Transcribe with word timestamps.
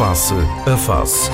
Face 0.00 0.32
a 0.32 0.76
Face. 0.78 1.30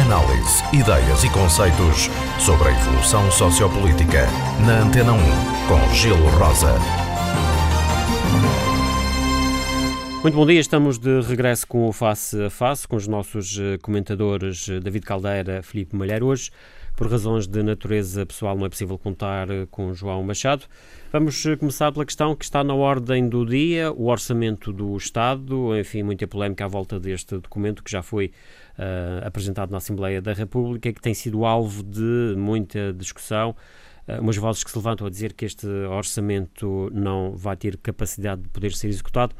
Análise, 0.00 0.62
ideias 0.72 1.24
e 1.24 1.30
conceitos 1.30 2.08
sobre 2.38 2.68
a 2.68 2.70
evolução 2.70 3.28
sociopolítica. 3.32 4.28
Na 4.64 4.82
Antena 4.82 5.12
1, 5.12 5.18
com 5.66 5.92
Gelo 5.92 6.28
Rosa. 6.38 6.76
Muito 10.22 10.36
bom 10.36 10.46
dia, 10.46 10.60
estamos 10.60 11.00
de 11.00 11.20
regresso 11.22 11.66
com 11.66 11.88
o 11.88 11.92
Face 11.92 12.40
a 12.40 12.48
Face, 12.48 12.86
com 12.86 12.94
os 12.94 13.08
nossos 13.08 13.58
eh, 13.58 13.76
comentadores 13.82 14.68
eh, 14.68 14.78
David 14.78 15.04
Caldeira, 15.04 15.64
Felipe 15.64 15.96
Malheiro. 15.96 16.26
Hoje, 16.26 16.52
por 17.02 17.10
razões 17.10 17.48
de 17.48 17.64
natureza 17.64 18.24
pessoal, 18.24 18.56
não 18.56 18.64
é 18.64 18.68
possível 18.68 18.96
contar 18.96 19.50
eh, 19.50 19.66
com 19.68 19.92
João 19.92 20.22
Machado. 20.22 20.66
Vamos 21.10 21.42
começar 21.58 21.90
pela 21.90 22.06
questão 22.06 22.36
que 22.36 22.44
está 22.44 22.62
na 22.62 22.74
ordem 22.74 23.28
do 23.28 23.44
dia, 23.44 23.90
o 23.90 24.06
orçamento 24.06 24.72
do 24.72 24.96
Estado, 24.96 25.76
enfim, 25.76 26.04
muita 26.04 26.28
polémica 26.28 26.64
à 26.64 26.68
volta 26.68 27.00
deste 27.00 27.40
documento 27.40 27.82
que 27.82 27.90
já 27.90 28.04
foi 28.04 28.30
uh, 28.78 29.26
apresentado 29.26 29.72
na 29.72 29.78
Assembleia 29.78 30.22
da 30.22 30.32
República 30.32 30.90
e 30.90 30.92
que 30.92 31.00
tem 31.00 31.12
sido 31.12 31.44
alvo 31.44 31.82
de 31.82 32.36
muita 32.36 32.92
discussão. 32.92 33.56
Uh, 34.06 34.20
umas 34.20 34.36
vozes 34.36 34.62
que 34.62 34.70
se 34.70 34.78
levantam 34.78 35.04
a 35.04 35.10
dizer 35.10 35.32
que 35.32 35.44
este 35.44 35.66
orçamento 35.66 36.88
não 36.94 37.34
vai 37.34 37.56
ter 37.56 37.78
capacidade 37.78 38.42
de 38.42 38.48
poder 38.48 38.72
ser 38.74 38.86
executado. 38.86 39.34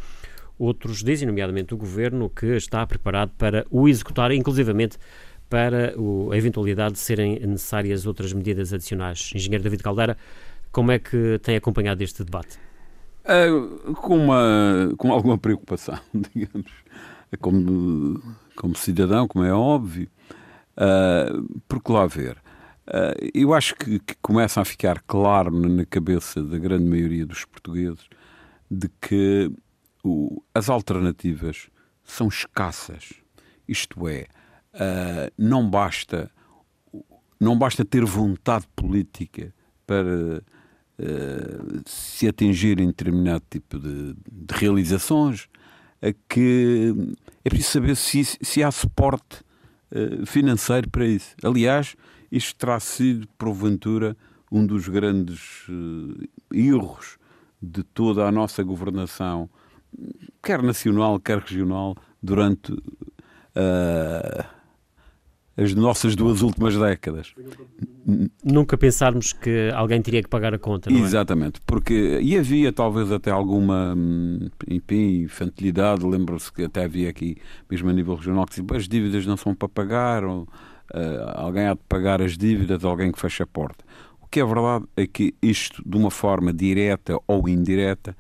Outros 0.59 1.03
dizem, 1.03 1.27
nomeadamente 1.27 1.75
o 1.75 1.77
Governo, 1.77 2.29
que 2.29 2.47
está 2.57 2.87
preparado 2.87 3.31
para 3.39 3.65
o 3.71 3.89
executar, 3.89 4.33
inclusivamente 4.33 4.99
para 5.53 5.93
o, 6.01 6.33
a 6.33 6.37
eventualidade 6.39 6.95
de 6.95 7.01
serem 7.01 7.39
necessárias 7.41 8.07
outras 8.07 8.33
medidas 8.33 8.73
adicionais. 8.73 9.33
Engenheiro 9.35 9.63
David 9.63 9.83
Caldeira, 9.83 10.17
como 10.71 10.91
é 10.91 10.99
que 10.99 11.39
tem 11.43 11.57
acompanhado 11.57 12.03
este 12.03 12.25
debate? 12.25 12.59
Uh, 13.21 13.93
com, 13.97 14.17
uma, 14.17 14.95
com 14.97 15.13
alguma 15.13 15.37
preocupação, 15.37 15.99
digamos, 16.35 16.73
como, 17.39 18.19
como 18.57 18.75
cidadão, 18.75 19.29
como 19.29 19.45
é 19.45 19.53
óbvio, 19.53 20.09
uh, 20.79 21.61
porque 21.69 21.93
lá 21.93 22.07
ver. 22.07 22.39
Uh, 22.89 23.31
eu 23.35 23.53
acho 23.53 23.75
que, 23.77 23.99
que, 23.99 24.15
começa 24.23 24.59
a 24.59 24.65
ficar 24.65 25.03
claro 25.07 25.51
na 25.51 25.85
cabeça 25.85 26.43
da 26.43 26.57
grande 26.57 26.87
maioria 26.87 27.27
dos 27.27 27.45
portugueses 27.45 28.09
de 28.71 28.89
que 29.03 29.53
o, 30.03 30.43
as 30.55 30.71
alternativas 30.71 31.69
são 32.03 32.29
escassas. 32.29 33.13
Isto 33.69 34.09
é, 34.09 34.27
uh, 34.75 35.33
não 35.37 35.69
basta 35.69 36.31
não 37.39 37.59
basta 37.59 37.85
ter 37.85 38.05
vontade 38.05 38.69
política 38.77 39.53
para 39.85 40.39
uh, 40.39 41.83
se 41.85 42.29
atingir 42.29 42.79
em 42.79 42.87
determinado 42.87 43.43
tipo 43.51 43.81
de, 43.81 44.15
de 44.15 44.55
realizações, 44.55 45.49
a 46.01 46.13
que 46.29 46.95
é 47.45 47.51
preciso 47.51 47.71
saber 47.73 47.97
se, 47.97 48.25
se 48.25 48.63
há 48.63 48.71
suporte 48.71 49.43
uh, 49.91 50.25
financeiro 50.25 50.89
para 50.89 51.05
isso. 51.05 51.35
Aliás, 51.43 51.97
isto 52.31 52.57
terá 52.57 52.79
sido, 52.79 53.27
porventura, 53.37 54.17
um 54.53 54.65
dos 54.65 54.87
grandes 54.87 55.67
erros 56.53 57.19
de 57.61 57.83
toda 57.83 58.25
a 58.25 58.31
nossa 58.31 58.63
governação 58.63 59.51
quer 60.43 60.63
nacional, 60.63 61.19
quer 61.19 61.39
regional, 61.39 61.97
durante 62.23 62.73
as 65.57 65.75
nossas 65.75 66.17
duas 66.17 66.43
últimas 66.43 66.77
décadas. 66.77 67.35
Nunca 68.43 68.77
pensarmos 68.79 69.33
que 69.33 69.71
alguém 69.75 70.01
teria 70.01 70.23
que 70.23 70.29
pagar 70.29 70.55
a 70.55 70.59
conta, 70.59 70.91
não 70.91 70.99
é? 70.99 71.01
Exatamente, 71.01 71.61
porque 71.67 72.19
e 72.21 72.39
havia 72.39 72.73
talvez 72.73 73.13
até 73.13 73.31
alguma 73.31 73.95
hum, 73.97 74.49
enfim, 74.69 75.23
infantilidade, 75.23 76.05
lembro-se 76.05 76.53
que 76.53 76.65
até 76.65 76.85
havia 76.85 77.11
aqui, 77.11 77.37
mesmo 77.71 77.91
a 77.91 77.93
nível 77.93 78.15
regional, 78.15 78.47
que 78.47 78.63
as 78.75 78.89
dívidas 78.89 79.27
não 79.27 79.37
são 79.37 79.55
para 79.55 79.69
pagar, 79.69 80.25
ou, 80.25 80.43
uh, 80.43 80.49
alguém 81.35 81.67
há 81.67 81.75
de 81.75 81.81
pagar 81.89 82.23
as 82.23 82.37
dívidas, 82.37 82.85
alguém 82.85 83.13
que 83.13 83.21
fecha 83.21 83.45
a 83.45 83.47
porta. 83.47 83.85
O 84.21 84.27
que 84.27 84.41
é 84.41 84.45
verdade 84.45 84.87
é 84.97 85.07
que 85.07 85.35
isto, 85.43 85.83
de 85.87 85.97
uma 85.97 86.11
forma 86.11 86.53
direta 86.53 87.19
ou 87.27 87.47
indireta, 87.47 88.17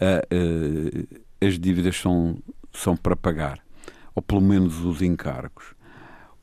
uh, 0.00 1.16
as 1.44 1.58
dívidas 1.58 1.96
são, 1.96 2.38
são 2.72 2.96
para 2.96 3.16
pagar, 3.16 3.58
ou 4.14 4.22
pelo 4.22 4.40
menos 4.40 4.84
os 4.84 5.02
encargos. 5.02 5.75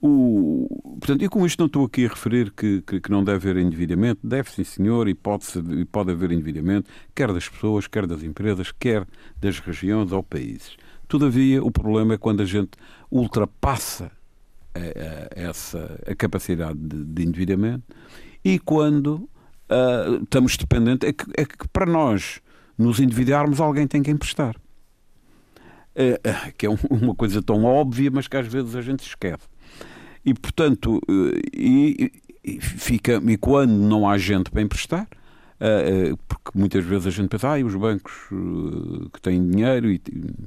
O, 0.05 0.67
portanto, 0.99 1.29
com 1.29 1.45
isto 1.45 1.59
não 1.59 1.67
estou 1.67 1.85
aqui 1.85 2.05
a 2.05 2.09
referir 2.09 2.51
que, 2.51 2.81
que, 2.81 2.99
que 2.99 3.09
não 3.09 3.23
deve 3.23 3.49
haver 3.49 3.63
endividamento, 3.63 4.19
deve 4.21 4.51
sim 4.51 4.65
senhor, 4.65 5.07
e 5.07 5.13
pode, 5.13 5.45
e 5.79 5.85
pode 5.85 6.11
haver 6.11 6.33
endividamento, 6.33 6.89
quer 7.15 7.31
das 7.31 7.47
pessoas, 7.47 7.87
quer 7.87 8.05
das 8.05 8.21
empresas, 8.21 8.69
quer 8.73 9.07
das 9.39 9.59
regiões 9.59 10.11
ou 10.11 10.21
países. 10.21 10.75
Todavia, 11.07 11.63
o 11.63 11.71
problema 11.71 12.15
é 12.15 12.17
quando 12.17 12.41
a 12.41 12.45
gente 12.45 12.71
ultrapassa 13.09 14.11
a, 14.75 14.79
a, 14.79 15.41
essa, 15.41 15.97
a 16.05 16.13
capacidade 16.13 16.77
de, 16.77 17.05
de 17.05 17.23
endividamento 17.23 17.95
e 18.43 18.59
quando 18.59 19.29
uh, 19.69 20.21
estamos 20.21 20.57
dependentes, 20.57 21.07
é 21.07 21.13
que, 21.13 21.23
é 21.37 21.45
que 21.45 21.65
para 21.71 21.85
nós 21.85 22.41
nos 22.77 22.99
endividarmos, 22.99 23.61
alguém 23.61 23.87
tem 23.87 24.03
que 24.03 24.11
emprestar. 24.11 24.57
É, 25.95 26.19
que 26.57 26.65
é 26.65 26.69
uma 26.89 27.15
coisa 27.15 27.41
tão 27.41 27.63
óbvia, 27.63 28.11
mas 28.11 28.27
que 28.27 28.35
às 28.35 28.47
vezes 28.47 28.75
a 28.75 28.81
gente 28.81 29.07
esquece. 29.07 29.52
E, 30.25 30.33
portanto, 30.33 31.01
eh, 31.07 31.41
e, 31.53 32.11
e, 32.43 32.61
fica, 32.61 33.21
e 33.25 33.37
quando 33.37 33.71
não 33.71 34.07
há 34.07 34.17
gente 34.17 34.49
para 34.49 34.61
emprestar, 34.61 35.07
eh, 35.59 36.11
eh, 36.11 36.15
porque 36.27 36.57
muitas 36.57 36.83
vezes 36.85 37.07
a 37.07 37.09
gente 37.09 37.29
pensa, 37.29 37.49
ah, 37.49 37.65
os 37.65 37.75
bancos 37.75 38.13
que 39.13 39.21
têm 39.21 39.49
dinheiro 39.49 39.91
e 39.91 40.01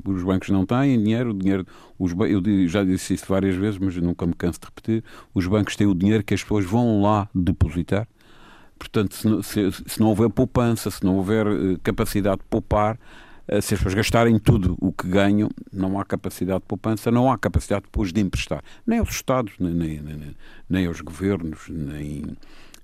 os 0.04 0.22
bancos 0.22 0.48
não 0.48 0.64
têm 0.64 1.02
dinheiro, 1.02 1.30
o 1.30 1.34
dinheiro 1.34 1.66
os, 1.98 2.12
eu 2.12 2.68
já 2.68 2.84
disse 2.84 3.14
isso 3.14 3.26
várias 3.28 3.54
vezes, 3.54 3.78
mas 3.78 3.96
nunca 3.96 4.26
me 4.26 4.34
canso 4.34 4.60
de 4.60 4.66
repetir, 4.66 5.04
os 5.34 5.46
bancos 5.46 5.76
têm 5.76 5.86
o 5.86 5.94
dinheiro 5.94 6.24
que 6.24 6.34
as 6.34 6.42
pessoas 6.42 6.64
vão 6.64 7.02
lá 7.02 7.28
depositar. 7.34 8.08
Portanto, 8.78 9.14
se, 9.14 9.42
se, 9.42 9.84
se 9.86 10.00
não 10.00 10.08
houver 10.08 10.28
poupança, 10.28 10.90
se 10.90 11.02
não 11.02 11.16
houver 11.16 11.46
capacidade 11.82 12.38
de 12.38 12.44
poupar, 12.50 12.98
se 13.48 13.74
as 13.74 13.80
pessoas 13.80 13.94
gastarem 13.94 14.38
tudo 14.38 14.76
o 14.80 14.92
que 14.92 15.06
ganham, 15.06 15.48
não 15.72 15.98
há 15.98 16.04
capacidade 16.04 16.60
de 16.60 16.66
poupança, 16.66 17.10
não 17.10 17.30
há 17.30 17.38
capacidade 17.38 17.84
depois 17.84 18.12
de 18.12 18.20
emprestar. 18.20 18.62
Nem 18.86 18.98
aos 18.98 19.10
Estados, 19.10 19.54
nem, 19.58 19.72
nem, 19.72 20.00
nem, 20.00 20.36
nem 20.68 20.86
aos 20.86 21.00
governos, 21.00 21.68
nem, 21.68 22.24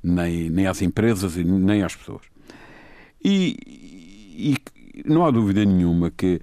nem, 0.02 0.50
nem 0.50 0.66
às 0.66 0.80
empresas 0.80 1.36
e 1.36 1.44
nem 1.44 1.82
às 1.82 1.96
pessoas. 1.96 2.22
E, 3.24 3.56
e 4.36 4.56
não 5.04 5.24
há 5.24 5.30
dúvida 5.30 5.64
nenhuma 5.64 6.10
que 6.10 6.40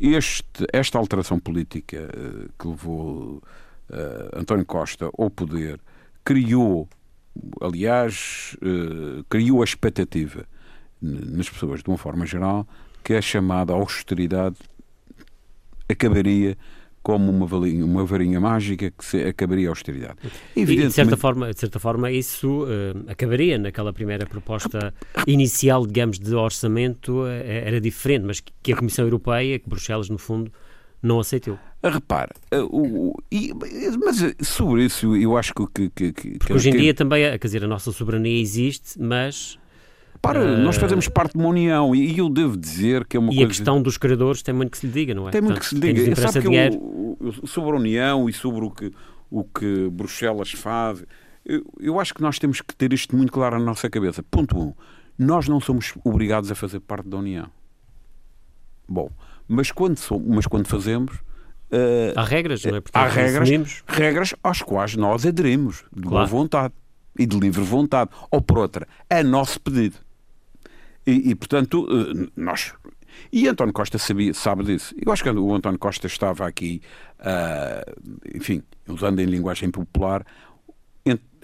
este, 0.00 0.66
esta 0.72 0.98
alteração 0.98 1.38
política 1.38 1.96
eh, 1.96 2.48
que 2.58 2.66
levou 2.66 3.42
uh, 3.88 4.38
António 4.38 4.66
Costa 4.66 5.08
ao 5.16 5.30
poder 5.30 5.78
criou, 6.24 6.88
aliás, 7.60 8.56
uh, 8.62 9.22
criou 9.28 9.60
a 9.60 9.64
expectativa 9.64 10.44
nas 11.00 11.48
pessoas, 11.48 11.82
de 11.82 11.88
uma 11.88 11.98
forma 11.98 12.26
geral, 12.26 12.66
que 13.02 13.14
a 13.14 13.22
chamada 13.22 13.72
austeridade 13.72 14.56
acabaria 15.88 16.56
como 17.02 17.30
uma 17.30 17.46
varinha, 17.46 17.84
uma 17.84 18.04
varinha 18.04 18.40
mágica 18.40 18.90
que 18.90 19.24
acabaria 19.24 19.68
a 19.68 19.70
austeridade. 19.70 20.16
E, 20.54 20.64
de 20.64 20.90
certa 20.90 21.16
forma, 21.16 21.52
de 21.52 21.58
certa 21.58 21.80
forma 21.80 22.10
isso 22.10 22.64
uh, 22.64 23.10
acabaria 23.10 23.58
naquela 23.58 23.92
primeira 23.92 24.24
proposta 24.24 24.94
inicial, 25.26 25.84
digamos, 25.86 26.18
de 26.18 26.34
orçamento, 26.34 27.22
uh, 27.22 27.26
era 27.26 27.80
diferente, 27.80 28.24
mas 28.24 28.40
que 28.40 28.72
a 28.72 28.76
Comissão 28.76 29.04
Europeia, 29.04 29.58
que 29.58 29.68
Bruxelas, 29.68 30.08
no 30.08 30.18
fundo, 30.18 30.52
não 31.02 31.18
aceitou. 31.18 31.58
Ah, 31.82 31.90
repara, 31.90 32.30
uh, 32.54 32.68
o, 32.70 33.20
e, 33.32 33.52
mas 33.98 34.24
sobre 34.46 34.84
isso 34.84 35.16
eu 35.16 35.36
acho 35.36 35.52
que... 35.52 35.90
que, 35.90 36.12
que 36.12 36.38
Porque 36.38 36.52
hoje 36.52 36.70
em 36.70 36.76
dia 36.76 36.94
também, 36.94 37.24
quer 37.36 37.46
dizer, 37.46 37.64
a 37.64 37.66
nossa 37.66 37.90
soberania 37.90 38.40
existe, 38.40 39.00
mas 39.00 39.58
para, 40.22 40.40
uh, 40.40 40.58
nós 40.58 40.76
fazemos 40.76 41.08
parte 41.08 41.32
de 41.32 41.38
uma 41.38 41.48
união 41.48 41.94
e 41.96 42.16
eu 42.16 42.28
devo 42.28 42.56
dizer 42.56 43.04
que 43.04 43.16
é 43.16 43.20
uma 43.20 43.32
e 43.32 43.34
coisa... 43.34 43.42
E 43.42 43.44
a 43.44 43.48
questão 43.48 43.82
dos 43.82 43.98
credores 43.98 44.40
tem 44.40 44.54
muito 44.54 44.70
que 44.70 44.78
se 44.78 44.86
lhe 44.86 44.92
diga, 44.92 45.14
não 45.14 45.28
é? 45.28 45.32
Tem 45.32 45.40
muito 45.40 45.54
Portanto, 45.54 45.80
que 45.80 45.84
se 45.84 45.92
lhe 45.92 45.92
diga. 45.92 46.16
Sabe 46.16 46.40
que 46.40 46.48
dinheiro... 46.48 47.16
eu, 47.20 47.46
sobre 47.46 47.72
a 47.72 47.74
união 47.74 48.28
e 48.28 48.32
sobre 48.32 48.64
o 48.64 48.70
que, 48.70 48.92
o 49.28 49.42
que 49.42 49.90
Bruxelas 49.90 50.52
faz, 50.52 51.04
eu, 51.44 51.64
eu 51.80 51.98
acho 51.98 52.14
que 52.14 52.22
nós 52.22 52.38
temos 52.38 52.60
que 52.60 52.74
ter 52.74 52.92
isto 52.92 53.16
muito 53.16 53.32
claro 53.32 53.58
na 53.58 53.64
nossa 53.64 53.90
cabeça. 53.90 54.22
Ponto 54.22 54.56
1. 54.56 54.62
Um, 54.62 54.74
nós 55.18 55.48
não 55.48 55.60
somos 55.60 55.92
obrigados 56.04 56.52
a 56.52 56.54
fazer 56.54 56.78
parte 56.78 57.08
da 57.08 57.16
união. 57.16 57.48
Bom, 58.88 59.10
mas 59.48 59.72
quando, 59.72 59.98
somos, 59.98 60.26
mas 60.28 60.46
quando 60.46 60.68
fazemos... 60.68 61.16
Uh, 61.72 62.12
há 62.14 62.22
regras, 62.22 62.64
não 62.64 62.76
é? 62.76 62.80
Portanto, 62.80 63.02
há 63.02 63.08
regras, 63.08 63.82
regras 63.88 64.34
às 64.44 64.62
quais 64.62 64.94
nós 64.94 65.26
aderimos 65.26 65.84
de 65.92 66.02
claro. 66.02 66.10
boa 66.10 66.26
vontade 66.26 66.74
e 67.18 67.26
de 67.26 67.38
livre 67.38 67.62
vontade. 67.62 68.10
Ou 68.30 68.40
por 68.40 68.58
outra, 68.58 68.86
a 69.10 69.22
nosso 69.24 69.60
pedido. 69.60 69.96
E, 71.06 71.30
e, 71.30 71.34
portanto, 71.34 71.86
eh, 71.90 72.30
nós. 72.36 72.74
E 73.32 73.46
António 73.48 73.72
Costa 73.72 73.98
sabia, 73.98 74.32
sabe 74.32 74.64
disso. 74.64 74.94
Eu 75.04 75.12
acho 75.12 75.22
que 75.22 75.30
o 75.30 75.54
António 75.54 75.78
Costa 75.78 76.06
estava 76.06 76.46
aqui, 76.46 76.80
uh, 77.20 78.34
enfim, 78.34 78.62
usando 78.88 79.20
em 79.20 79.26
linguagem 79.26 79.70
popular, 79.70 80.24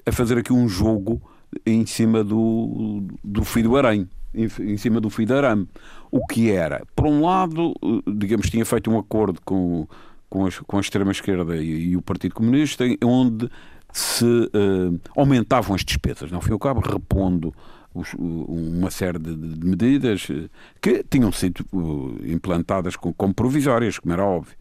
a 0.08 0.12
fazer 0.12 0.38
aqui 0.38 0.52
um 0.52 0.68
jogo 0.68 1.20
em 1.64 1.84
cima 1.86 2.24
do, 2.24 3.06
do 3.22 3.44
fio 3.44 3.62
do 3.62 3.76
arame. 3.76 4.08
Em, 4.34 4.76
cima 4.76 5.00
do 5.00 5.10
fio 5.10 5.26
do 5.26 5.34
arame. 5.34 5.68
O 6.10 6.26
que 6.26 6.50
era, 6.50 6.82
por 6.94 7.06
um 7.06 7.24
lado, 7.24 7.74
eh, 7.82 8.10
digamos, 8.16 8.48
tinha 8.50 8.64
feito 8.64 8.90
um 8.90 8.98
acordo 8.98 9.40
com, 9.44 9.86
com, 10.28 10.46
a, 10.46 10.50
com 10.66 10.78
a 10.78 10.80
extrema-esquerda 10.80 11.56
e, 11.56 11.90
e, 11.90 11.96
o 11.96 12.02
Partido 12.02 12.34
Comunista, 12.34 12.84
onde 13.04 13.50
se 13.92 14.24
uh, 14.24 15.00
aumentavam 15.16 15.74
as 15.74 15.84
despesas. 15.84 16.30
Não 16.30 16.40
fim 16.40 16.52
ao 16.52 16.58
cabo, 16.58 16.80
repondo 16.80 17.54
os, 17.98 18.14
uma 18.18 18.90
série 18.90 19.18
de, 19.18 19.34
de, 19.34 19.66
medidas 19.66 20.28
eh, 20.30 20.48
que 20.80 21.04
tinham 21.08 21.32
sido 21.32 21.64
uh, 21.72 22.16
implantadas 22.24 22.96
como, 22.96 23.14
como, 23.14 23.34
provisórias, 23.34 23.98
como 23.98 24.12
era 24.12 24.24
óbvio. 24.24 24.54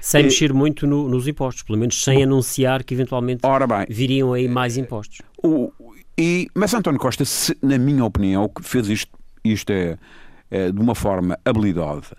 Sem 0.00 0.22
e, 0.22 0.24
mexer 0.24 0.52
muito 0.52 0.86
no, 0.86 1.08
nos 1.08 1.26
impostos, 1.26 1.62
pelo 1.62 1.78
menos 1.78 2.02
sem 2.02 2.22
anunciar 2.22 2.84
que 2.84 2.94
eventualmente 2.94 3.42
bem, 3.42 3.86
viriam 3.88 4.32
aí 4.32 4.48
mais 4.48 4.76
impostos. 4.76 5.20
O, 5.42 5.72
e, 6.18 6.48
mas 6.54 6.72
António 6.74 7.00
Costa, 7.00 7.24
se, 7.24 7.56
na 7.62 7.78
minha 7.78 8.04
opinião, 8.04 8.50
fez 8.62 8.88
isto, 8.88 9.12
isto 9.44 9.70
é, 9.70 9.98
é 10.50 10.70
de 10.70 10.80
uma 10.80 10.94
forma 10.94 11.38
habilidosa 11.44 12.16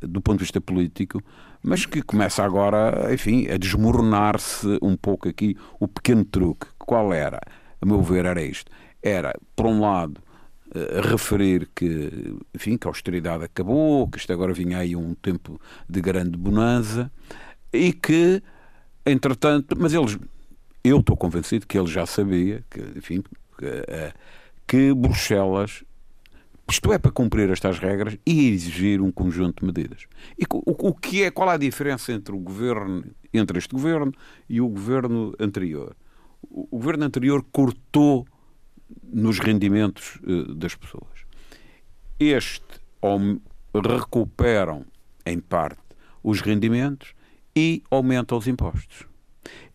do 0.00 0.20
ponto 0.20 0.38
de 0.38 0.44
vista 0.44 0.60
político, 0.60 1.22
mas 1.62 1.86
que 1.86 2.02
começa 2.02 2.44
agora, 2.44 3.12
enfim, 3.12 3.48
a 3.48 3.56
desmoronar-se 3.56 4.78
um 4.82 4.96
pouco 4.96 5.28
aqui 5.28 5.56
o 5.80 5.88
pequeno 5.88 6.24
truque. 6.24 6.66
Qual 6.78 7.12
era? 7.12 7.40
A 7.80 7.86
meu 7.86 8.02
ver, 8.02 8.24
era 8.24 8.42
isto. 8.42 8.70
Era, 9.02 9.34
por 9.54 9.66
um 9.66 9.80
lado, 9.80 10.20
uh, 10.74 11.08
referir 11.08 11.68
que, 11.74 12.36
enfim, 12.54 12.76
que 12.76 12.86
a 12.86 12.90
austeridade 12.90 13.44
acabou, 13.44 14.08
que 14.08 14.18
isto 14.18 14.32
agora 14.32 14.52
vinha 14.52 14.78
aí 14.78 14.96
um 14.96 15.14
tempo 15.14 15.60
de 15.88 16.00
grande 16.00 16.36
bonança 16.36 17.10
e 17.72 17.92
que, 17.92 18.42
entretanto, 19.06 19.76
mas 19.78 19.92
eles, 19.92 20.18
eu 20.82 21.00
estou 21.00 21.16
convencido 21.16 21.66
que 21.66 21.78
ele 21.78 21.88
já 21.88 22.06
sabia 22.06 22.64
que, 22.70 22.80
enfim, 22.96 23.22
que, 23.56 23.66
uh, 23.66 24.12
que 24.66 24.94
Bruxelas 24.94 25.84
isto 26.70 26.92
é 26.92 26.98
para 26.98 27.10
cumprir 27.10 27.48
estas 27.48 27.78
regras 27.78 28.18
e 28.26 28.50
exigir 28.50 29.00
um 29.00 29.10
conjunto 29.10 29.60
de 29.60 29.66
medidas. 29.66 30.06
E 30.38 30.44
o, 30.52 30.88
o 30.88 30.94
que 30.94 31.22
é, 31.22 31.30
qual 31.30 31.50
é 31.50 31.54
a 31.54 31.58
diferença 31.58 32.12
entre 32.12 32.34
o 32.34 32.38
governo, 32.38 33.04
entre 33.32 33.58
este 33.58 33.74
governo 33.74 34.12
e 34.48 34.60
o 34.60 34.68
governo 34.68 35.34
anterior? 35.40 35.96
O 36.42 36.76
governo 36.76 37.06
anterior 37.06 37.42
cortou 37.50 38.26
nos 39.02 39.38
rendimentos 39.38 40.16
uh, 40.16 40.54
das 40.54 40.74
pessoas. 40.74 41.26
Este 42.18 42.64
recuperam 43.74 44.84
em 45.24 45.38
parte 45.38 45.80
os 46.22 46.40
rendimentos 46.40 47.14
e 47.54 47.82
aumentam 47.90 48.36
os 48.38 48.46
impostos. 48.46 49.06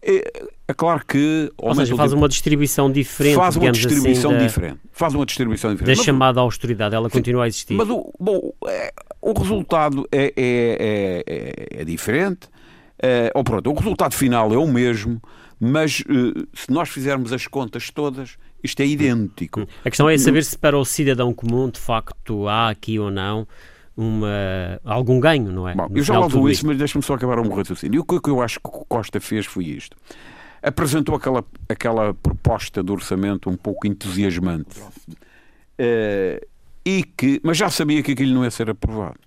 É, 0.02 0.32
é 0.68 0.74
claro 0.74 1.04
que. 1.06 1.52
Ou 1.58 1.74
seja, 1.74 1.96
faz 1.96 2.14
uma 2.14 2.28
distribuição 2.28 2.92
diferente. 2.92 3.36
Faz 3.36 3.56
uma 3.56 3.72
distribuição 3.72 4.32
assim, 4.32 4.46
diferente. 4.46 4.80
Faz 4.92 5.14
uma 5.14 5.26
distribuição 5.26 5.72
diferente. 5.72 5.96
Da 5.96 6.00
mas, 6.00 6.06
chamada 6.06 6.42
austeridade, 6.42 6.94
ela 6.94 7.10
continua 7.10 7.46
a 7.46 7.48
existir. 7.48 7.74
Mas 7.74 7.90
o, 7.90 8.12
bom, 8.20 8.52
é, 8.68 8.94
o 9.22 9.32
resultado 9.34 10.08
é, 10.12 10.34
é, 10.36 11.24
é, 11.26 11.82
é 11.82 11.86
diferente. 11.86 12.50
É, 13.02 13.32
ou 13.34 13.44
pronto, 13.44 13.70
o 13.70 13.74
resultado 13.74 14.14
final 14.14 14.54
é 14.54 14.58
o 14.58 14.68
mesmo, 14.68 15.22
mas 15.64 16.02
uh, 16.02 16.48
se 16.54 16.70
nós 16.70 16.90
fizermos 16.90 17.32
as 17.32 17.48
contas 17.48 17.90
todas, 17.90 18.38
isto 18.62 18.82
é 18.82 18.86
idêntico. 18.86 19.66
A 19.86 19.90
questão 19.90 20.10
é 20.10 20.18
saber 20.18 20.44
se 20.44 20.58
para 20.58 20.78
o 20.78 20.84
cidadão 20.84 21.34
comum, 21.34 21.70
de 21.70 21.80
facto, 21.80 22.48
há 22.48 22.70
aqui 22.70 23.00
ou 23.00 23.10
não 23.10 23.48
uma, 23.96 24.80
algum 24.84 25.20
ganho, 25.20 25.52
não 25.52 25.68
é? 25.68 25.76
Bom, 25.76 25.88
eu 25.94 26.04
já 26.04 26.20
lá 26.20 26.28
vou 26.28 26.50
isso, 26.50 26.66
mas 26.68 26.78
deixa-me 26.78 27.04
só 27.04 27.14
acabar 27.14 27.40
um 27.40 27.54
raciocínio. 27.54 28.02
O 28.02 28.20
que 28.20 28.30
eu 28.30 28.42
acho 28.42 28.60
que 28.60 28.68
o 28.68 28.86
Costa 28.86 29.20
fez 29.20 29.46
foi 29.46 29.66
isto. 29.66 29.96
Apresentou 30.62 31.16
aquela, 31.16 31.46
aquela 31.70 32.14
proposta 32.14 32.84
de 32.84 32.92
orçamento 32.92 33.50
um 33.50 33.56
pouco 33.56 33.88
entusiasmante. 33.88 34.80
Uh, 34.82 36.46
e 36.86 37.04
que, 37.04 37.40
mas 37.44 37.58
já 37.58 37.70
sabia 37.70 38.04
que 38.04 38.12
aquilo 38.12 38.34
não 38.34 38.44
ia 38.44 38.52
ser 38.52 38.70
aprovado. 38.70 39.20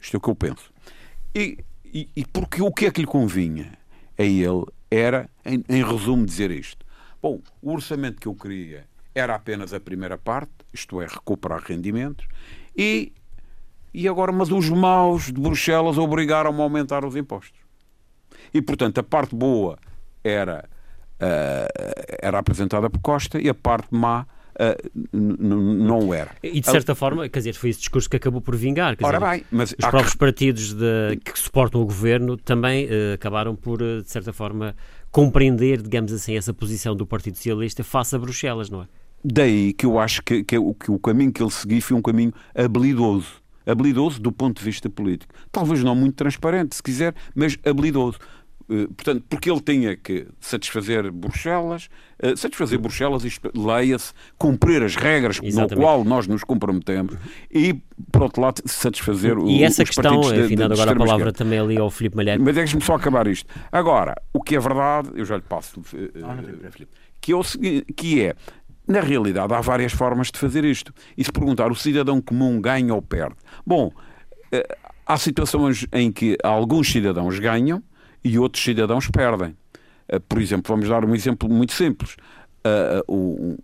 Isto 0.00 0.16
é 0.16 0.18
o 0.18 0.20
que 0.20 0.30
eu 0.30 0.34
penso. 0.34 0.72
E, 1.34 1.58
e, 1.84 2.08
e 2.16 2.24
porque 2.24 2.62
o 2.62 2.72
que 2.72 2.86
é 2.86 2.90
que 2.90 3.00
lhe 3.00 3.06
convinha 3.06 3.72
a 4.18 4.22
ele 4.22 4.64
era, 4.90 5.28
em, 5.44 5.62
em 5.68 5.84
resumo, 5.84 6.24
dizer 6.24 6.50
isto. 6.50 6.84
Bom, 7.20 7.40
o 7.60 7.72
orçamento 7.72 8.20
que 8.20 8.28
eu 8.28 8.34
queria 8.34 8.84
era 9.14 9.34
apenas 9.34 9.72
a 9.72 9.80
primeira 9.80 10.18
parte, 10.18 10.52
isto 10.72 11.00
é, 11.00 11.06
recuperar 11.06 11.62
rendimentos, 11.62 12.26
e 12.76 13.12
e 13.98 14.06
agora, 14.06 14.30
mas 14.30 14.50
os 14.50 14.68
maus 14.68 15.32
de 15.32 15.40
Bruxelas 15.40 15.96
obrigaram-me 15.96 16.60
a 16.60 16.64
aumentar 16.64 17.02
os 17.02 17.16
impostos. 17.16 17.58
E, 18.52 18.60
portanto, 18.60 18.98
a 18.98 19.02
parte 19.02 19.34
boa 19.34 19.78
era, 20.22 20.68
uh, 21.14 22.16
era 22.20 22.38
apresentada 22.38 22.90
por 22.90 23.00
Costa 23.00 23.40
e 23.40 23.48
a 23.48 23.54
parte 23.54 23.88
má 23.90 24.26
Uh, 24.58 24.98
não 25.12 26.14
era. 26.14 26.30
E 26.42 26.60
de 26.60 26.66
certa 26.66 26.94
forma, 26.94 27.28
quer 27.28 27.40
dizer, 27.40 27.54
foi 27.54 27.70
esse 27.70 27.80
discurso 27.80 28.08
que 28.08 28.16
acabou 28.16 28.40
por 28.40 28.56
vingar. 28.56 28.96
Ora 29.02 29.20
bem, 29.20 29.44
mas 29.50 29.72
os 29.72 29.76
próprios 29.76 30.14
partidos 30.14 30.72
de, 30.72 31.16
que 31.22 31.38
suportam 31.38 31.82
o 31.82 31.84
governo 31.84 32.38
também 32.38 32.86
uh, 32.86 33.14
acabaram 33.14 33.54
por, 33.54 33.78
de 33.78 34.10
certa 34.10 34.32
forma, 34.32 34.74
compreender, 35.10 35.82
digamos 35.82 36.12
assim, 36.12 36.36
essa 36.36 36.54
posição 36.54 36.96
do 36.96 37.06
Partido 37.06 37.36
Socialista 37.36 37.84
face 37.84 38.16
a 38.16 38.18
Bruxelas, 38.18 38.70
não 38.70 38.82
é? 38.82 38.86
Daí 39.22 39.72
que 39.72 39.84
eu 39.84 39.98
acho 39.98 40.22
que, 40.22 40.42
que, 40.42 40.56
que 40.56 40.90
o 40.90 40.98
caminho 40.98 41.32
que 41.32 41.42
ele 41.42 41.50
seguiu 41.50 41.82
foi 41.82 41.96
um 41.96 42.02
caminho 42.02 42.32
habilidoso 42.54 43.44
habilidoso 43.66 44.20
do 44.20 44.30
ponto 44.30 44.58
de 44.60 44.64
vista 44.64 44.88
político. 44.88 45.34
Talvez 45.50 45.82
não 45.82 45.94
muito 45.94 46.14
transparente, 46.14 46.76
se 46.76 46.82
quiser, 46.82 47.14
mas 47.34 47.58
habilidoso. 47.66 48.18
Eh, 48.68 48.86
portanto, 48.88 49.24
porque 49.28 49.50
ele 49.50 49.60
tinha 49.60 49.96
que 49.96 50.26
satisfazer 50.40 51.10
Bruxelas, 51.12 51.88
eh, 52.18 52.34
satisfazer 52.34 52.78
Bruxelas, 52.78 53.24
isto 53.24 53.50
leia-se, 53.54 54.12
cumprir 54.36 54.82
as 54.82 54.96
regras 54.96 55.38
Exatamente. 55.42 55.76
no 55.76 55.80
qual 55.80 56.04
nós 56.04 56.26
nos 56.26 56.42
comprometemos 56.42 57.16
e, 57.50 57.74
por 58.10 58.22
outro 58.22 58.42
lado, 58.42 58.62
satisfazer 58.66 59.38
e 59.38 59.62
essa 59.62 59.82
os 59.82 59.90
questão, 59.90 60.20
de, 60.20 60.40
afinal, 60.40 60.72
agora 60.72 60.92
a 60.92 60.96
palavra 60.96 61.28
esquerda. 61.28 61.32
também 61.32 61.58
ali 61.58 61.78
ao 61.78 61.90
Filipe 61.90 62.16
Malheiro. 62.16 62.42
Mas 62.42 62.54
deixe-me 62.54 62.82
só 62.82 62.94
acabar 62.94 63.26
isto. 63.28 63.48
Agora, 63.70 64.14
o 64.32 64.42
que 64.42 64.56
é 64.56 64.60
verdade, 64.60 65.10
eu 65.14 65.24
já 65.24 65.36
lhe 65.36 65.42
passo, 65.42 65.80
ah, 66.24 66.36
que, 67.20 67.32
é 67.32 67.36
o 67.36 67.44
seguinte, 67.44 67.92
que 67.92 68.20
é, 68.22 68.34
na 68.86 69.00
realidade, 69.00 69.52
há 69.52 69.60
várias 69.60 69.92
formas 69.92 70.30
de 70.30 70.38
fazer 70.38 70.64
isto. 70.64 70.92
E 71.16 71.22
se 71.22 71.30
perguntar 71.30 71.70
o 71.70 71.74
cidadão 71.74 72.20
comum 72.20 72.60
ganha 72.60 72.94
ou 72.94 73.02
perde? 73.02 73.36
Bom, 73.64 73.92
eh, 74.50 74.66
há 75.04 75.16
situações 75.16 75.86
em 75.92 76.10
que 76.10 76.36
alguns 76.42 76.90
cidadãos 76.90 77.38
ganham 77.38 77.82
e 78.26 78.38
outros 78.38 78.64
cidadãos 78.64 79.08
perdem. 79.08 79.56
Eh, 80.08 80.18
por 80.18 80.40
exemplo, 80.40 80.74
vamos 80.74 80.88
dar 80.88 81.04
um 81.04 81.14
exemplo 81.14 81.48
muito 81.48 81.72
simples. 81.72 82.16
Eh, 82.64 83.02
um, 83.08 83.56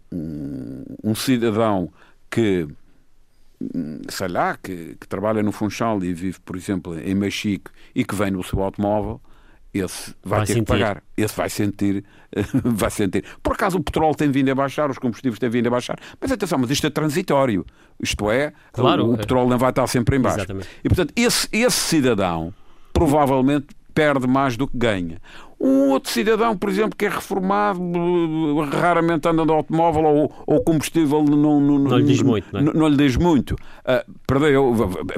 um 1.02 1.14
cidadão 1.16 1.92
que, 2.30 2.68
sei 4.08 4.28
lá, 4.28 4.56
que, 4.56 4.96
que, 5.00 5.08
trabalha 5.08 5.42
no 5.42 5.50
Funchal 5.50 6.02
e 6.04 6.14
vive, 6.14 6.38
por 6.40 6.56
exemplo, 6.56 6.96
em 6.98 7.14
Mexico 7.14 7.72
e 7.92 8.04
que 8.04 8.14
vem 8.14 8.30
no 8.30 8.42
seu 8.44 8.62
automóvel, 8.62 9.20
esse 9.74 10.14
vai, 10.22 10.38
vai 10.38 10.46
ter 10.46 10.52
sentir. 10.54 10.64
que 10.64 10.72
pagar. 10.72 11.02
Esse 11.16 11.36
vai 11.36 11.50
sentir, 11.50 12.04
vai 12.62 12.90
sentir. 12.90 13.24
Por 13.42 13.54
acaso 13.54 13.78
o 13.78 13.82
petróleo 13.82 14.14
tem 14.14 14.30
vindo 14.30 14.50
a 14.50 14.54
baixar, 14.54 14.88
os 14.90 14.98
combustíveis 14.98 15.40
têm 15.40 15.50
vindo 15.50 15.66
a 15.66 15.70
baixar, 15.70 15.98
mas 16.20 16.30
atenção, 16.30 16.58
mas 16.58 16.70
isto 16.70 16.86
é 16.86 16.90
transitório. 16.90 17.66
Isto 18.00 18.30
é, 18.30 18.52
claro, 18.72 19.06
o, 19.06 19.14
o 19.14 19.16
petróleo 19.16 19.48
não 19.48 19.58
vai 19.58 19.70
estar 19.70 19.88
sempre 19.88 20.16
em 20.16 20.20
baixo. 20.20 20.38
Exatamente. 20.38 20.68
E 20.84 20.88
portanto, 20.88 21.12
esse, 21.16 21.48
esse 21.50 21.76
cidadão 21.76 22.54
provavelmente 22.92 23.74
perde 23.94 24.26
mais 24.26 24.56
do 24.56 24.66
que 24.66 24.76
ganha. 24.76 25.18
Um 25.60 25.90
outro 25.90 26.10
cidadão, 26.10 26.56
por 26.56 26.68
exemplo, 26.68 26.96
que 26.96 27.06
é 27.06 27.08
reformado, 27.08 27.80
raramente 28.72 29.28
anda 29.28 29.44
de 29.46 29.52
automóvel 29.52 30.02
ou, 30.02 30.44
ou 30.44 30.60
combustível 30.64 31.22
não, 31.22 31.60
não, 31.60 31.78
não, 31.78 31.98
lhe 31.98 32.04
diz 32.04 32.20
muito. 32.20 32.48
Não, 32.52 32.72
é? 32.72 32.74
não 32.74 32.88
lhe 32.88 32.96
diz 32.96 33.16
muito. 33.16 33.52
Uh, 33.52 34.12
perdeu, 34.26 34.74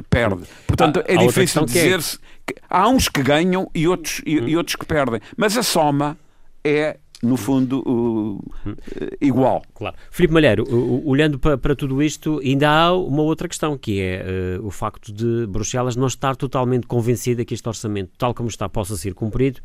perde. 0.07 0.43
Portanto, 0.67 1.03
é 1.05 1.17
difícil 1.17 1.63
é 1.63 1.65
dizer-se. 1.65 2.19
Que 2.45 2.53
há 2.69 2.87
uns 2.87 3.09
que 3.09 3.23
ganham 3.23 3.67
e 3.73 3.87
outros, 3.87 4.21
e, 4.23 4.33
e, 4.33 4.55
outros 4.55 4.75
que 4.75 4.85
perdem. 4.85 5.19
Mas 5.35 5.57
a 5.57 5.63
soma 5.63 6.15
é 6.63 6.97
no 7.23 7.37
fundo, 7.37 7.81
uh, 7.87 8.35
uh, 8.35 8.77
igual. 9.21 9.63
Claro. 9.73 9.95
Filipe 10.11 10.33
Malheiro, 10.33 10.65
olhando 11.05 11.39
para, 11.39 11.57
para, 11.57 11.75
tudo 11.75 12.03
isto, 12.03 12.39
ainda 12.39 12.69
há 12.69 12.93
uma 12.93 13.23
outra 13.23 13.47
questão, 13.47 13.77
que 13.77 14.01
é 14.01 14.59
uh, 14.59 14.65
o 14.65 14.69
facto 14.69 15.11
de 15.13 15.47
Bruxelas 15.47 15.95
não 15.95 16.07
estar 16.07 16.35
totalmente 16.35 16.87
convencida 16.87 17.45
que 17.45 17.53
este 17.53 17.67
orçamento, 17.67 18.11
tal 18.17 18.33
como 18.33 18.49
está, 18.49 18.67
possa 18.67 18.95
ser 18.97 19.13
cumprido 19.13 19.61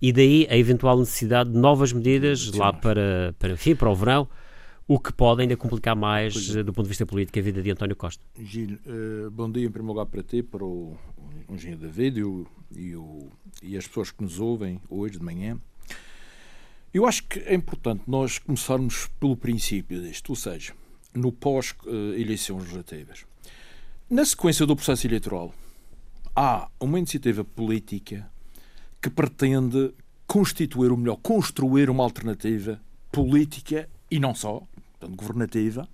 e 0.00 0.12
daí 0.12 0.46
a 0.48 0.56
eventual 0.56 0.98
necessidade 0.98 1.50
de 1.50 1.58
novas 1.58 1.92
medidas 1.92 2.50
Sim. 2.50 2.58
lá 2.58 2.72
para, 2.72 3.34
para, 3.38 3.52
enfim, 3.52 3.74
para 3.74 3.90
o 3.90 3.94
verão, 3.94 4.28
o 4.88 4.98
que 4.98 5.12
pode 5.12 5.42
ainda 5.42 5.56
complicar 5.56 5.94
mais 5.94 6.56
é. 6.56 6.62
do 6.62 6.72
ponto 6.72 6.86
de 6.86 6.88
vista 6.88 7.06
político 7.06 7.38
a 7.38 7.42
vida 7.42 7.62
de 7.62 7.70
António 7.70 7.94
Costa. 7.94 8.24
Gil, 8.38 8.78
uh, 8.86 9.30
bom 9.30 9.50
dia 9.50 9.66
em 9.66 9.70
primeiro 9.70 9.92
lugar 9.94 10.06
para 10.06 10.22
ti, 10.22 10.42
para 10.42 10.64
o, 10.64 10.96
o 11.48 11.54
engenheiro 11.54 11.82
David 11.82 12.18
e, 12.18 12.24
o, 12.24 12.46
e, 12.74 12.96
o, 12.96 13.28
e 13.62 13.76
as 13.76 13.86
pessoas 13.86 14.10
que 14.10 14.22
nos 14.22 14.40
ouvem 14.40 14.80
hoje 14.88 15.18
de 15.18 15.24
manhã. 15.24 15.60
Eu 16.92 17.06
acho 17.06 17.22
que 17.24 17.38
é 17.40 17.54
importante 17.54 18.02
nós 18.08 18.38
começarmos 18.38 19.08
pelo 19.20 19.36
princípio 19.36 20.02
disto, 20.02 20.30
ou 20.30 20.36
seja, 20.36 20.72
no 21.14 21.30
pós-eleições 21.30 22.62
legislativas. 22.62 23.24
Na 24.08 24.24
sequência 24.24 24.66
do 24.66 24.74
processo 24.74 25.06
eleitoral, 25.06 25.54
há 26.34 26.68
uma 26.80 26.98
iniciativa 26.98 27.44
política 27.44 28.28
que 29.00 29.08
pretende 29.08 29.94
constituir, 30.26 30.90
ou 30.90 30.96
melhor, 30.96 31.16
construir 31.16 31.88
uma 31.88 32.02
alternativa 32.02 32.80
política 33.12 33.88
e 34.10 34.18
não 34.18 34.34
só, 34.34 34.60
portanto, 34.98 35.16
governativa, 35.16 35.88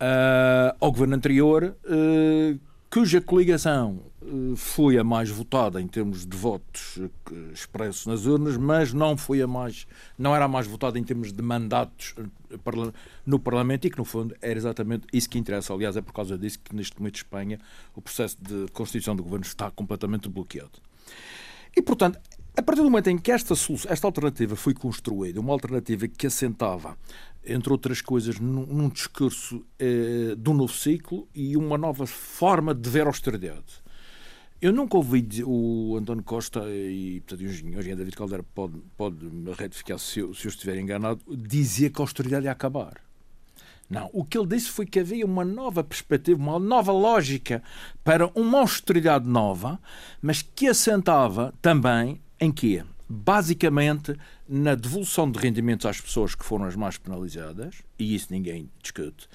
uh, 0.00 0.76
ao 0.80 0.90
governo 0.90 1.16
anterior, 1.16 1.76
uh, 1.84 2.58
cuja 2.96 3.20
coligação 3.20 4.00
foi 4.56 4.96
a 4.96 5.04
mais 5.04 5.28
votada 5.28 5.82
em 5.82 5.86
termos 5.86 6.24
de 6.24 6.34
votos 6.34 6.98
expressos 7.52 8.06
nas 8.06 8.24
urnas, 8.24 8.56
mas 8.56 8.94
não 8.94 9.18
foi 9.18 9.42
a 9.42 9.46
mais, 9.46 9.86
não 10.18 10.34
era 10.34 10.46
a 10.46 10.48
mais 10.48 10.66
votada 10.66 10.98
em 10.98 11.04
termos 11.04 11.30
de 11.30 11.42
mandatos 11.42 12.14
no 13.26 13.38
Parlamento 13.38 13.86
e 13.86 13.90
que, 13.90 13.98
no 13.98 14.04
fundo, 14.06 14.34
era 14.40 14.58
exatamente 14.58 15.06
isso 15.12 15.28
que 15.28 15.38
interessa. 15.38 15.74
Aliás, 15.74 15.94
é 15.94 16.00
por 16.00 16.14
causa 16.14 16.38
disso 16.38 16.58
que, 16.58 16.74
neste 16.74 16.98
momento, 16.98 17.16
Espanha, 17.16 17.60
o 17.94 18.00
processo 18.00 18.38
de 18.40 18.66
constituição 18.72 19.14
do 19.14 19.22
governo 19.22 19.44
está 19.44 19.70
completamente 19.70 20.26
bloqueado. 20.30 20.80
E, 21.76 21.82
portanto, 21.82 22.18
a 22.56 22.62
partir 22.62 22.80
do 22.80 22.88
momento 22.88 23.10
em 23.10 23.18
que 23.18 23.30
esta, 23.30 23.52
esta 23.90 24.06
alternativa 24.06 24.56
foi 24.56 24.72
construída, 24.72 25.38
uma 25.38 25.52
alternativa 25.52 26.08
que 26.08 26.26
assentava, 26.26 26.96
entre 27.46 27.72
outras 27.72 28.00
coisas, 28.00 28.38
num, 28.38 28.66
num 28.66 28.88
discurso 28.88 29.64
eh, 29.78 30.34
do 30.36 30.52
novo 30.52 30.72
ciclo 30.72 31.28
e 31.34 31.56
uma 31.56 31.78
nova 31.78 32.06
forma 32.06 32.74
de 32.74 32.88
ver 32.88 33.04
a 33.04 33.06
austeridade. 33.06 33.86
Eu 34.60 34.72
nunca 34.72 34.96
ouvi 34.96 35.26
o 35.44 35.96
António 35.98 36.24
Costa 36.24 36.64
e, 36.68 37.20
portanto, 37.20 37.46
o 37.46 37.50
engenheiro 37.50 37.96
David 37.96 38.16
Caldeira 38.16 38.42
pode, 38.54 38.78
pode 38.96 39.24
me 39.26 39.52
retificar 39.52 39.98
se 39.98 40.20
eu, 40.20 40.32
se 40.32 40.46
eu 40.46 40.48
estiver 40.48 40.78
enganado, 40.78 41.20
dizer 41.28 41.90
que 41.90 42.00
a 42.00 42.04
austeridade 42.04 42.46
ia 42.46 42.52
acabar. 42.52 42.94
Não, 43.88 44.10
o 44.12 44.24
que 44.24 44.36
ele 44.36 44.48
disse 44.48 44.68
foi 44.68 44.84
que 44.84 44.98
havia 44.98 45.24
uma 45.24 45.44
nova 45.44 45.84
perspectiva, 45.84 46.40
uma 46.40 46.58
nova 46.58 46.90
lógica 46.90 47.62
para 48.02 48.26
uma 48.34 48.60
austeridade 48.60 49.28
nova, 49.28 49.78
mas 50.20 50.42
que 50.42 50.66
assentava 50.66 51.54
também 51.62 52.20
em 52.40 52.50
quê? 52.50 52.82
Basicamente 53.08 54.16
na 54.48 54.74
devolução 54.74 55.30
de 55.30 55.38
rendimentos 55.38 55.86
às 55.86 56.00
pessoas 56.00 56.34
que 56.34 56.44
foram 56.44 56.64
as 56.64 56.76
mais 56.76 56.98
penalizadas, 56.98 57.82
e 57.98 58.14
isso 58.14 58.28
ninguém 58.30 58.70
discute, 58.82 59.28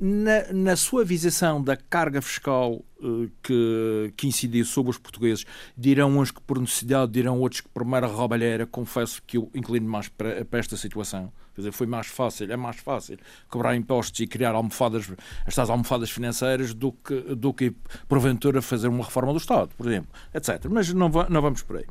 na, 0.00 0.52
na 0.52 0.76
suavização 0.76 1.62
da 1.62 1.76
carga 1.76 2.20
fiscal 2.20 2.84
uh, 3.00 3.30
que, 3.42 4.12
que 4.16 4.26
incidiu 4.26 4.64
sobre 4.64 4.90
os 4.90 4.98
portugueses, 4.98 5.44
dirão 5.76 6.18
uns 6.18 6.30
que 6.30 6.40
por 6.40 6.58
necessidade, 6.58 7.12
dirão 7.12 7.38
outros 7.38 7.60
que 7.60 7.68
por 7.68 7.84
mera 7.84 8.06
roubalheira, 8.06 8.66
confesso 8.66 9.22
que 9.24 9.36
eu 9.36 9.50
inclino 9.54 9.88
mais 9.88 10.08
para, 10.08 10.44
para 10.44 10.58
esta 10.58 10.76
situação. 10.76 11.32
Quer 11.54 11.60
dizer, 11.60 11.72
foi 11.72 11.86
mais 11.86 12.08
fácil, 12.08 12.52
é 12.52 12.56
mais 12.56 12.76
fácil 12.76 13.16
cobrar 13.48 13.76
impostos 13.76 14.18
e 14.18 14.26
criar 14.26 14.56
almofadas, 14.56 15.08
estas 15.46 15.70
almofadas 15.70 16.10
financeiras 16.10 16.74
do 16.74 16.90
que, 16.90 17.14
do 17.36 17.54
que 17.54 17.72
porventura 18.08 18.60
fazer 18.60 18.88
uma 18.88 19.04
reforma 19.04 19.32
do 19.32 19.38
Estado, 19.38 19.70
por 19.76 19.86
exemplo, 19.86 20.10
etc. 20.34 20.66
Mas 20.68 20.92
não, 20.92 21.08
não 21.08 21.40
vamos 21.40 21.62
por 21.62 21.76
aí. 21.76 21.86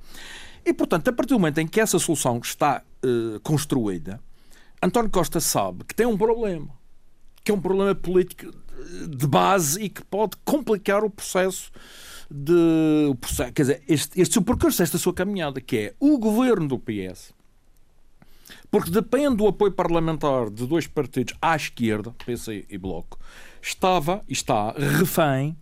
E, 0.65 0.73
portanto, 0.73 1.07
a 1.09 1.13
partir 1.13 1.33
do 1.33 1.39
momento 1.39 1.59
em 1.59 1.67
que 1.67 1.79
essa 1.79 1.99
solução 1.99 2.39
está 2.39 2.83
uh, 3.03 3.39
construída, 3.41 4.19
António 4.81 5.09
Costa 5.09 5.39
sabe 5.39 5.83
que 5.83 5.95
tem 5.95 6.05
um 6.05 6.17
problema, 6.17 6.69
que 7.43 7.51
é 7.51 7.53
um 7.53 7.61
problema 7.61 7.93
político 7.93 8.51
de 9.07 9.27
base 9.27 9.81
e 9.81 9.89
que 9.89 10.03
pode 10.05 10.37
complicar 10.43 11.03
o 11.03 11.09
processo 11.09 11.71
de. 12.29 13.07
O 13.09 13.15
processo, 13.15 13.53
quer 13.53 13.61
dizer, 13.61 13.83
este, 13.87 14.19
este 14.19 14.33
seu 14.33 14.41
percurso, 14.41 14.81
esta 14.81 14.97
sua 14.97 15.13
caminhada, 15.13 15.61
que 15.61 15.77
é 15.77 15.93
o 15.99 16.17
governo 16.17 16.67
do 16.67 16.79
PS 16.79 17.33
porque 18.73 18.89
depende 18.89 19.37
do 19.37 19.47
apoio 19.47 19.71
parlamentar 19.71 20.49
de 20.49 20.65
dois 20.65 20.87
partidos 20.87 21.35
à 21.39 21.55
esquerda, 21.55 22.11
PC 22.25 22.65
e 22.67 22.75
Bloco, 22.75 23.19
estava 23.61 24.23
e 24.27 24.33
está 24.33 24.71
refém 24.71 25.55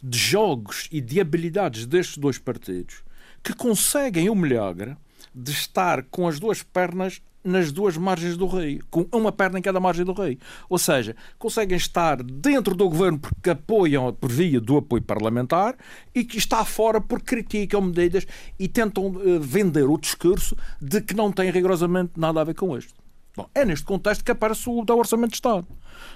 de 0.00 0.16
jogos 0.16 0.88
e 0.92 1.00
de 1.00 1.20
habilidades 1.20 1.86
destes 1.86 2.18
dois 2.18 2.38
partidos 2.38 3.02
que 3.42 3.54
conseguem 3.54 4.30
o 4.30 4.34
milagre 4.34 4.96
de 5.34 5.50
estar 5.50 6.02
com 6.04 6.28
as 6.28 6.38
duas 6.38 6.62
pernas 6.62 7.22
nas 7.44 7.72
duas 7.72 7.96
margens 7.96 8.36
do 8.36 8.46
rio, 8.46 8.84
com 8.90 9.06
uma 9.12 9.32
perna 9.32 9.58
em 9.58 9.62
cada 9.62 9.80
margem 9.80 10.04
do 10.04 10.12
rio. 10.12 10.38
Ou 10.68 10.78
seja, 10.78 11.16
conseguem 11.38 11.76
estar 11.76 12.22
dentro 12.22 12.74
do 12.74 12.88
governo 12.88 13.18
porque 13.18 13.50
apoiam 13.50 14.12
por 14.12 14.30
via 14.30 14.60
do 14.60 14.76
apoio 14.76 15.02
parlamentar 15.02 15.76
e 16.14 16.24
que 16.24 16.38
está 16.38 16.64
fora 16.64 17.00
porque 17.00 17.26
criticam 17.26 17.80
medidas 17.80 18.26
e 18.58 18.68
tentam 18.68 19.06
uh, 19.06 19.40
vender 19.40 19.88
o 19.88 19.98
discurso 19.98 20.56
de 20.80 21.00
que 21.00 21.14
não 21.14 21.32
tem 21.32 21.50
rigorosamente 21.50 22.12
nada 22.16 22.40
a 22.40 22.44
ver 22.44 22.54
com 22.54 22.76
isto. 22.76 22.94
Bom, 23.34 23.48
é 23.54 23.64
neste 23.64 23.86
contexto 23.86 24.22
que 24.22 24.30
aparece 24.30 24.68
o 24.68 24.84
da 24.84 24.94
Orçamento 24.94 25.30
de 25.30 25.36
Estado. 25.36 25.66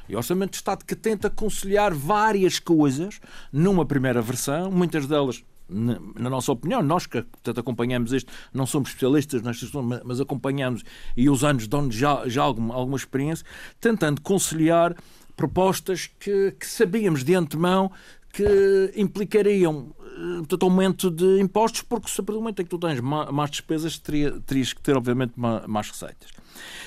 E 0.08 0.14
o 0.14 0.18
Orçamento 0.18 0.50
de 0.50 0.56
Estado 0.56 0.84
que 0.84 0.94
tenta 0.94 1.30
conciliar 1.30 1.94
várias 1.94 2.58
coisas 2.58 3.20
numa 3.50 3.86
primeira 3.86 4.20
versão, 4.20 4.70
muitas 4.70 5.06
delas 5.06 5.42
na, 5.68 6.30
nossa 6.30 6.52
opinião, 6.52 6.82
nós 6.82 7.06
que 7.06 7.22
portanto, 7.22 7.58
acompanhamos 7.58 8.12
isto, 8.12 8.32
não 8.52 8.66
somos 8.66 8.90
especialistas 8.90 9.42
nestas 9.42 9.70
mas 10.04 10.20
acompanhamos 10.20 10.82
e 11.16 11.28
os 11.28 11.42
anos 11.44 11.66
dão 11.66 11.90
já, 11.90 12.22
já 12.26 12.42
alguma, 12.42 12.74
alguma 12.74 12.96
experiência, 12.96 13.44
tentando 13.80 14.20
conciliar 14.20 14.94
propostas 15.36 16.08
que, 16.18 16.52
que 16.52 16.66
sabíamos 16.66 17.24
de 17.24 17.34
antemão 17.34 17.90
que 18.32 18.92
implicariam 18.96 19.94
eh, 20.00 20.38
portanto, 20.38 20.62
aumento 20.62 21.10
de 21.10 21.40
impostos, 21.40 21.82
porque 21.82 22.06
a 22.10 22.16
partir 22.16 22.32
do 22.32 22.40
momento 22.40 22.60
em 22.60 22.64
que 22.64 22.70
tu 22.70 22.78
tens 22.78 23.00
mais 23.00 23.50
despesas, 23.50 23.98
teria, 23.98 24.38
terias 24.40 24.72
que 24.72 24.80
ter, 24.80 24.96
obviamente, 24.96 25.34
mais 25.36 25.90
receitas. 25.90 26.30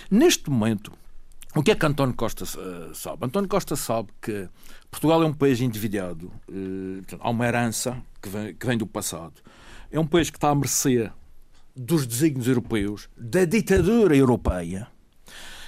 Neste 0.10 0.50
momento, 0.50 0.92
o 1.56 1.63
que 1.63 1.72
é 1.72 1.75
que 1.75 1.86
António 1.86 2.15
Costa 2.15 2.44
uh, 2.44 2.94
sabe? 2.94 3.25
António 3.25 3.50
Costa 3.50 3.75
sabe 3.75 4.10
que 4.22 4.48
Portugal 4.91 5.24
é 5.24 5.25
um 5.25 5.34
país 5.34 5.60
endividado, 5.62 6.32
uh, 6.48 6.98
portanto, 6.98 7.22
há 7.22 7.29
uma 7.29 7.48
herança 7.48 7.98
que 8.22 8.29
vem, 8.29 8.53
que 8.53 8.65
vem 8.65 8.77
do 8.77 8.86
passado. 8.86 9.34
É 9.91 10.00
um 10.00 10.06
país 10.06 10.29
que 10.29 10.38
está 10.38 10.50
à 10.50 10.56
mercê 10.56 11.12
dos 11.75 12.06
desígnios 12.06 12.48
europeus, 12.48 13.10
da 13.18 13.46
ditadura 13.46 14.15
europeia, 14.15 14.88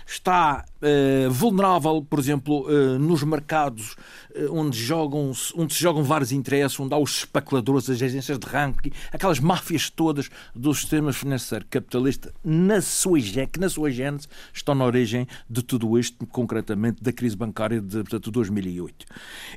está 0.06 0.66
uh, 0.82 1.32
vulnerável, 1.32 2.06
por 2.08 2.20
exemplo, 2.20 2.68
uh, 2.68 3.00
nos 3.00 3.24
mercados 3.24 3.96
uh, 4.36 4.52
onde, 4.52 4.78
jogam, 4.78 5.32
onde 5.56 5.74
se 5.74 5.82
jogam 5.82 6.04
vários 6.04 6.32
interesses, 6.32 6.80
onde 6.80 6.94
há 6.94 6.98
os 6.98 7.20
especuladores, 7.20 7.90
as 7.90 8.02
agências 8.02 8.38
de 8.38 8.48
ranking, 8.48 8.92
aquelas 9.12 9.40
máfias 9.40 9.90
todas 9.90 10.30
do 10.56 10.74
sistema 10.74 11.14
financeiro 11.14 11.66
capitalista, 11.70 12.34
na 12.44 12.82
sua, 12.82 13.20
que 13.20 13.60
na 13.60 13.70
sua 13.70 13.92
gênese 13.92 14.28
estão 14.54 14.76
na 14.76 14.86
origem 14.86 15.28
de 15.50 15.62
tudo 15.64 15.98
isto, 15.98 16.26
concretamente 16.28 17.02
da 17.04 17.12
crise 17.12 17.36
bancária 17.36 17.82
de 17.82 17.98
portanto, 17.98 18.32
2008. 18.32 19.06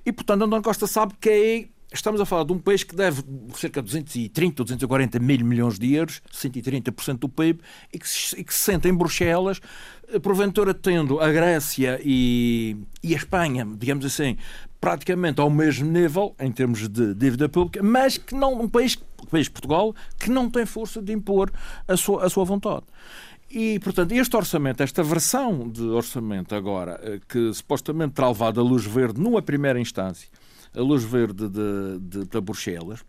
E, 0.05 0.13
portanto, 0.13 0.43
António 0.43 0.63
Costa 0.63 0.87
sabe 0.87 1.15
que 1.21 1.29
é 1.31 1.75
Estamos 1.95 2.21
a 2.21 2.27
falar 2.27 2.43
de 2.43 2.53
um 2.53 2.59
país 2.59 2.83
que 2.83 2.97
deve 2.97 3.23
cerca 3.55 3.81
de 3.81 3.87
230 3.87 4.63
ou 4.63 4.65
240 4.65 5.21
mil 5.21 5.45
milhões 5.45 5.79
de 5.79 5.95
euros, 5.95 6.21
130% 6.33 7.19
do 7.19 7.29
PIB, 7.29 7.61
e 7.93 8.01
que, 8.01 8.09
se, 8.09 8.41
e 8.41 8.43
que 8.43 8.53
se 8.53 8.59
sente 8.59 8.89
em 8.89 8.93
Bruxelas, 8.93 9.61
eh, 9.61 9.94
porventura 10.23 10.73
tendo 10.73 11.21
a 11.21 11.31
Grécia 11.31 12.01
e, 12.05 12.77
e 13.03 13.15
a 13.15 13.17
Espanha, 13.17 13.67
digamos 13.77 14.05
assim, 14.05 14.37
praticamente 14.81 15.41
ao 15.41 15.51
mesmo 15.51 15.91
nível 15.91 16.35
em 16.39 16.53
termos 16.53 16.89
de 16.89 17.15
dívida 17.15 17.49
pública, 17.49 17.83
mas 17.83 18.19
que 18.19 18.35
não 18.35 18.61
um 18.61 18.69
país, 18.69 18.99
o 19.23 19.27
país 19.27 19.49
Portugal, 19.49 19.95
que 20.19 20.31
não 20.31 20.51
tem 20.51 20.67
força 20.67 21.01
de 21.01 21.13
impor 21.13 21.51
a 21.89 21.97
sua, 21.97 22.25
a 22.25 22.29
sua 22.29 22.45
vontade. 22.45 22.85
E, 23.51 23.79
portanto, 23.81 24.13
este 24.13 24.37
orçamento, 24.37 24.83
esta 24.83 25.03
versão 25.03 25.69
de 25.69 25.83
orçamento 25.83 26.55
agora, 26.55 27.01
eh, 27.03 27.21
que 27.29 27.53
supostamente 27.55 28.15
terá 28.15 28.29
levado 28.29 28.61
a 28.61 28.65
luz 28.65 28.85
verde 28.85 29.21
numa 29.21 29.41
primeira 29.41 29.79
instância, 29.79 30.29
a 30.75 30.81
luz 30.81 31.05
verde 31.05 31.49
de, 31.49 31.99
de, 32.01 32.27
de 32.27 32.41
Bruxelas, 32.41 33.05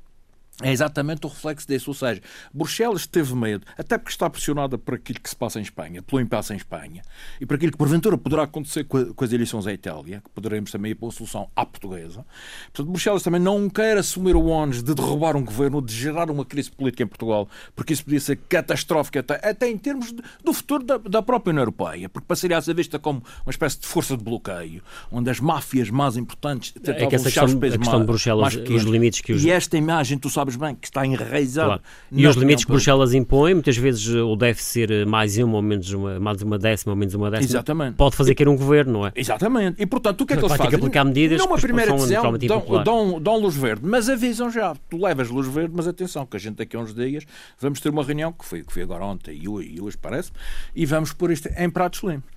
é 0.62 0.72
exatamente 0.72 1.26
o 1.26 1.30
reflexo 1.30 1.68
disso. 1.68 1.90
Ou 1.90 1.94
seja, 1.94 2.22
Bruxelas 2.54 3.06
teve 3.06 3.36
medo, 3.36 3.66
até 3.78 3.98
porque 3.98 4.12
está 4.12 4.30
pressionada 4.30 4.78
por 4.78 4.96
aquilo 4.96 5.20
que 5.20 5.30
se 5.30 5.36
passa 5.36 5.60
em 5.60 5.64
Espanha, 5.64 6.02
pelo 6.02 6.22
impasse 6.22 6.54
em 6.54 6.56
Espanha, 6.56 7.02
e 7.42 7.46
por 7.46 7.56
aquilo 7.56 7.72
que 7.74 7.78
porventura 7.78 8.18
poderá 8.18 8.44
acontecer 8.44 8.86
com, 8.86 9.14
as 9.20 9.34
eleições 9.34 9.68
à 9.68 9.74
Itália, 9.74 10.22
que 10.24 10.30
poderemos 10.30 10.72
também 10.72 10.92
ir 10.92 10.96
para 10.96 11.06
uma 11.06 11.12
solução 11.12 11.50
à 11.56 11.66
portuguesa. 11.66 12.26
Portanto, 12.72 12.92
Bruxelas 12.92 13.24
também 13.24 13.42
não 13.42 13.70
quer 13.70 13.98
assumir 13.98 14.36
o 14.36 14.48
ónus 14.48 14.82
de 14.82 14.94
derrubar 14.94 15.36
um 15.36 15.44
governo, 15.44 15.82
de 15.82 15.94
gerar 15.94 16.30
uma 16.32 16.46
crise 16.46 16.72
política 16.72 17.04
em 17.04 17.08
Portugal, 17.08 17.50
porque 17.76 17.94
isso 17.94 18.06
podia 18.06 18.20
ser 18.20 18.38
catastrófico 18.48 19.20
até, 19.20 19.50
até 19.50 19.70
em 19.70 19.78
termos 19.78 20.14
de, 20.14 20.22
do 20.44 20.54
futuro 20.54 20.84
da, 20.84 20.98
da, 20.98 21.22
própria 21.22 21.52
União 21.52 21.64
Europeia, 21.64 22.08
porque 22.08 22.28
passaria 22.28 22.58
a 22.58 22.62
ser 22.62 22.76
vista 22.76 22.98
como 22.98 23.22
uma 23.46 23.52
espécie 23.52 23.80
de 23.80 23.88
força 23.88 24.16
de 24.16 24.24
bloqueio, 24.24 24.82
onde 25.12 25.30
as 25.30 25.40
máfias 25.40 25.90
mais 25.90 26.16
importantes 26.16 26.72
tentavam 26.72 27.08
é 27.08 27.08
que 27.08 27.16
essa 27.16 27.26
questão, 27.26 27.46
os 27.46 27.56
países 27.56 27.76
a 27.76 27.80
questão 27.80 28.00
mais, 28.00 28.02
de 28.02 28.08
Bruxelas, 28.08 28.56
os 28.56 28.84
limites 28.84 29.22
que 29.22 29.34
os... 29.34 29.44
E 29.44 29.52
esta 29.52 29.78
imagem, 29.78 30.18
tu 30.18 30.30
sabes 30.30 30.45
bem, 30.56 30.76
que 30.76 30.86
está 30.86 31.06
enraizado. 31.06 31.68
Claro. 31.68 31.82
E 32.12 32.28
os 32.28 32.36
limites 32.36 32.66
que 32.66 32.72
Bruxelas 32.72 33.14
impõe, 33.14 33.54
muitas 33.54 33.78
vezes 33.78 34.14
eh, 34.14 34.22
o 34.22 34.36
deve 34.36 34.62
ser 34.62 34.92
eh, 34.92 35.06
mais 35.06 35.38
uma 35.38 35.56
ou 35.56 35.62
menos 35.62 35.92
uma, 35.92 36.20
mais 36.20 36.42
uma 36.42 36.60
décima 36.60 36.92
ou 36.92 36.98
menos 36.98 37.14
uma 37.16 37.32
décima. 37.32 37.50
Exatamente. 37.50 37.96
Pode 37.96 38.16
fazer 38.16 38.36
querer 38.36 38.50
um 38.50 38.58
governo, 38.58 38.94
não 38.94 39.08
é? 39.08 39.12
Exatamente. 39.16 39.82
E 39.82 39.86
portanto, 39.86 40.22
o 40.22 40.26
que 40.26 40.34
é 40.34 40.38
que 40.38 40.44
eles 40.44 40.56
fazem? 40.56 40.70
Que 40.70 40.76
aplicar 40.76 41.04
medidas 41.06 41.40
Numa 41.40 41.58
primeira 41.58 41.92
decisão, 41.94 42.38
dão, 42.38 42.84
dão, 42.84 43.22
dão 43.22 43.38
luz 43.38 43.56
verde, 43.56 43.82
mas 43.86 44.10
avisam 44.10 44.52
já. 44.52 44.76
Tu 44.90 44.98
levas 44.98 45.30
luz 45.30 45.48
verde, 45.48 45.74
mas 45.76 45.88
atenção, 45.88 46.26
que 46.26 46.38
a 46.38 46.40
gente 46.40 46.56
daqui 46.56 46.76
a 46.76 46.80
uns 46.80 46.94
dias 46.94 47.26
vamos 47.60 47.80
ter 47.80 47.90
uma 47.90 48.04
reunião, 48.04 48.32
que 48.32 48.46
foi, 48.46 48.64
que 48.64 48.72
foi 48.72 48.84
agora 48.84 49.06
ontem 49.06 49.40
e 49.42 49.48
hoje, 49.48 49.72
e 49.76 49.82
hoje 49.82 49.98
parece, 49.98 50.32
e 50.76 50.86
vamos 50.86 51.14
pôr 51.14 51.32
isto 51.32 51.50
em 51.58 51.70
pratos 51.70 52.04
limpos. 52.04 52.35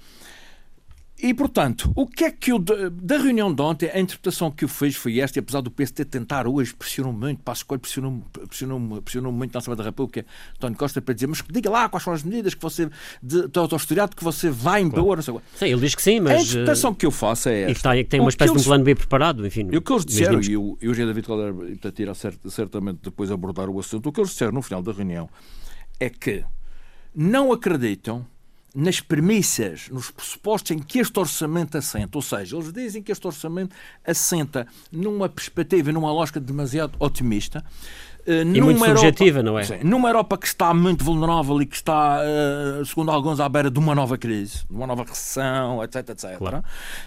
E, 1.20 1.34
portanto, 1.34 1.90
o 1.96 2.06
que 2.06 2.25
é 2.25 2.30
que 2.30 2.52
eu, 2.52 2.60
da 2.60 3.18
reunião 3.18 3.52
de 3.52 3.60
ontem, 3.60 3.90
a 3.92 3.98
interpretação 3.98 4.52
que 4.52 4.64
eu 4.64 4.68
fiz 4.68 4.94
foi 4.94 5.18
esta, 5.18 5.38
e 5.38 5.40
apesar 5.40 5.60
do 5.60 5.70
PST 5.70 6.04
tentar 6.04 6.46
hoje, 6.46 6.72
pressionou 6.72 7.12
muito, 7.12 7.42
Passo 7.42 7.66
Coelho 7.66 7.80
pressionou, 7.80 8.22
pressionou, 8.46 9.02
pressionou 9.02 9.32
muito 9.32 9.52
na 9.52 9.58
Assembleia 9.58 9.78
da 9.78 9.84
República, 9.84 10.25
António 10.54 10.78
Costa, 10.78 11.02
para 11.02 11.14
dizer, 11.14 11.26
mas 11.26 11.42
diga 11.50 11.68
lá 11.70 11.88
quais 11.88 12.04
são 12.04 12.12
as 12.12 12.22
medidas 12.22 12.54
que 12.54 12.62
você, 12.62 12.88
de, 13.20 13.48
de 13.48 13.58
autoridade 13.58 14.14
que 14.14 14.22
você 14.22 14.48
vai 14.48 14.80
impor. 14.80 15.20
Claro. 15.20 15.42
Sim, 15.56 15.66
ele 15.66 15.80
diz 15.80 15.96
que 15.96 16.02
sim, 16.02 16.20
mas... 16.20 16.38
A 16.38 16.42
interpretação 16.42 16.94
que 16.94 17.04
eu 17.04 17.10
faço 17.10 17.48
é 17.48 17.70
esta. 17.72 17.96
E 17.96 18.04
que 18.04 18.10
tem 18.10 18.20
uma 18.20 18.28
espécie 18.28 18.52
eles, 18.52 18.62
de 18.62 18.68
um 18.68 18.70
plano 18.70 18.84
B 18.84 18.94
preparado, 18.94 19.44
enfim. 19.44 19.68
E 19.72 19.76
o 19.76 19.82
que 19.82 19.92
eles 19.92 20.04
disseram, 20.04 20.40
e 20.40 20.56
o, 20.56 20.78
e 20.80 20.88
o 20.88 20.94
G. 20.94 21.04
David 21.04 21.26
Caldeira 21.26 21.54
irá 21.98 22.12
certamente 22.14 23.00
depois 23.02 23.32
abordar 23.32 23.68
o 23.68 23.80
assunto, 23.80 24.08
o 24.08 24.12
que 24.12 24.20
eles 24.20 24.30
disseram 24.30 24.52
no 24.52 24.62
final 24.62 24.82
da 24.82 24.92
reunião 24.92 25.28
é 25.98 26.08
que 26.08 26.44
não 27.12 27.52
acreditam 27.52 28.25
nas 28.75 29.00
premissas, 29.00 29.88
nos 29.88 30.10
pressupostos 30.10 30.70
em 30.72 30.78
que 30.78 30.98
este 30.98 31.18
orçamento 31.18 31.78
assenta. 31.78 32.18
Ou 32.18 32.22
seja, 32.22 32.56
eles 32.56 32.72
dizem 32.72 33.02
que 33.02 33.10
este 33.10 33.26
orçamento 33.26 33.75
assenta 34.06 34.66
numa 34.92 35.28
perspectiva, 35.28 35.90
numa 35.92 36.12
lógica 36.12 36.38
demasiado 36.38 36.94
otimista. 36.98 37.64
Uh, 38.26 38.42
e 38.42 38.60
muito 38.60 38.84
Europa, 38.84 38.96
subjetiva, 38.96 39.42
não 39.42 39.58
é? 39.58 39.64
Sim, 39.64 39.78
numa 39.82 40.10
Europa 40.10 40.37
que 40.37 40.46
está 40.46 40.75
muito 40.75 41.02
vulnerável 41.02 41.62
e 41.62 41.66
que 41.66 41.76
está, 41.76 42.20
uh, 42.20 42.84
segundo 42.84 43.10
alguns, 43.10 43.40
à 43.40 43.48
beira 43.48 43.70
de 43.70 43.78
uma 43.78 43.94
nova 43.94 44.18
crise, 44.18 44.66
de 44.68 44.76
uma 44.76 44.87
nova 44.87 45.02
recessão, 45.04 45.82
etc, 45.82 46.10
etc. 46.10 46.37
Claro. 46.37 46.62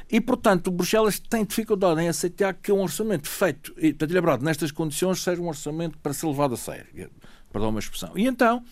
E, 0.09 0.19
portanto, 0.19 0.71
Bruxelas 0.71 1.19
tem 1.19 1.45
dificuldade 1.45 2.01
em 2.01 2.07
aceitar 2.07 2.55
que 2.55 2.71
um 2.71 2.81
orçamento 2.81 3.29
feito, 3.29 3.71
e, 3.77 3.89
portanto, 3.89 4.11
elaborado 4.11 4.43
nestas 4.43 4.71
condições, 4.71 5.21
seja 5.21 5.39
um 5.39 5.47
orçamento 5.47 5.95
para 5.99 6.11
ser 6.11 6.25
levado 6.25 6.55
a 6.55 6.57
sério. 6.57 7.11
Perdão 7.51 7.69
uma 7.69 7.79
expressão. 7.79 8.13
E 8.15 8.25
então, 8.25 8.63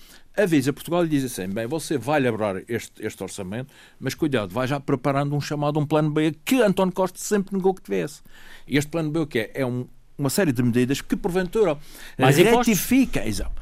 avisa 0.43 0.73
Portugal 0.73 1.05
e 1.05 1.09
diz 1.09 1.23
assim: 1.23 1.47
bem, 1.47 1.67
você 1.67 1.97
vai 1.97 2.19
elaborar 2.19 2.61
este, 2.67 3.05
este 3.05 3.21
orçamento, 3.23 3.73
mas 3.99 4.13
cuidado, 4.15 4.53
vai 4.53 4.67
já 4.67 4.79
preparando 4.79 5.35
um 5.35 5.41
chamado 5.41 5.79
um 5.79 5.85
plano 5.85 6.11
B 6.11 6.35
que 6.43 6.61
António 6.61 6.93
Costa 6.93 7.17
sempre 7.17 7.55
negou 7.55 7.73
que 7.73 7.81
tivesse. 7.81 8.21
E 8.67 8.77
este 8.77 8.89
plano 8.89 9.11
B 9.11 9.19
o 9.19 9.27
que 9.27 9.39
é? 9.39 9.51
É 9.55 9.65
um, 9.65 9.87
uma 10.17 10.29
série 10.29 10.51
de 10.51 10.61
medidas 10.61 11.01
que 11.01 11.15
porventura 11.15 11.77
mais 12.17 12.37
retifica. 12.37 13.25
Exato. 13.25 13.53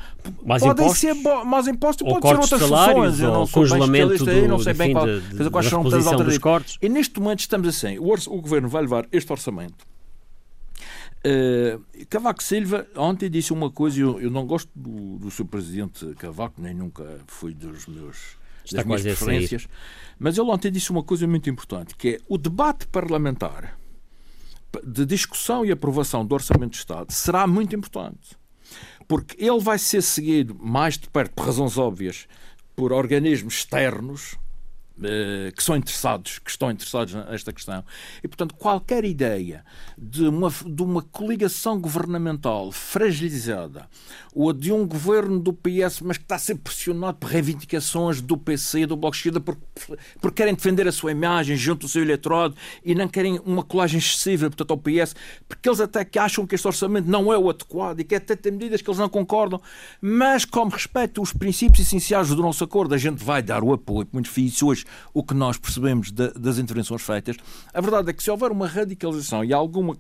Mais 0.44 0.62
Podem 0.62 0.86
impostos? 0.86 1.00
ser 1.00 1.14
mais 1.46 1.68
impostos, 1.68 2.08
ou 2.08 2.20
pode 2.20 2.28
ser 2.28 2.42
outras 2.42 2.62
soluções. 2.62 3.20
Eu 3.20 3.32
não 3.32 3.46
sou 3.46 3.62
congelamento 3.62 4.26
do, 4.26 4.30
aí, 4.30 4.48
não 4.48 4.60
sei 4.60 4.74
bem 4.74 4.92
qual, 4.92 5.06
de, 5.06 5.50
quais 5.50 5.68
são 5.68 5.84
as 6.28 6.38
cortes. 6.38 6.78
E 6.82 6.90
neste 6.90 7.20
momento 7.20 7.40
estamos 7.40 7.68
assim: 7.68 7.98
o, 8.00 8.14
o 8.14 8.42
governo 8.42 8.68
vai 8.68 8.82
levar 8.82 9.08
este 9.12 9.32
orçamento 9.32 9.86
Uh, 11.26 12.06
Cavaco 12.10 12.42
Silva 12.44 12.88
ontem 12.96 13.30
disse 13.30 13.52
uma 13.52 13.72
coisa, 13.72 14.00
eu, 14.00 14.22
eu 14.22 14.30
não 14.30 14.46
gosto 14.46 14.70
do, 14.76 15.18
do 15.18 15.32
seu 15.32 15.46
presidente 15.46 16.06
Cavaco, 16.16 16.62
nem 16.62 16.74
nunca 16.74 17.20
fui 17.28 17.54
dos 17.54 17.88
meus 17.88 18.38
das 18.72 18.86
minhas 18.86 19.02
preferências, 19.02 19.68
mas 20.20 20.38
ele 20.38 20.50
ontem 20.50 20.72
disse 20.72 20.92
uma 20.92 21.04
coisa 21.04 21.26
muito 21.28 21.50
importante, 21.50 21.96
que 21.96 22.10
é 22.10 22.20
o 22.28 22.38
debate 22.38 22.88
parlamentar 22.88 23.78
de 24.84 25.06
discussão 25.06 25.66
e 25.66 25.72
aprovação 25.72 26.26
do 26.26 26.34
Orçamento 26.34 26.72
de 26.72 26.78
Estado 26.78 27.12
será 27.12 27.48
muito 27.48 27.76
importante, 27.76 28.38
porque 29.08 29.44
ele 29.44 29.60
vai 29.60 29.80
ser 29.80 30.02
seguido 30.02 30.56
mais 30.60 30.98
de 30.98 31.10
perto, 31.10 31.34
por 31.34 31.46
razões 31.46 31.78
óbvias, 31.78 32.28
por 32.76 32.92
organismos 32.92 33.56
externos 33.56 34.36
eh, 34.36 34.47
que 35.56 35.64
são 35.64 35.76
interessados, 35.76 36.40
que 36.40 36.50
estão 36.50 36.72
interessados 36.72 37.14
nesta 37.14 37.54
questão. 37.54 37.84
E, 38.24 38.28
portanto, 38.28 38.56
qualquer 38.56 39.06
ideia 39.06 39.64
de 39.98 40.28
uma, 40.28 40.50
de 40.50 40.82
uma 40.82 41.02
coligação 41.02 41.80
governamental 41.80 42.72
fragilizada 42.72 43.88
ou 44.34 44.52
de 44.52 44.72
um 44.72 44.88
governo 44.88 45.40
do 45.40 45.54
PS, 45.54 46.02
mas 46.02 46.18
que 46.18 46.24
está 46.24 46.36
a 46.36 46.40
ser 46.40 46.56
pressionado 46.56 47.18
por 47.18 47.30
reivindicações 47.30 48.22
do 48.22 48.38
PC, 48.38 48.86
do 48.86 48.96
Bloco 48.96 49.16
de 49.16 49.20
Esquerda, 49.20 49.40
porque, 49.40 49.62
porque 50.20 50.36
querem 50.38 50.54
defender 50.54 50.88
a 50.88 50.92
sua 50.92 51.12
imagem 51.12 51.56
junto 51.56 51.86
ao 51.86 51.90
seu 51.90 52.02
eleitorado 52.02 52.56
e 52.84 52.96
não 52.96 53.08
querem 53.08 53.40
uma 53.46 53.64
colagem 53.64 54.00
excessiva, 54.00 54.50
portanto, 54.50 54.72
ao 54.72 54.78
PS, 54.78 55.16
porque 55.48 55.68
eles 55.68 55.80
até 55.80 56.04
que 56.04 56.18
acham 56.18 56.46
que 56.46 56.56
este 56.56 56.68
orçamento 56.68 57.08
não 57.08 57.32
é 57.32 57.38
o 57.38 57.50
adequado 57.50 58.00
e 58.00 58.04
que 58.04 58.16
até 58.16 58.36
tem 58.36 58.52
medidas 58.52 58.82
que 58.82 58.90
eles 58.90 59.00
não 59.00 59.10
concordam, 59.10 59.62
mas 60.02 60.46
como 60.46 60.72
respeito 60.72 61.22
os 61.22 61.34
princípios 61.34 61.86
essenciais 61.86 62.30
do 62.30 62.42
nosso 62.42 62.64
acordo, 62.64 62.94
a 62.94 62.98
gente 62.98 63.24
vai 63.24 63.42
dar 63.42 63.64
o 63.64 63.74
apoio, 63.74 64.08
muito 64.12 64.26
difícil 64.26 64.68
hoje 64.68 64.87
o 65.14 65.24
que 65.24 65.34
nós 65.34 65.58
percebemos 65.58 66.12
de, 66.12 66.32
das 66.34 66.58
intervenções 66.58 67.02
feitas. 67.02 67.38
A 67.74 67.82
verdade 67.82 68.10
é 68.10 68.14
que 68.14 68.24
se 68.24 68.32
houver 68.32 68.52
uma 68.52 68.68
radicalização 68.68 69.44
e 69.44 69.54
alguma 69.54 69.98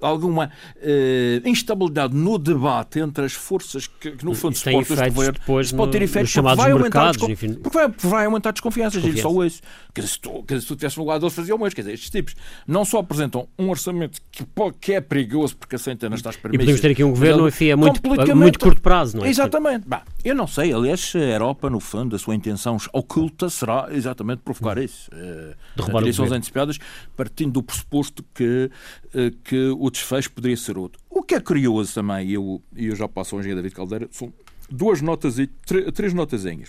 alguma 0.00 0.50
uh, 0.76 1.48
instabilidade 1.48 2.14
no 2.14 2.38
debate 2.38 3.00
entre 3.00 3.24
as 3.24 3.32
forças 3.32 3.86
que, 3.86 4.12
que 4.12 4.24
no 4.24 4.34
fundo 4.34 4.56
suportam 4.56 4.80
este 4.80 5.10
governo, 5.10 5.32
depois 5.38 5.72
pode 5.72 5.92
ter 5.92 6.02
efeitos 6.02 6.32
porque 6.32 6.56
vai, 6.56 6.74
mercados, 6.74 7.22
aumentar 7.22 7.30
enfim. 7.30 7.54
porque 7.54 7.78
vai, 7.78 7.88
vai 7.98 8.26
aumentar 8.26 8.52
desconfianças. 8.52 9.02
Desconfiança. 9.02 9.34
só 9.34 9.44
isso. 9.44 9.60
Quer 9.94 10.00
dizer, 10.02 10.12
se 10.12 10.20
tu, 10.20 10.42
quer 10.44 10.54
dizer, 10.54 10.60
se 10.60 10.66
tu 10.68 10.76
tivesse 10.76 10.98
no 10.98 11.04
lado 11.04 11.20
deles, 11.20 11.34
faziam 11.34 11.56
o 11.56 11.60
mesmo. 11.60 11.74
Quer 11.74 11.82
dizer, 11.82 11.94
estes 11.94 12.10
tipos 12.10 12.34
não 12.66 12.84
só 12.84 12.98
apresentam 12.98 13.48
um 13.58 13.68
orçamento 13.68 14.20
que, 14.30 14.44
que 14.80 14.92
é 14.94 15.00
perigoso 15.00 15.56
porque 15.56 15.76
assenta 15.76 16.08
nas 16.08 16.22
tais 16.22 16.36
premissas. 16.36 16.62
E 16.62 16.66
podemos 16.66 16.80
ter 16.80 16.90
aqui 16.92 17.04
um 17.04 17.10
governo 17.10 17.48
enfim, 17.48 17.70
a 17.70 17.76
muito, 17.76 18.00
a 18.20 18.34
muito 18.34 18.58
curto 18.58 18.80
prazo, 18.80 19.18
não 19.18 19.24
é? 19.24 19.28
Exatamente. 19.28 19.86
Bah, 19.86 20.04
eu 20.24 20.34
não 20.34 20.46
sei. 20.46 20.72
Aliás, 20.72 21.12
a 21.14 21.18
Europa, 21.18 21.70
no 21.70 21.80
fundo, 21.80 22.16
a 22.16 22.18
sua 22.18 22.34
intenção 22.34 22.76
oculta 22.92 23.48
será 23.48 23.88
exatamente 23.90 24.40
provocar 24.40 24.78
hum. 24.78 24.82
isso. 24.82 25.10
Uh, 25.12 25.54
Derrubar 25.76 26.02
eleições 26.02 26.32
antecipadas, 26.32 26.78
partindo 27.16 27.52
do 27.52 27.62
pressuposto 27.62 28.24
que, 28.34 28.70
uh, 29.14 29.36
que 29.44 29.68
o 29.78 29.90
desfecho 29.90 30.30
poderia 30.32 30.56
ser 30.56 30.78
outro. 30.78 31.00
O 31.08 31.22
que 31.22 31.34
é 31.34 31.40
curioso 31.40 31.94
também, 31.94 32.28
e 32.28 32.34
eu, 32.34 32.62
eu 32.76 32.94
já 32.94 33.08
passo 33.08 33.34
ao 33.34 33.40
engenheiro 33.40 33.60
David 33.60 33.74
Caldeira, 33.74 34.08
são 34.10 34.32
duas 34.70 35.00
notas 35.00 35.38
e 35.38 35.46
três 35.46 36.12
notazinhas. 36.14 36.68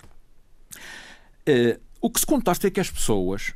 Uh, 1.48 1.80
o 2.00 2.10
que 2.10 2.20
se 2.20 2.26
contasta 2.26 2.68
é 2.68 2.72
que 2.72 2.80
as 2.80 2.90
pessoas, 2.90 3.54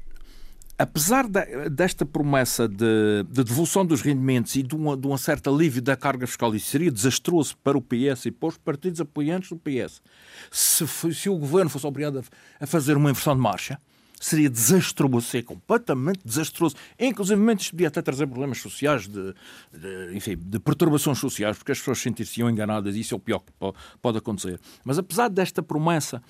apesar 0.78 1.28
de, 1.28 1.70
desta 1.70 2.06
promessa 2.06 2.68
de, 2.68 3.24
de, 3.30 3.44
devolução 3.44 3.86
dos 3.86 4.02
rendimentos 4.02 4.56
e 4.56 4.64
de, 4.64 4.76
uma, 4.76 4.98
de 4.98 5.08
um 5.08 5.18
certo 5.18 5.50
alívio 5.50 5.82
da 5.82 5.96
carga 5.96 6.28
fiscal, 6.28 6.54
isso 6.54 6.68
seria 6.68 6.92
desastroso 6.92 7.58
para 7.64 7.78
o 7.78 7.82
PS 7.82 8.26
e 8.26 8.32
para 8.32 8.50
os 8.50 8.58
partidos 8.58 9.00
apoiantes 9.00 9.50
do 9.50 9.58
PS, 9.58 10.02
se, 10.52 10.86
se 11.14 11.30
o 11.30 11.38
governo 11.38 11.70
fosse 11.70 11.88
obrigado 11.88 12.20
a, 12.20 12.64
a 12.64 12.68
fazer 12.68 12.98
uma 12.98 13.10
inversão 13.10 13.36
de 13.36 13.42
marcha, 13.42 13.80
seria 14.20 14.50
desastroso, 14.50 15.22
seria 15.22 15.46
completamente 15.46 16.20
desastroso. 16.24 16.76
Inclusive, 17.00 17.54
isto 17.54 17.72
podia 17.72 17.88
até 17.88 18.02
trazer 18.02 18.28
problemas 18.28 18.60
sociais, 18.60 19.08
de, 19.08 19.34
de, 19.74 20.16
enfim, 20.16 20.38
de 20.38 20.60
perturbações 20.60 21.18
sociais, 21.18 21.58
porque 21.58 21.72
as 21.72 21.80
pessoas 21.80 22.00
sentir-se-iam 22.00 22.50
enganadas 22.50 22.96
e 22.96 23.02
isso 23.02 23.14
é 23.14 23.18
o 23.18 23.20
pior 23.20 23.40
que 23.40 23.52
pode 24.02 24.18
acontecer. 24.18 24.60
Mas 24.84 24.98
apesar 24.98 25.30
desta 25.30 25.62
promessa, 25.62 26.22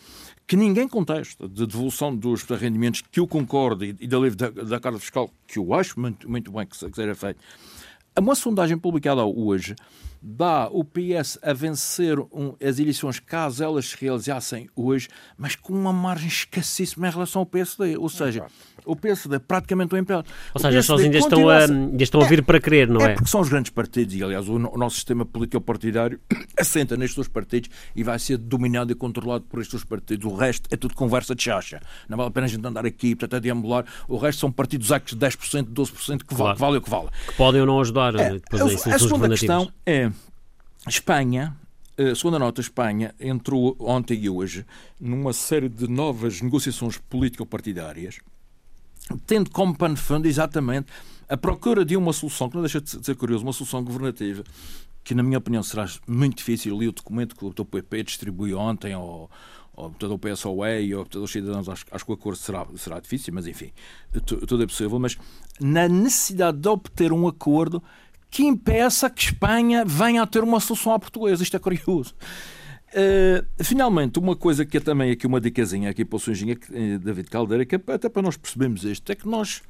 que 0.47 0.55
ninguém 0.55 0.87
contesta, 0.87 1.47
de 1.47 1.65
devolução 1.65 2.15
dos 2.15 2.43
rendimentos, 2.43 3.01
que 3.11 3.19
eu 3.19 3.27
concordo, 3.27 3.83
e, 3.85 3.93
da 3.93 4.17
livre 4.17 4.35
da, 4.35 4.49
da 4.49 4.79
carga 4.79 4.99
fiscal, 4.99 5.29
que 5.47 5.59
eu 5.59 5.73
acho 5.73 5.99
muito, 5.99 6.29
muito 6.29 6.51
bem 6.51 6.65
que 6.65 6.77
seja 6.77 7.15
feito, 7.15 7.39
uma 8.21 8.35
sondagem 8.35 8.77
publicada 8.77 9.25
hoje 9.25 9.75
dá 10.21 10.67
o 10.71 10.83
PS 10.83 11.37
a 11.43 11.53
vencer 11.53 12.19
um, 12.19 12.55
as 12.63 12.79
eleições 12.79 13.19
caso 13.19 13.63
elas 13.63 13.89
se 13.89 13.97
realizassem 13.99 14.67
hoje, 14.75 15.07
mas 15.37 15.55
com 15.55 15.73
uma 15.73 15.93
margem 15.93 16.27
escassíssima 16.27 17.07
em 17.07 17.11
relação 17.11 17.41
ao 17.41 17.45
PSD. 17.45 17.95
Ou 17.97 18.09
seja, 18.09 18.47
o 18.85 18.95
PSD 18.95 19.39
praticamente 19.39 19.93
o 19.93 19.97
império. 19.97 20.23
Ou 20.53 20.61
seja, 20.61 20.77
pessoas 20.77 21.01
ainda 21.01 21.17
estão, 21.17 21.49
a, 21.49 21.57
ainda 21.65 22.03
estão 22.03 22.21
a 22.21 22.25
vir 22.25 22.43
para 22.43 22.59
crer, 22.59 22.87
não 22.87 23.01
é? 23.01 23.11
É 23.11 23.13
porque 23.13 23.29
são 23.29 23.41
os 23.41 23.49
grandes 23.49 23.71
partidos 23.71 24.15
e, 24.15 24.23
aliás, 24.23 24.47
o, 24.47 24.55
o 24.55 24.77
nosso 24.77 24.95
sistema 24.95 25.25
político 25.25 25.61
partidário 25.61 26.19
assenta 26.59 26.95
nestes 26.95 27.15
dois 27.15 27.27
partidos 27.27 27.69
e 27.95 28.03
vai 28.03 28.19
ser 28.19 28.37
dominado 28.37 28.91
e 28.91 28.95
controlado 28.95 29.45
por 29.45 29.59
estes 29.59 29.73
dois 29.73 29.83
partidos. 29.83 30.31
O 30.31 30.35
resto 30.35 30.67
é 30.71 30.77
tudo 30.77 30.93
conversa 30.93 31.35
de 31.35 31.43
chacha. 31.43 31.81
Não 32.07 32.17
vale 32.17 32.29
a 32.29 32.31
pena 32.31 32.45
a 32.45 32.49
gente 32.49 32.65
andar 32.65 32.85
aqui, 32.85 33.15
portanto, 33.15 33.35
a 33.35 33.39
deambular. 33.39 33.85
O 34.07 34.17
resto 34.17 34.39
são 34.39 34.51
partidos 34.51 34.91
actos 34.91 35.17
de 35.17 35.25
10%, 35.25 35.65
12%, 35.73 36.19
que, 36.19 36.35
claro. 36.35 36.55
vale, 36.55 36.55
que 36.55 36.59
vale 36.59 36.77
o 36.77 36.81
que 36.81 36.89
vale. 36.89 37.09
Que 37.27 37.33
podem 37.35 37.61
ou 37.61 37.67
não 37.67 37.79
ajudar 37.79 38.15
é, 38.15 38.33
depois 38.33 38.61
a, 38.61 38.95
a 38.95 38.99
segunda 38.99 39.29
questão 39.29 39.71
é 39.85 40.11
Espanha, 40.87 41.55
a 41.97 42.13
segunda 42.13 42.37
nota, 42.37 42.61
Espanha 42.61 43.15
entrou 43.19 43.75
ontem 43.79 44.19
e 44.19 44.29
hoje 44.29 44.65
numa 44.99 45.33
série 45.33 45.69
de 45.69 45.87
novas 45.87 46.41
negociações 46.41 46.97
político-partidárias, 46.97 48.19
tendo 49.25 49.49
como 49.49 49.75
pano 49.77 49.95
de 49.95 50.01
fundo 50.01 50.27
exatamente 50.27 50.87
a 51.27 51.35
procura 51.35 51.83
de 51.83 51.97
uma 51.97 52.13
solução, 52.13 52.49
que 52.49 52.55
não 52.55 52.61
deixa 52.61 52.79
de 52.79 52.89
ser 52.89 53.15
curioso, 53.15 53.43
uma 53.43 53.53
solução 53.53 53.83
governativa, 53.83 54.43
que 55.03 55.15
na 55.15 55.23
minha 55.23 55.37
opinião 55.37 55.63
será 55.63 55.87
muito 56.07 56.37
difícil. 56.37 56.77
Li 56.77 56.87
o 56.87 56.91
documento 56.91 57.35
que 57.35 57.45
o 57.45 57.65
PP 57.65 58.03
distribuiu 58.03 58.59
ontem 58.59 58.93
ao, 58.93 59.29
ao 59.75 59.87
o 59.87 60.19
PSOE 60.19 60.87
e 60.87 60.93
ao 60.93 61.05
os 61.15 61.31
cidadãos, 61.31 61.67
acho, 61.67 61.85
acho 61.91 62.05
que 62.05 62.11
o 62.11 62.13
acordo 62.13 62.37
será, 62.37 62.65
será 62.77 62.99
difícil, 62.99 63.33
mas 63.33 63.47
enfim, 63.47 63.71
tudo 64.25 64.63
é 64.63 64.67
possível. 64.67 64.99
Mas 64.99 65.17
na 65.59 65.87
necessidade 65.87 66.57
de 66.57 66.67
obter 66.67 67.11
um 67.11 67.27
acordo 67.27 67.81
que 68.29 68.43
impeça 68.43 69.09
que 69.09 69.23
Espanha 69.23 69.85
venha 69.85 70.21
a 70.21 70.27
ter 70.27 70.43
uma 70.43 70.59
solução 70.59 70.93
à 70.93 70.99
portuguesa. 70.99 71.41
Isto 71.41 71.55
é 71.55 71.59
curioso. 71.59 72.13
Uh, 72.95 73.45
finalmente, 73.61 74.17
uma 74.17 74.37
coisa 74.37 74.65
que 74.65 74.77
é 74.77 74.79
também 74.79 75.11
aqui 75.11 75.27
uma 75.27 75.41
dicasinha 75.41 75.89
aqui 75.89 76.05
para 76.05 76.15
o 76.15 76.19
Sunjinha, 76.19 76.57
eh, 76.71 76.97
David 76.97 77.29
Caldeira, 77.29 77.65
que 77.65 77.75
é 77.75 77.81
até 77.87 78.07
para 78.07 78.21
nós 78.21 78.37
percebermos 78.37 78.85
isto, 78.85 79.11
é 79.11 79.15
que 79.15 79.27
nós, 79.27 79.61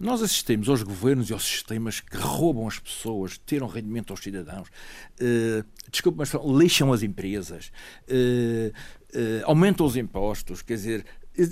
nós 0.00 0.22
assistimos 0.22 0.70
aos 0.70 0.82
governos 0.82 1.28
e 1.28 1.34
aos 1.34 1.44
sistemas 1.44 2.00
que 2.00 2.16
roubam 2.16 2.66
as 2.66 2.78
pessoas, 2.78 3.38
tiram 3.44 3.66
rendimento 3.66 4.10
aos 4.10 4.20
cidadãos, 4.20 4.68
uh, 4.68 5.62
desculpe, 5.90 6.16
mas 6.16 6.32
lixam 6.46 6.90
as 6.94 7.02
empresas, 7.02 7.70
uh, 8.08 8.70
uh, 8.70 9.42
aumentam 9.44 9.84
os 9.84 9.94
impostos, 9.94 10.62
quer 10.62 10.76
dizer, 10.76 11.04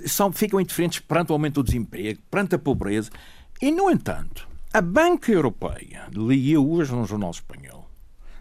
são, 0.06 0.32
ficam 0.32 0.58
indiferentes 0.58 1.00
perante 1.00 1.32
o 1.32 1.34
aumento 1.34 1.56
do 1.56 1.64
desemprego, 1.64 2.18
perante 2.30 2.54
a 2.54 2.58
pobreza. 2.58 3.10
E, 3.60 3.70
no 3.70 3.90
entanto, 3.90 4.48
a 4.72 4.80
Banca 4.80 5.30
Europeia, 5.30 6.08
li 6.14 6.50
eu 6.52 6.66
hoje 6.66 6.92
num 6.92 7.04
jornal 7.04 7.30
espanhol, 7.30 7.90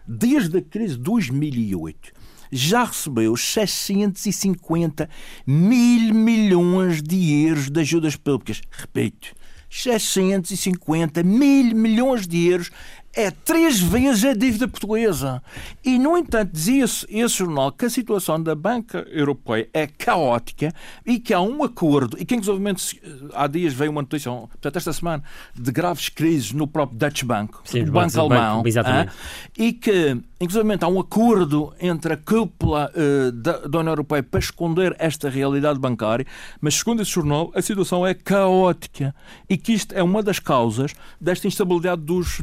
desde 0.06 0.56
a 0.58 0.62
crise 0.62 0.96
de 0.96 1.02
2008, 1.02 2.19
já 2.50 2.84
recebeu 2.84 3.36
650 3.36 5.08
mil 5.46 6.14
milhões 6.14 7.02
de 7.02 7.46
euros 7.46 7.70
de 7.70 7.80
ajudas 7.80 8.16
públicas. 8.16 8.60
Repito, 8.70 9.34
650 9.68 11.22
mil 11.22 11.74
milhões 11.76 12.26
de 12.26 12.48
euros 12.48 12.70
é 13.14 13.30
três 13.30 13.80
vezes 13.80 14.24
a 14.24 14.34
dívida 14.34 14.68
portuguesa. 14.68 15.42
E, 15.84 15.98
no 15.98 16.16
entanto, 16.16 16.52
dizia-se 16.52 17.06
esse 17.08 17.38
jornal 17.38 17.72
que 17.72 17.84
a 17.84 17.90
situação 17.90 18.40
da 18.40 18.54
banca 18.54 19.06
europeia 19.10 19.68
é 19.72 19.86
caótica 19.86 20.72
e 21.04 21.18
que 21.18 21.34
há 21.34 21.40
um 21.40 21.62
acordo, 21.64 22.16
e 22.20 22.24
que, 22.24 22.34
inclusive, 22.34 23.30
há 23.34 23.46
dias 23.46 23.74
veio 23.74 23.90
uma 23.90 24.02
notícia, 24.02 24.30
portanto, 24.30 24.76
esta 24.76 24.92
semana, 24.92 25.22
de 25.54 25.72
graves 25.72 26.08
crises 26.08 26.52
no 26.52 26.66
próprio 26.66 26.98
Deutsche 26.98 27.24
Bank, 27.24 27.56
Sim, 27.64 27.82
o 27.82 27.92
banco 27.92 28.20
alemão, 28.20 28.62
exatamente. 28.64 29.12
e 29.58 29.72
que, 29.72 30.16
inclusive, 30.40 30.78
há 30.80 30.88
um 30.88 31.00
acordo 31.00 31.74
entre 31.80 32.14
a 32.14 32.16
cúpula 32.16 32.92
uh, 32.94 33.32
da, 33.32 33.58
da 33.58 33.78
União 33.80 33.92
Europeia 33.92 34.22
para 34.22 34.38
esconder 34.38 34.94
esta 34.98 35.28
realidade 35.28 35.80
bancária, 35.80 36.24
mas, 36.60 36.74
segundo 36.74 37.02
esse 37.02 37.10
jornal, 37.10 37.50
a 37.54 37.62
situação 37.62 38.06
é 38.06 38.14
caótica 38.14 39.14
e 39.48 39.56
que 39.56 39.72
isto 39.72 39.92
é 39.94 40.02
uma 40.02 40.22
das 40.22 40.38
causas 40.38 40.94
desta 41.20 41.48
instabilidade 41.48 42.02
dos 42.02 42.40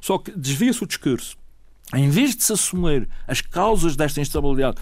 Só 0.00 0.18
que 0.18 0.30
desvia-se 0.32 0.82
o 0.82 0.86
discurso. 0.86 1.36
Em 1.94 2.08
vez 2.08 2.34
de 2.34 2.42
se 2.42 2.52
assumir 2.52 3.08
as 3.26 3.40
causas 3.40 3.94
desta 3.94 4.20
instabilidade 4.20 4.76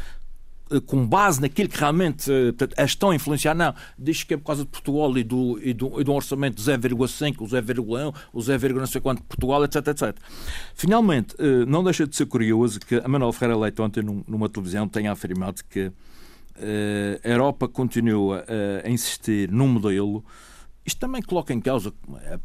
eh, 0.73 0.81
com 0.81 1.07
base 1.07 1.41
naquilo 1.41 1.69
que 1.69 1.79
realmente 1.79 2.31
eh, 2.31 2.83
as 2.83 2.91
estão 2.91 3.11
a 3.11 3.15
influenciar, 3.15 3.55
não. 3.55 3.75
Diz 3.99 4.23
que 4.23 4.35
é 4.35 4.37
por 4.37 4.45
causa 4.45 4.65
de 4.65 4.71
Portugal 4.71 5.17
e 5.19 5.23
do, 5.23 5.59
e 5.63 5.75
do, 5.75 6.01
e 6.01 6.05
do 6.05 6.13
orçamento 6.13 6.57
de 6.57 6.63
0,5, 6.63 7.41
o 7.41 7.45
0,1, 7.45 8.15
o 8.33 8.41
0, 8.41 8.79
não 8.79 8.87
sei 8.87 9.01
quanto 9.01 9.19
de 9.19 9.27
Portugal, 9.27 9.65
etc, 9.65 9.87
etc. 9.89 10.17
Finalmente, 10.75 11.35
eh, 11.39 11.67
não 11.67 11.85
deixa 11.85 12.07
de 12.07 12.17
ser 12.17 12.27
curioso 12.27 12.81
que 12.81 12.97
a 12.97 13.09
Manuel 13.09 13.33
Ferreira 13.33 13.61
Leite 13.61 13.83
ontem 13.83 14.03
numa 14.03 14.49
televisão 14.49 14.89
tenha 14.89 15.13
afirmado 15.13 15.63
que 15.69 15.93
a 17.25 17.29
Europa 17.29 17.67
continua 17.67 18.45
a 18.85 18.89
insistir 18.89 19.51
num 19.51 19.67
modelo 19.67 20.23
isto 20.85 20.99
também 20.99 21.23
coloca 21.23 21.53
em 21.53 21.61
causa 21.61 21.93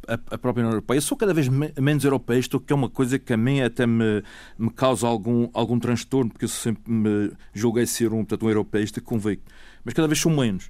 a, 0.07 0.37
própria 0.37 0.61
União 0.61 0.71
Europeia. 0.71 0.97
Eu 0.97 1.01
sou 1.01 1.17
cada 1.17 1.33
vez 1.33 1.47
me, 1.47 1.73
menos 1.79 2.03
europeísta, 2.03 2.57
o 2.57 2.59
que 2.59 2.71
é 2.71 2.75
uma 2.75 2.89
coisa 2.89 3.17
que 3.17 3.33
a 3.33 3.37
mim 3.37 3.61
até 3.61 3.87
me, 3.87 4.23
me 4.57 4.69
causa 4.69 5.07
algum, 5.07 5.49
algum 5.53 5.79
transtorno, 5.79 6.31
porque 6.31 6.45
eu 6.45 6.49
sempre 6.49 6.91
me 6.91 7.31
julguei 7.53 7.85
ser 7.85 8.13
um, 8.13 8.17
portanto, 8.17 8.45
um 8.45 8.49
europeísta 8.49 9.01
convicto. 9.01 9.51
Mas 9.83 9.93
cada 9.93 10.07
vez 10.07 10.19
sou 10.19 10.31
menos. 10.31 10.69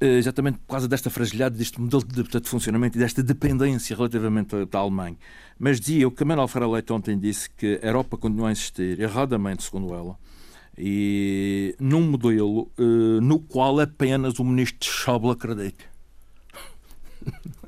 Eh, 0.00 0.18
exatamente 0.18 0.58
por 0.58 0.72
causa 0.72 0.86
desta 0.86 1.08
fragilidade, 1.08 1.56
deste 1.56 1.80
modelo 1.80 2.04
de, 2.04 2.22
de 2.22 2.48
funcionamento 2.48 2.98
e 2.98 3.00
desta 3.00 3.22
dependência 3.22 3.96
relativamente 3.96 4.64
da 4.66 4.78
Alemanha. 4.80 5.16
Mas 5.58 5.80
dizia, 5.80 6.06
o 6.06 6.10
que 6.10 6.22
a 6.22 6.26
Manuel 6.26 6.48
Ferreira 6.48 6.74
Leite 6.74 6.92
ontem 6.92 7.18
disse 7.18 7.48
que 7.48 7.80
a 7.82 7.86
Europa 7.86 8.18
continua 8.18 8.48
a 8.48 8.52
insistir, 8.52 9.00
erradamente, 9.00 9.62
segundo 9.62 9.94
ela, 9.94 10.18
e 10.76 11.74
num 11.78 12.02
modelo 12.02 12.70
uh, 12.78 13.20
no 13.22 13.38
qual 13.38 13.80
apenas 13.80 14.38
o 14.38 14.44
ministro 14.44 14.90
Schäuble 14.90 15.30
acredita. 15.30 15.93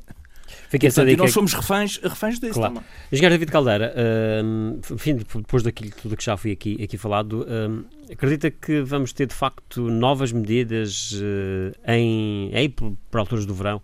Fiquei 0.68 0.88
e, 0.88 1.12
e 1.12 1.16
nós 1.16 1.32
somos 1.32 1.52
reféns, 1.52 1.98
reféns 2.02 2.40
disso 2.40 2.54
claro. 2.54 2.74
também. 2.74 2.88
Engenheiro 3.12 3.34
David 3.34 3.52
Caldeira, 3.52 3.94
uh, 3.94 4.94
enfim, 4.94 5.14
depois 5.14 5.62
daquilo 5.62 5.90
tudo 5.90 6.16
que 6.16 6.24
já 6.24 6.36
foi 6.36 6.52
aqui, 6.52 6.82
aqui 6.82 6.98
falado, 6.98 7.42
uh, 7.42 7.84
acredita 8.12 8.50
que 8.50 8.80
vamos 8.82 9.12
ter 9.12 9.26
de 9.26 9.34
facto 9.34 9.88
novas 9.88 10.32
medidas 10.32 11.12
uh, 11.12 11.72
em, 11.86 12.50
em, 12.52 12.68
para 13.10 13.20
alturas 13.20 13.46
do 13.46 13.54
verão 13.54 13.80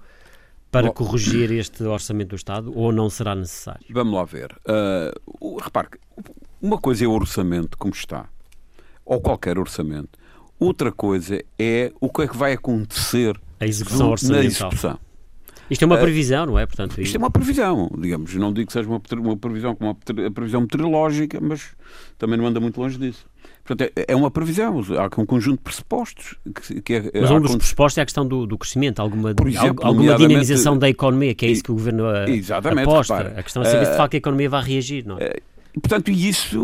para 0.73 0.87
Bom, 0.87 0.93
corrigir 0.95 1.53
este 1.53 1.85
orçamento 1.85 2.31
do 2.31 2.37
Estado 2.37 2.73
ou 2.77 2.91
não 2.91 3.09
será 3.11 3.35
necessário? 3.35 3.85
Vamos 3.91 4.15
lá 4.15 4.25
ver. 4.25 4.51
Uh, 4.67 5.59
repare, 5.59 5.89
uma 6.61 6.79
coisa 6.79 7.05
é 7.05 7.07
o 7.07 7.13
orçamento 7.13 7.77
como 7.77 7.93
está, 7.93 8.29
ou 9.05 9.21
qualquer 9.21 9.59
orçamento. 9.59 10.19
Outra 10.59 10.91
coisa 10.91 11.43
é 11.59 11.93
o 12.01 12.09
que 12.09 12.23
é 12.23 12.29
que 12.29 12.37
vai 12.37 12.53
acontecer 12.55 13.39
a 13.61 13.67
execução 13.67 14.11
orçamental. 14.11 14.43
na 14.43 14.47
execução. 14.47 14.99
Isto 15.73 15.83
é 15.85 15.87
uma 15.87 15.97
eh, 15.97 16.01
previsão, 16.03 16.47
não 16.47 16.59
é? 16.59 16.67
Portanto, 16.67 17.01
isto 17.01 17.17
é 17.17 17.19
uma 17.19 17.31
previsão, 17.31 17.91
digamos. 17.99 18.35
Não 18.35 18.53
digo 18.53 18.67
que 18.67 18.73
seja 18.73 18.89
uma, 18.89 19.01
uma 19.13 19.37
previsão 19.37 19.75
como 19.75 19.91
uma 19.91 20.31
previsão 20.31 20.61
meteorológica, 20.61 21.41
mas 21.41 21.71
também 22.19 22.39
não 22.39 22.47
anda 22.47 22.61
muito 22.61 22.79
longe 22.79 22.99
disso. 22.99 23.25
Portanto, 23.65 23.91
é, 23.97 24.05
é 24.09 24.17
uma 24.17 24.31
previsão, 24.31 24.83
há 24.99 25.21
um 25.21 25.25
conjunto 25.25 25.59
de 25.59 25.63
pressupostos. 25.63 26.35
Que, 26.55 26.83
que 26.83 26.95
é, 26.95 27.21
mas 27.21 27.31
um 27.31 27.41
dos 27.41 27.57
pressupostos 27.57 27.99
é 27.99 28.03
a 28.03 28.05
questão 28.05 28.27
do, 28.27 28.47
do 28.47 28.59
crescimento, 28.59 29.01
alguma, 29.01 29.31
exemplo, 29.47 29.87
alguma 29.87 30.15
dinamização 30.17 30.77
da 30.77 30.89
economia, 30.89 31.35
que 31.35 31.47
é 31.47 31.51
isso 31.51 31.63
que 31.63 31.71
o 31.71 31.75
Governo 31.75 32.07
a, 32.07 32.25
aposta. 32.83 33.17
Repara, 33.17 33.41
a 33.41 33.43
questão 33.43 33.63
é 33.63 33.67
saber 33.67 33.87
se 33.87 33.93
de 33.93 33.97
facto 33.97 34.15
a 34.15 34.17
economia 34.19 34.51
vai 34.51 34.63
reagir, 34.63 35.07
não 35.07 35.19
é? 35.19 35.25
Eh, 35.25 35.43
portanto, 35.81 36.11
isso 36.11 36.61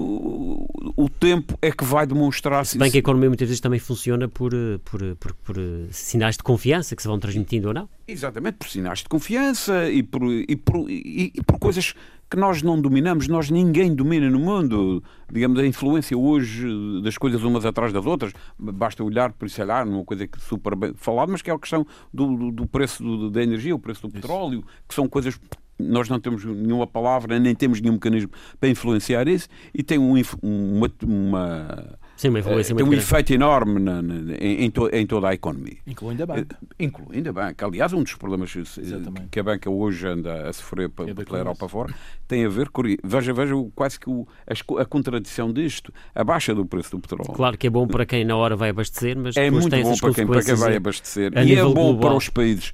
o 0.96 1.08
tempo 1.08 1.58
é 1.62 1.70
que 1.70 1.84
vai 1.84 2.06
demonstrar 2.06 2.64
se. 2.66 2.76
bem 2.78 2.90
que 2.90 2.98
a 2.98 3.00
economia 3.00 3.28
muitas 3.28 3.48
vezes 3.48 3.60
também 3.60 3.78
funciona 3.78 4.28
por, 4.28 4.52
eh, 4.52 4.78
por, 4.84 5.02
eh, 5.02 5.14
por, 5.18 5.34
por, 5.34 5.58
eh, 5.58 5.86
sinais 5.90 6.36
de 6.36 6.42
confiança 6.42 6.94
que 6.94 7.02
se 7.02 7.08
vão 7.08 7.18
transmitindo 7.18 7.68
ou 7.68 7.74
não? 7.74 7.88
Exatamente, 8.06 8.56
por 8.56 8.68
sinais 8.68 8.98
de 8.98 9.08
confiança 9.08 9.88
e 9.88 10.02
por, 10.02 10.22
e 10.30 10.56
por, 10.56 10.90
e, 10.90 11.32
e 11.34 11.42
por 11.42 11.58
coisas 11.58 11.94
que 12.30 12.36
nós 12.36 12.62
não 12.62 12.80
dominamos, 12.80 13.26
nós 13.26 13.50
ninguém 13.50 13.94
domina 13.94 14.28
no 14.28 14.38
mundo. 14.38 15.02
Digamos, 15.32 15.58
a 15.58 15.66
influência 15.66 16.16
hoje 16.16 16.66
das 17.02 17.16
coisas 17.16 17.42
umas 17.42 17.64
atrás 17.64 17.92
das 17.92 18.04
outras, 18.04 18.32
basta 18.58 19.02
olhar, 19.02 19.32
por 19.32 19.46
isso, 19.46 19.62
olhar 19.62 19.86
numa 19.86 20.04
coisa 20.04 20.26
que 20.26 20.40
super 20.40 20.76
bem 20.76 20.92
falado, 20.94 21.30
mas 21.30 21.40
que 21.40 21.50
é 21.50 21.54
a 21.54 21.58
questão 21.58 21.86
do, 22.12 22.36
do, 22.36 22.50
do 22.50 22.66
preço 22.66 23.02
do, 23.02 23.30
da 23.30 23.42
energia, 23.42 23.74
o 23.74 23.78
preço 23.78 24.02
do 24.02 24.10
petróleo, 24.10 24.62
que 24.86 24.94
são 24.94 25.08
coisas 25.08 25.38
nós 25.78 26.08
não 26.08 26.18
temos 26.18 26.44
nenhuma 26.44 26.86
palavra, 26.86 27.38
nem 27.38 27.54
temos 27.54 27.80
nenhum 27.80 27.94
mecanismo 27.94 28.30
para 28.58 28.68
influenciar 28.68 29.28
isso 29.28 29.48
e 29.72 29.82
tem 29.82 29.98
um, 29.98 30.14
uma, 30.42 30.90
uma 31.04 31.98
Sim, 32.16 32.30
uma 32.30 32.40
influência 32.40 32.74
uh, 32.74 32.76
tem 32.76 32.84
um 32.84 32.90
grande. 32.90 33.04
efeito 33.04 33.32
enorme 33.32 33.78
na, 33.78 34.02
na, 34.02 34.34
em, 34.40 34.68
to, 34.70 34.88
em, 34.92 35.06
toda 35.06 35.28
a 35.28 35.34
economia. 35.34 35.76
Incluindo 35.86 36.24
a 36.24 36.26
banca. 36.26 36.58
Uh, 36.60 36.66
incluindo 36.80 37.30
a 37.30 37.32
banca. 37.32 37.64
Aliás, 37.64 37.92
um 37.92 38.02
dos 38.02 38.14
problemas 38.16 38.54
Exatamente. 38.56 39.28
que 39.30 39.38
a 39.38 39.42
banca 39.44 39.70
hoje 39.70 40.04
anda 40.06 40.48
a 40.48 40.52
sofrer 40.52 40.90
é 41.06 41.14
pela 41.14 41.38
Europa 41.38 41.68
fora 41.68 41.94
tem 42.26 42.44
a 42.44 42.48
ver 42.48 42.70
com. 42.70 42.82
Veja, 43.04 43.32
veja 43.32 43.54
quase 43.74 44.00
que 44.00 44.10
o, 44.10 44.26
a, 44.46 44.82
a, 44.82 44.84
contradição 44.84 45.52
disto, 45.52 45.92
a 46.12 46.24
baixa 46.24 46.52
do 46.52 46.66
preço 46.66 46.90
do 46.90 47.00
petróleo. 47.00 47.32
Claro 47.32 47.56
que 47.56 47.68
é 47.68 47.70
bom 47.70 47.86
para 47.86 48.04
quem 48.04 48.24
na 48.24 48.36
hora 48.36 48.56
vai 48.56 48.70
abastecer, 48.70 49.16
mas 49.16 49.36
é 49.36 49.48
muito 49.48 49.70
tem 49.70 49.84
bom 49.84 49.96
para 49.96 50.12
quem, 50.12 50.26
para 50.26 50.42
quem 50.42 50.54
vai 50.56 50.76
abastecer. 50.76 51.32
E 51.36 51.54
é 51.54 51.62
bom 51.62 51.72
global. 51.72 52.00
para 52.00 52.14
os 52.16 52.28
países 52.28 52.70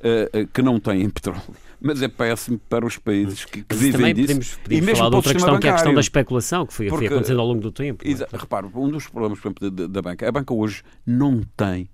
uh, 0.00 0.46
que 0.52 0.62
não 0.62 0.80
têm 0.80 1.08
petróleo 1.10 1.42
mas 1.80 2.02
é 2.02 2.08
péssimo 2.08 2.58
para 2.68 2.86
os 2.86 2.98
países 2.98 3.44
que, 3.44 3.62
que 3.62 3.74
vivem 3.74 3.92
também 3.92 4.14
disso. 4.14 4.26
Podemos, 4.26 4.54
podemos 4.56 4.82
e 4.82 4.86
mesmo 4.86 4.96
falar 4.96 5.10
de 5.10 5.16
outra 5.16 5.32
questão, 5.32 5.54
bancário. 5.54 5.60
que 5.60 5.66
é 5.66 5.70
a 5.70 5.74
questão 5.74 5.94
da 5.94 6.00
especulação, 6.00 6.66
que 6.66 6.72
foi, 6.72 6.88
Porque, 6.88 7.06
foi 7.06 7.14
acontecendo 7.14 7.40
ao 7.40 7.46
longo 7.46 7.60
do 7.60 7.72
tempo. 7.72 8.06
É? 8.06 8.10
Exa, 8.10 8.28
repare, 8.32 8.66
um 8.74 8.88
dos 8.88 9.06
problemas 9.08 9.38
exemplo, 9.38 9.70
da, 9.70 9.86
da, 9.86 10.02
banca, 10.02 10.28
a 10.28 10.32
banca 10.32 10.54
hoje 10.54 10.82
não 11.04 11.42
tem, 11.56 11.88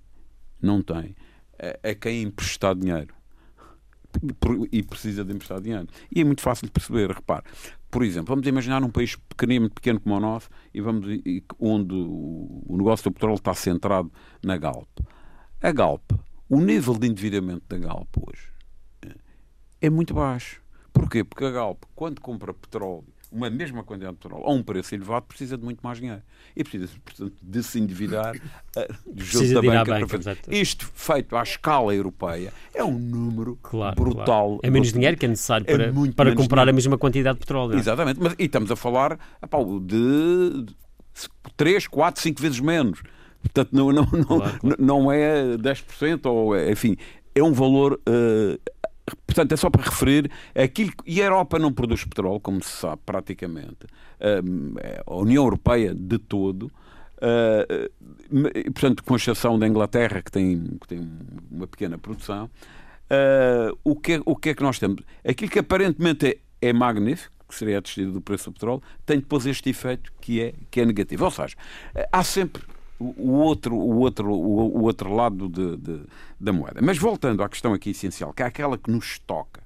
não 0.61 0.81
tem 0.81 1.15
a, 1.59 1.89
a 1.89 1.95
quem 1.95 2.23
emprestar 2.23 2.75
dinheiro. 2.75 3.13
E 4.71 4.83
precisa 4.83 5.25
de 5.25 5.33
emprestar 5.33 5.59
dinheiro. 5.59 5.87
E 6.15 6.21
é 6.21 6.23
muito 6.23 6.41
fácil 6.41 6.67
de 6.67 6.71
perceber, 6.71 7.09
repare. 7.09 7.43
Por 7.89 8.03
exemplo, 8.03 8.27
vamos 8.27 8.47
imaginar 8.47 8.83
um 8.83 8.89
país 8.89 9.15
pequenino, 9.15 9.69
pequeno 9.69 9.99
como 9.99 10.15
o 10.15 10.19
nosso, 10.19 10.49
e 10.73 10.81
vamos, 10.81 11.07
e, 11.07 11.43
onde 11.59 11.93
o, 11.93 12.63
o 12.67 12.77
negócio 12.77 13.09
do 13.09 13.13
petróleo 13.13 13.35
está 13.35 13.53
centrado 13.53 14.11
na 14.43 14.55
Galp. 14.57 14.87
A 15.61 15.71
Galp, 15.71 16.11
o 16.49 16.59
nível 16.59 16.95
de 16.95 17.07
endividamento 17.07 17.63
da 17.67 17.77
Galp 17.77 18.09
hoje 18.17 18.52
é 19.83 19.89
muito 19.89 20.13
baixo. 20.13 20.61
Porquê? 20.93 21.25
Porque 21.25 21.43
a 21.43 21.51
Galp, 21.51 21.83
quando 21.93 22.21
compra 22.21 22.53
petróleo, 22.53 23.03
uma 23.29 23.49
mesma 23.49 23.83
quantidade 23.83 24.13
de 24.13 24.19
petróleo, 24.19 24.45
a 24.45 24.53
um 24.53 24.63
preço 24.63 24.95
elevado, 24.95 25.25
precisa 25.25 25.57
de 25.57 25.63
muito 25.65 25.81
mais 25.81 25.97
dinheiro. 25.97 26.21
E 26.55 26.63
precisa, 26.63 26.87
portanto, 27.03 27.33
de 27.41 27.63
se 27.63 27.79
endividar 27.79 28.35
uh, 28.35 28.93
junto 29.13 29.53
da 29.55 29.61
banca. 29.61 29.99
banca 29.99 30.07
para 30.07 30.55
Isto, 30.55 30.89
feito 30.93 31.35
à 31.35 31.43
escala 31.43 31.93
europeia, 31.93 32.53
é 32.73 32.81
um 32.81 32.97
número 32.97 33.57
claro, 33.61 33.95
brutal. 33.95 34.25
Claro. 34.25 34.59
É 34.63 34.69
menos 34.69 34.93
dinheiro 34.93 35.17
que 35.17 35.25
é 35.25 35.29
necessário 35.29 35.65
é 35.67 35.75
para, 35.75 35.91
para 36.13 36.35
comprar 36.35 36.61
dinheiro. 36.61 36.69
a 36.69 36.73
mesma 36.73 36.97
quantidade 36.97 37.35
de 37.35 37.39
petróleo. 37.39 37.77
Exatamente. 37.77 38.19
Mas, 38.21 38.35
e 38.39 38.45
estamos 38.45 38.71
a 38.71 38.75
falar 38.77 39.19
epá, 39.43 39.57
de 39.81 40.65
3, 41.57 41.87
4, 41.87 42.21
5 42.21 42.41
vezes 42.41 42.59
menos. 42.61 43.01
Portanto, 43.41 43.69
não, 43.73 43.91
não, 43.91 44.05
não, 44.05 44.23
claro, 44.23 44.59
claro. 44.59 44.77
não 44.79 45.11
é 45.11 45.57
10%, 45.57 46.25
ou, 46.27 46.57
enfim, 46.69 46.95
é 47.35 47.43
um 47.43 47.51
valor 47.51 47.99
uh, 48.07 48.71
Portanto, 49.25 49.51
é 49.51 49.57
só 49.57 49.69
para 49.69 49.83
referir 49.83 50.31
aquilo 50.55 50.91
e 51.05 51.21
a 51.21 51.25
Europa 51.25 51.59
não 51.59 51.73
produz 51.73 52.05
petróleo, 52.05 52.39
como 52.39 52.63
se 52.63 52.69
sabe 52.69 53.01
praticamente. 53.05 53.85
É, 54.19 54.39
a 55.05 55.15
União 55.15 55.43
Europeia 55.43 55.93
de 55.93 56.17
todo. 56.17 56.71
Uh, 57.17 57.89
portanto, 58.73 59.01
com 59.03 59.15
exceção 59.15 59.57
da 59.57 59.65
Inglaterra, 59.65 60.21
que 60.21 60.29
tem, 60.29 60.61
que 60.81 60.87
tem 60.87 61.09
uma 61.49 61.65
pequena 61.67 61.97
produção, 61.97 62.45
uh, 62.45 63.77
o, 63.81 63.95
que, 63.95 64.13
é, 64.13 64.21
o 64.25 64.35
que 64.35 64.49
é 64.49 64.53
que 64.53 64.61
nós 64.61 64.77
temos? 64.77 65.01
Aquilo 65.25 65.49
que 65.49 65.59
aparentemente 65.59 66.27
é, 66.27 66.69
é 66.69 66.73
magnífico, 66.73 67.31
que 67.47 67.55
seria 67.55 67.77
a 67.77 67.81
descida 67.81 68.11
do 68.11 68.19
preço 68.19 68.49
do 68.49 68.53
petróleo, 68.53 68.81
tem 69.05 69.19
depois 69.19 69.45
este 69.45 69.69
efeito 69.69 70.11
que 70.19 70.41
é, 70.41 70.53
que 70.69 70.81
é 70.81 70.85
negativo. 70.85 71.23
Ou 71.23 71.31
seja, 71.31 71.55
há 72.11 72.23
sempre 72.23 72.63
o 72.99 73.31
outro, 73.31 73.75
o 73.75 73.99
outro, 73.99 74.31
o, 74.31 74.83
outro 74.83 75.13
lado 75.13 75.49
de, 75.49 75.77
de, 75.77 76.01
da 76.39 76.53
moeda. 76.53 76.81
Mas 76.81 76.97
voltando 76.97 77.43
à 77.43 77.49
questão 77.49 77.73
aqui 77.73 77.91
essencial, 77.91 78.33
que 78.33 78.43
é 78.43 78.45
aquela 78.45 78.77
que 78.77 78.91
nos 78.91 79.19
toca. 79.19 79.61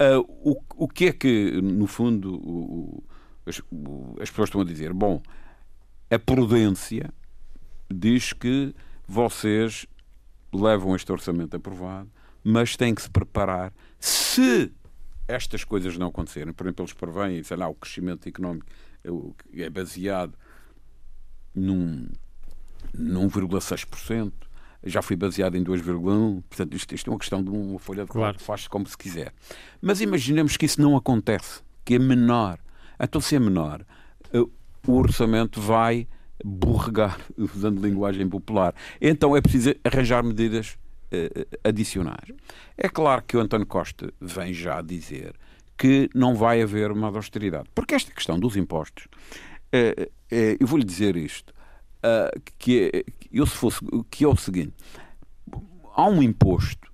Uh, 0.00 0.50
o, 0.50 0.84
o 0.84 0.88
que 0.88 1.06
é 1.06 1.12
que, 1.12 1.60
no 1.60 1.86
fundo, 1.86 2.34
o, 2.34 3.02
as, 3.46 3.60
as 4.20 4.30
pessoas 4.30 4.48
estão 4.48 4.60
a 4.60 4.64
dizer? 4.64 4.92
Bom, 4.92 5.22
a 6.10 6.18
prudência 6.18 7.12
diz 7.90 8.32
que 8.32 8.74
vocês 9.06 9.86
levam 10.52 10.94
este 10.94 11.10
orçamento 11.10 11.56
aprovado, 11.56 12.10
mas 12.44 12.76
têm 12.76 12.94
que 12.94 13.02
se 13.02 13.10
preparar 13.10 13.72
se 13.98 14.72
estas 15.26 15.64
coisas 15.64 15.96
não 15.96 16.08
acontecerem. 16.08 16.52
Por 16.52 16.66
exemplo, 16.66 16.84
eles 16.84 16.92
prevêem, 16.92 17.42
sei 17.42 17.56
lá, 17.56 17.68
o 17.68 17.74
crescimento 17.74 18.28
económico 18.28 18.66
é 19.54 19.70
baseado 19.70 20.34
num 21.54 22.08
1,6%, 22.96 24.32
já 24.84 25.00
foi 25.00 25.16
baseado 25.16 25.56
em 25.56 25.64
2,1%. 25.64 26.42
Portanto, 26.48 26.74
isto, 26.74 26.94
isto, 26.94 27.08
é 27.08 27.12
uma 27.12 27.18
questão 27.18 27.42
de 27.42 27.50
uma 27.50 27.78
folha 27.78 28.04
de 28.04 28.10
claro. 28.10 28.38
faz-se 28.38 28.68
como 28.68 28.86
se 28.86 28.96
quiser. 28.96 29.32
Mas 29.80 30.00
imaginemos 30.00 30.56
que 30.56 30.66
isso 30.66 30.80
não 30.80 30.96
acontece, 30.96 31.62
que 31.84 31.94
é 31.94 31.98
menor. 31.98 32.58
Então, 32.98 33.20
se 33.20 33.36
é 33.36 33.38
menor, 33.38 33.84
eh, 34.32 34.40
o 34.86 34.92
orçamento 34.92 35.60
vai 35.60 36.06
borregar, 36.44 37.18
usando 37.38 37.80
linguagem 37.80 38.28
popular. 38.28 38.74
Então 39.00 39.36
é 39.36 39.40
preciso 39.40 39.74
arranjar 39.84 40.22
medidas 40.22 40.76
uh, 41.12 41.58
adicionais. 41.64 42.32
É 42.76 42.88
claro 42.88 43.22
que 43.22 43.36
o 43.36 43.40
António 43.40 43.66
Costa 43.66 44.12
vem 44.20 44.52
já 44.52 44.80
dizer 44.82 45.34
que 45.76 46.08
não 46.14 46.34
vai 46.34 46.62
haver 46.62 46.90
uma 46.90 47.08
austeridade. 47.08 47.68
Porque 47.74 47.94
esta 47.94 48.12
questão 48.12 48.38
dos 48.38 48.56
impostos, 48.56 49.06
uh, 49.74 50.02
uh, 50.02 50.56
eu 50.58 50.66
vou-lhe 50.66 50.84
dizer 50.84 51.16
isto, 51.16 51.52
que, 52.58 52.90
é, 52.92 53.04
eu 53.32 53.46
se 53.46 53.56
fosse, 53.56 53.80
que 54.10 54.24
é 54.24 54.28
o 54.28 54.36
seguinte, 54.36 54.74
há 55.94 56.06
um 56.06 56.22
imposto 56.22 56.92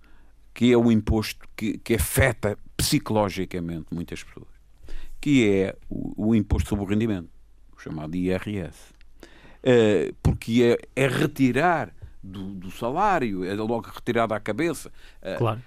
que 0.59 0.73
é 0.73 0.77
o 0.77 0.90
imposto 0.90 1.49
que, 1.55 1.79
que 1.79 1.94
afeta 1.94 2.59
psicologicamente 2.77 3.87
muitas 3.92 4.25
pessoas, 4.25 4.49
que 5.21 5.49
é 5.49 5.77
o, 5.88 6.31
o 6.31 6.35
imposto 6.35 6.71
sobre 6.71 6.85
o 6.85 6.88
rendimento, 6.88 7.29
o 7.77 7.81
chamado 7.81 8.16
IRS. 8.16 8.92
Uh, 9.59 10.12
porque 10.21 10.77
é, 10.97 11.05
é 11.05 11.07
retirar 11.07 11.94
do, 12.21 12.55
do, 12.55 12.73
salário, 12.73 13.44
é 13.44 13.55
logo 13.55 13.88
retirado 13.88 14.35
à 14.35 14.40
cabeça. 14.40 14.90
Uh, 15.23 15.38
claro. 15.38 15.62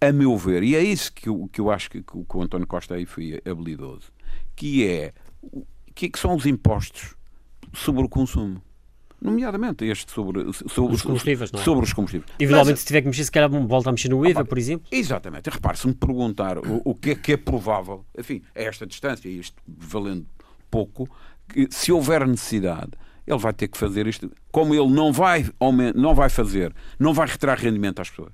A 0.00 0.12
meu 0.12 0.38
ver, 0.38 0.62
e 0.62 0.76
é 0.76 0.82
isso 0.84 1.12
que 1.12 1.28
eu, 1.28 1.48
que 1.52 1.60
eu 1.60 1.68
acho 1.68 1.90
que, 1.90 2.00
que 2.00 2.16
o 2.16 2.42
António 2.42 2.66
Costa 2.68 2.94
aí 2.94 3.06
foi 3.06 3.42
habilidoso, 3.44 4.12
que 4.54 4.86
é 4.86 5.12
que, 5.94 6.08
que 6.08 6.18
são 6.18 6.34
os 6.34 6.46
impostos 6.46 7.14
sobre 7.72 8.02
o 8.04 8.08
consumo 8.08 8.62
nomeadamente 9.22 9.84
este 9.84 10.10
sobre, 10.10 10.52
sobre 10.52 10.94
os 10.94 11.02
combustíveis. 11.02 11.52
Não 11.52 11.60
é? 11.60 11.62
Sobre 11.62 11.84
os 11.84 11.92
combustíveis. 11.92 12.30
Eventualmente, 12.38 12.80
se 12.80 12.86
tiver 12.86 13.02
que 13.02 13.06
mexer, 13.06 13.24
se 13.24 13.30
calhar 13.30 13.48
volta 13.48 13.88
a 13.88 13.92
mexer 13.92 14.08
no 14.08 14.26
IVA, 14.26 14.44
por 14.44 14.58
exemplo. 14.58 14.86
Exatamente. 14.90 15.48
Repare, 15.48 15.78
se 15.78 15.86
me 15.86 15.94
perguntar 15.94 16.58
o, 16.58 16.82
o 16.84 16.94
que 16.94 17.10
é 17.10 17.14
que 17.14 17.32
é 17.32 17.36
provável, 17.36 18.04
enfim, 18.18 18.42
a 18.54 18.62
esta 18.62 18.86
distância, 18.86 19.28
isto 19.28 19.62
valendo 19.66 20.26
pouco, 20.70 21.08
que 21.48 21.68
se 21.70 21.92
houver 21.92 22.26
necessidade, 22.26 22.92
ele 23.26 23.38
vai 23.38 23.52
ter 23.52 23.68
que 23.68 23.78
fazer 23.78 24.06
isto. 24.06 24.30
Como 24.50 24.74
ele 24.74 24.90
não 24.90 25.12
vai, 25.12 25.46
não 25.94 26.14
vai 26.14 26.28
fazer, 26.28 26.74
não 26.98 27.14
vai 27.14 27.28
retirar 27.28 27.58
rendimento 27.58 28.00
às 28.00 28.10
pessoas, 28.10 28.32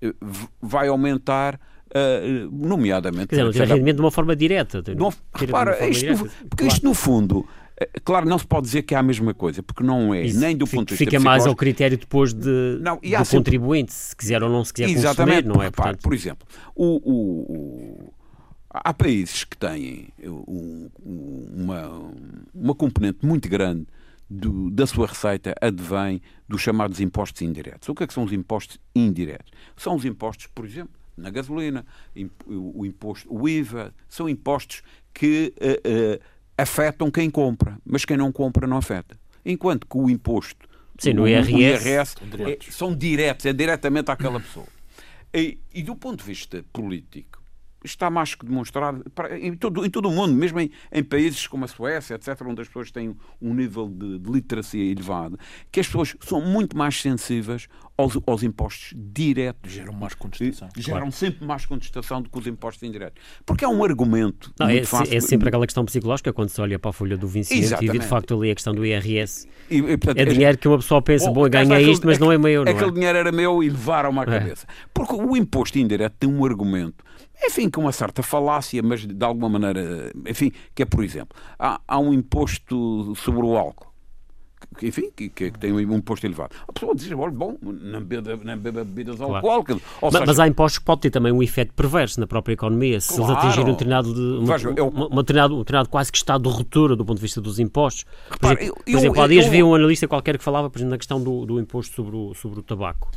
eh, 0.00 0.14
vai 0.60 0.88
aumentar. 0.88 1.60
Uh, 1.94 2.50
nomeadamente. 2.50 3.28
Quer 3.28 3.48
dizer, 3.48 3.60
não 3.60 3.66
rendimento 3.74 3.96
de 3.96 4.02
uma 4.02 4.10
forma 4.10 4.34
direta. 4.34 4.82
Não, 4.96 5.12
repara, 5.32 5.88
isto, 5.88 6.00
direta. 6.00 6.24
porque 6.48 6.64
claro. 6.64 6.72
isto 6.74 6.84
no 6.84 6.92
fundo 6.92 7.46
eh, 7.76 7.88
Claro, 8.04 8.28
não 8.28 8.38
se 8.38 8.46
pode 8.46 8.66
dizer 8.66 8.82
que 8.82 8.94
é 8.94 8.98
a 8.98 9.02
mesma 9.02 9.32
coisa, 9.32 9.62
porque 9.62 9.84
não 9.84 10.12
é, 10.12 10.24
Isso, 10.24 10.40
nem 10.40 10.56
do 10.56 10.66
ponto 10.66 10.88
de 10.88 10.94
vista 10.94 11.04
Fica 11.04 11.20
mais 11.20 11.46
ao 11.46 11.54
critério 11.54 11.96
depois 11.96 12.34
de, 12.34 12.78
não, 12.80 12.96
do 12.96 13.08
sempre... 13.08 13.38
contribuinte, 13.38 13.92
se 13.92 14.16
quiser 14.16 14.42
ou 14.42 14.50
não 14.50 14.64
se 14.64 14.72
quiser 14.72 14.90
Exatamente, 14.90 15.44
consumir, 15.44 15.54
não 15.54 15.62
é? 15.62 15.66
Repare, 15.66 15.88
Portanto... 15.90 16.02
Por 16.02 16.14
exemplo, 16.14 16.48
o, 16.74 16.96
o, 16.96 18.12
Há 18.76 18.92
países 18.92 19.44
que 19.44 19.56
têm 19.56 20.08
um, 20.26 20.90
uma, 20.98 22.10
uma 22.52 22.74
componente 22.74 23.24
muito 23.24 23.48
grande 23.48 23.86
do, 24.28 24.68
da 24.68 24.84
sua 24.84 25.06
receita 25.06 25.54
advém 25.60 26.20
dos 26.48 26.60
chamados 26.60 26.98
impostos 27.00 27.40
indiretos. 27.42 27.88
O 27.88 27.94
que 27.94 28.02
é 28.02 28.06
que 28.08 28.12
são 28.12 28.24
os 28.24 28.32
impostos 28.32 28.80
indiretos? 28.94 29.52
São 29.76 29.94
os 29.94 30.04
impostos, 30.04 30.48
por 30.52 30.64
exemplo, 30.64 30.90
na 31.16 31.30
gasolina, 31.30 31.84
o 32.46 32.84
imposto, 32.84 33.32
o 33.32 33.48
IVA, 33.48 33.94
são 34.08 34.28
impostos 34.28 34.82
que 35.12 35.52
uh, 35.60 36.18
uh, 36.18 36.24
afetam 36.58 37.10
quem 37.10 37.30
compra, 37.30 37.78
mas 37.84 38.04
quem 38.04 38.16
não 38.16 38.32
compra 38.32 38.66
não 38.66 38.76
afeta. 38.76 39.18
Enquanto 39.44 39.86
que 39.86 39.96
o 39.96 40.08
imposto 40.08 40.68
Sim, 40.98 41.12
no 41.14 41.28
IRS, 41.28 41.52
IRS 41.52 42.16
é, 42.40 42.58
são 42.70 42.94
diretos, 42.94 43.46
é 43.46 43.52
diretamente 43.52 44.10
àquela 44.10 44.40
pessoa. 44.40 44.66
E, 45.32 45.58
e 45.72 45.82
do 45.82 45.96
ponto 45.96 46.20
de 46.20 46.24
vista 46.24 46.64
político, 46.72 47.42
está 47.84 48.10
mais 48.10 48.34
que 48.34 48.44
demonstrado 48.44 49.04
em 49.40 49.54
todo, 49.54 49.84
em 49.84 49.90
todo 49.90 50.08
o 50.08 50.12
mundo, 50.12 50.34
mesmo 50.34 50.58
em, 50.58 50.70
em, 50.90 51.04
países 51.04 51.46
como 51.46 51.64
a 51.64 51.68
Suécia, 51.68 52.14
etc., 52.14 52.40
onde 52.46 52.62
as 52.62 52.68
pessoas 52.68 52.90
têm 52.90 53.14
um 53.40 53.54
nível 53.54 53.88
de, 53.88 54.18
de 54.18 54.30
literacia 54.30 54.82
elevado, 54.90 55.38
que 55.70 55.80
as 55.80 55.86
pessoas 55.86 56.16
são 56.20 56.40
muito 56.40 56.76
mais 56.76 57.00
sensíveis 57.00 57.68
aos, 57.96 58.18
aos 58.26 58.42
impostos 58.42 58.92
diretos. 58.96 59.72
Geram 59.72 59.92
mais 59.92 60.14
contestação. 60.14 60.68
Geram 60.76 60.98
claro. 60.98 61.12
sempre 61.12 61.46
mais 61.46 61.64
contestação 61.66 62.22
do 62.22 62.28
que 62.28 62.38
os 62.38 62.46
impostos 62.46 62.82
indiretos. 62.82 63.22
Porque 63.46 63.64
há 63.64 63.68
um 63.68 63.84
argumento. 63.84 64.52
Não, 64.58 64.68
é, 64.68 64.84
fácil... 64.84 65.16
é, 65.16 65.20
sempre 65.20 65.48
aquela 65.48 65.66
questão 65.66 65.84
psicológica 65.84 66.32
quando 66.32 66.48
se 66.48 66.60
olha 66.60 66.78
para 66.78 66.90
a 66.90 66.92
folha 66.92 67.16
do 67.16 67.28
vencimento 67.28 67.84
e 67.84 67.88
vê 67.88 67.98
de 67.98 68.06
facto 68.06 68.34
ali 68.34 68.50
a 68.50 68.54
questão 68.54 68.74
do 68.74 68.84
IRS. 68.84 69.46
E, 69.70 69.78
e, 69.78 69.96
portanto, 69.96 70.18
é 70.18 70.24
dinheiro 70.24 70.58
que 70.58 70.68
uma 70.68 70.78
pessoa 70.78 71.00
pensa, 71.00 71.30
bom, 71.30 71.48
ganha 71.48 71.80
isto, 71.80 72.06
mas 72.06 72.18
não 72.18 72.32
é 72.32 72.38
meu. 72.38 72.64
Não 72.64 72.72
aquele 72.72 72.90
é? 72.90 72.94
dinheiro 72.94 73.18
era 73.18 73.32
meu 73.32 73.62
e 73.62 73.68
levaram-me 73.68 74.18
à 74.18 74.22
é. 74.22 74.26
cabeça. 74.26 74.66
Porque 74.92 75.14
o 75.14 75.36
imposto 75.36 75.78
indireto 75.78 76.14
tem 76.18 76.28
um 76.28 76.44
argumento 76.44 77.04
enfim, 77.42 77.68
com 77.68 77.82
uma 77.82 77.92
certa 77.92 78.22
falácia, 78.22 78.82
mas 78.82 79.06
de 79.06 79.24
alguma 79.24 79.48
maneira, 79.48 80.12
enfim, 80.26 80.52
que 80.74 80.82
é, 80.82 80.86
por 80.86 81.04
exemplo, 81.04 81.36
há, 81.58 81.80
há 81.86 81.98
um 81.98 82.12
imposto 82.12 83.14
sobre 83.16 83.44
o 83.44 83.56
álcool. 83.56 83.94
Que, 84.78 84.88
enfim, 84.88 85.10
que, 85.14 85.28
que, 85.28 85.50
tem 85.52 85.72
um 85.72 85.80
imposto 85.80 86.26
elevado. 86.26 86.54
A 86.66 86.72
pessoa 86.72 86.94
diz, 86.94 87.10
olha, 87.12 87.30
bom, 87.30 87.56
não 87.62 88.02
beba, 88.02 88.36
não 88.42 88.58
beba 88.58 88.84
bebidas 88.84 89.16
claro. 89.16 89.34
alcoólicas. 89.34 89.78
Mas, 90.02 90.12
seja... 90.12 90.26
mas, 90.26 90.40
há 90.40 90.48
impostos 90.48 90.78
que 90.78 90.84
podem 90.84 91.02
ter 91.02 91.10
também 91.10 91.32
um 91.32 91.42
efeito 91.42 91.72
perverso 91.74 92.18
na 92.18 92.26
própria 92.26 92.54
economia. 92.54 93.00
Se 93.00 93.14
claro. 93.14 93.32
eles 93.32 93.44
atingirem 93.44 93.68
um 93.68 93.72
determinado, 93.72 94.14
de, 94.14 94.20
uma, 94.20 94.56
Veja, 94.56 94.72
eu... 94.76 94.88
uma, 94.88 95.06
uma, 95.06 95.22
determinado, 95.22 95.54
um 95.54 95.58
determinado 95.58 95.88
quase 95.88 96.10
que 96.10 96.18
estado 96.18 96.48
de 96.50 96.56
ruptura 96.56 96.96
do 96.96 97.04
ponto 97.04 97.18
de 97.18 97.22
vista 97.22 97.40
dos 97.40 97.58
impostos. 97.58 98.04
Por 98.04 98.34
Repara, 98.34 98.62
exemplo, 98.62 98.82
eu, 98.86 98.92
por 98.92 98.98
exemplo 98.98 99.22
há 99.22 99.28
dias 99.28 99.46
eu... 99.46 99.52
vi 99.52 99.62
um 99.62 99.74
analista 99.74 100.08
qualquer 100.08 100.38
que 100.38 100.44
falava, 100.44 100.70
por 100.70 100.78
exemplo, 100.78 100.90
na 100.90 100.98
questão 100.98 101.22
do, 101.22 101.46
do 101.46 101.60
imposto 101.60 101.94
sobre 101.94 102.16
o, 102.16 102.34
sobre 102.34 102.60
o 102.60 102.62
tabaco. 102.62 103.10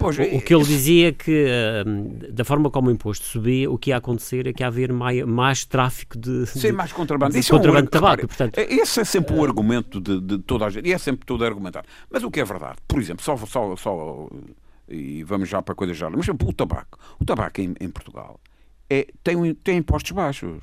Pois, 0.00 0.18
o, 0.18 0.22
o, 0.22 0.40
que 0.40 0.54
ele 0.54 0.64
dizia 0.64 1.08
é 1.08 1.12
que, 1.12 1.44
uh, 1.44 2.32
da 2.32 2.42
forma 2.42 2.70
como 2.70 2.88
o 2.88 2.90
imposto 2.90 3.26
subia, 3.26 3.70
o 3.70 3.76
que 3.76 3.90
ia 3.90 3.98
acontecer 3.98 4.46
é 4.46 4.52
que 4.52 4.62
ia 4.62 4.66
haver 4.66 4.92
mais, 4.92 5.22
mais 5.24 5.64
tráfico 5.66 6.18
de, 6.18 6.46
Sim, 6.46 6.58
de, 6.58 6.72
mais 6.72 6.90
contrabando. 6.90 7.38
De, 7.38 7.48
contrabando 7.48 7.78
é 7.78 7.82
um, 7.82 7.84
de 7.84 7.90
tabaco. 7.90 8.26
portanto, 8.26 8.58
é, 8.58 8.72
esse 8.72 8.98
é 8.98 9.04
sempre 9.04 9.36
o 9.36 9.44
argumento 9.44 10.00
de, 10.00 10.18
de, 10.18 10.38
toda 10.38 10.64
a 10.64 10.70
gente, 10.70 10.88
e 10.88 10.92
é 10.92 10.98
sempre 10.98 11.26
todo 11.26 11.44
argumentado. 11.44 11.86
Mas 12.10 12.22
o 12.24 12.30
que 12.30 12.40
é 12.40 12.44
verdade, 12.44 12.78
por 12.88 12.98
exemplo, 12.98 13.22
só, 13.22 13.36
só, 13.36 13.76
só 13.76 14.28
e 14.88 15.22
vamos 15.22 15.48
já 15.48 15.60
para 15.60 15.74
coisas 15.74 15.96
já, 15.96 16.08
mas 16.10 16.26
o 16.26 16.52
tabaco. 16.52 16.98
O 17.20 17.24
tabaco 17.24 17.60
em, 17.60 17.74
em 17.78 17.88
Portugal 17.90 18.40
é, 18.88 19.06
tem, 19.22 19.54
tem 19.54 19.78
impostos 19.78 20.12
baixos. 20.12 20.62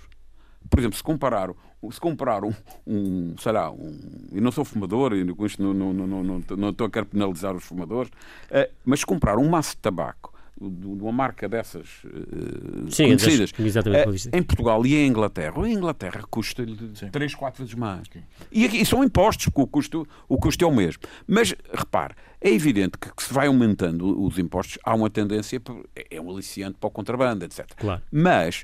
Por 0.70 0.80
exemplo, 0.80 0.98
se 0.98 1.04
comparar 1.04 1.50
se 1.92 2.00
comprar 2.00 2.44
um, 2.44 2.54
um 2.86 3.36
sei 3.38 3.52
lá, 3.52 3.72
um, 3.72 3.98
eu 4.32 4.42
não 4.42 4.52
sou 4.52 4.66
fumador, 4.66 5.14
e 5.14 5.26
com 5.34 5.46
isto 5.46 5.62
não, 5.62 5.74
não, 5.74 5.94
não, 5.94 6.24
não, 6.24 6.44
não 6.58 6.70
estou 6.70 6.88
a 6.88 6.90
querer 6.90 7.06
penalizar 7.06 7.56
os 7.56 7.64
fumadores, 7.64 8.10
uh, 8.10 8.72
mas 8.84 9.04
comprar 9.04 9.38
um 9.38 9.48
maço 9.48 9.76
de 9.76 9.78
tabaco 9.78 10.34
de 10.60 10.88
uma 10.88 11.12
marca 11.12 11.48
dessas 11.48 12.04
uh, 12.04 12.90
Sim, 12.90 13.06
conhecidas 13.06 13.52
uh, 13.52 14.36
em 14.36 14.42
Portugal 14.42 14.84
e 14.88 14.96
em 14.96 15.08
Inglaterra, 15.08 15.68
em 15.68 15.74
Inglaterra 15.74 16.24
custa-lhe 16.30 16.76
3, 17.12 17.36
4 17.36 17.64
vezes 17.64 17.76
mais. 17.76 18.08
E, 18.52 18.66
aqui, 18.66 18.82
e 18.82 18.86
são 18.86 19.04
impostos, 19.04 19.46
porque 19.46 19.62
o 19.62 19.68
custo, 19.68 20.08
o 20.28 20.38
custo 20.38 20.66
é 20.66 20.68
o 20.68 20.74
mesmo. 20.74 21.04
Mas, 21.28 21.54
repare, 21.72 22.16
é 22.42 22.50
evidente 22.50 22.98
que, 22.98 23.14
que 23.14 23.24
se 23.24 23.32
vai 23.32 23.46
aumentando 23.46 24.20
os 24.20 24.40
impostos, 24.40 24.80
há 24.84 24.96
uma 24.96 25.12
tendência, 25.12 25.62
é 26.10 26.20
um 26.20 26.32
aliciante 26.32 26.78
para 26.80 26.88
o 26.88 26.92
contrabando, 26.92 27.46
etc. 27.46 27.68
Claro. 27.76 28.02
Mas, 28.12 28.64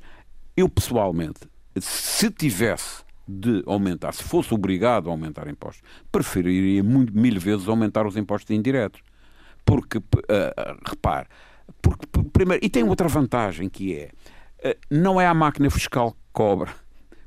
eu 0.57 0.67
pessoalmente, 0.67 1.41
se 1.79 2.29
tivesse 2.29 3.03
de 3.27 3.63
aumentar, 3.65 4.13
se 4.13 4.23
fosse 4.23 4.53
obrigado 4.53 5.09
a 5.09 5.11
aumentar 5.11 5.47
impostos, 5.47 5.81
preferiria 6.11 6.83
muito, 6.83 7.17
mil 7.17 7.39
vezes 7.39 7.67
aumentar 7.67 8.05
os 8.05 8.17
impostos 8.17 8.51
indiretos. 8.51 9.01
Porque, 9.65 9.97
uh, 9.97 10.03
repare, 10.85 11.27
porque, 11.81 12.05
primeiro, 12.33 12.65
e 12.65 12.69
tem 12.69 12.83
outra 12.83 13.07
vantagem 13.07 13.69
que 13.69 13.95
é, 13.97 14.11
uh, 14.67 14.77
não 14.91 15.21
é 15.21 15.25
a 15.25 15.33
máquina 15.33 15.69
fiscal 15.69 16.11
que 16.11 16.17
cobra, 16.33 16.73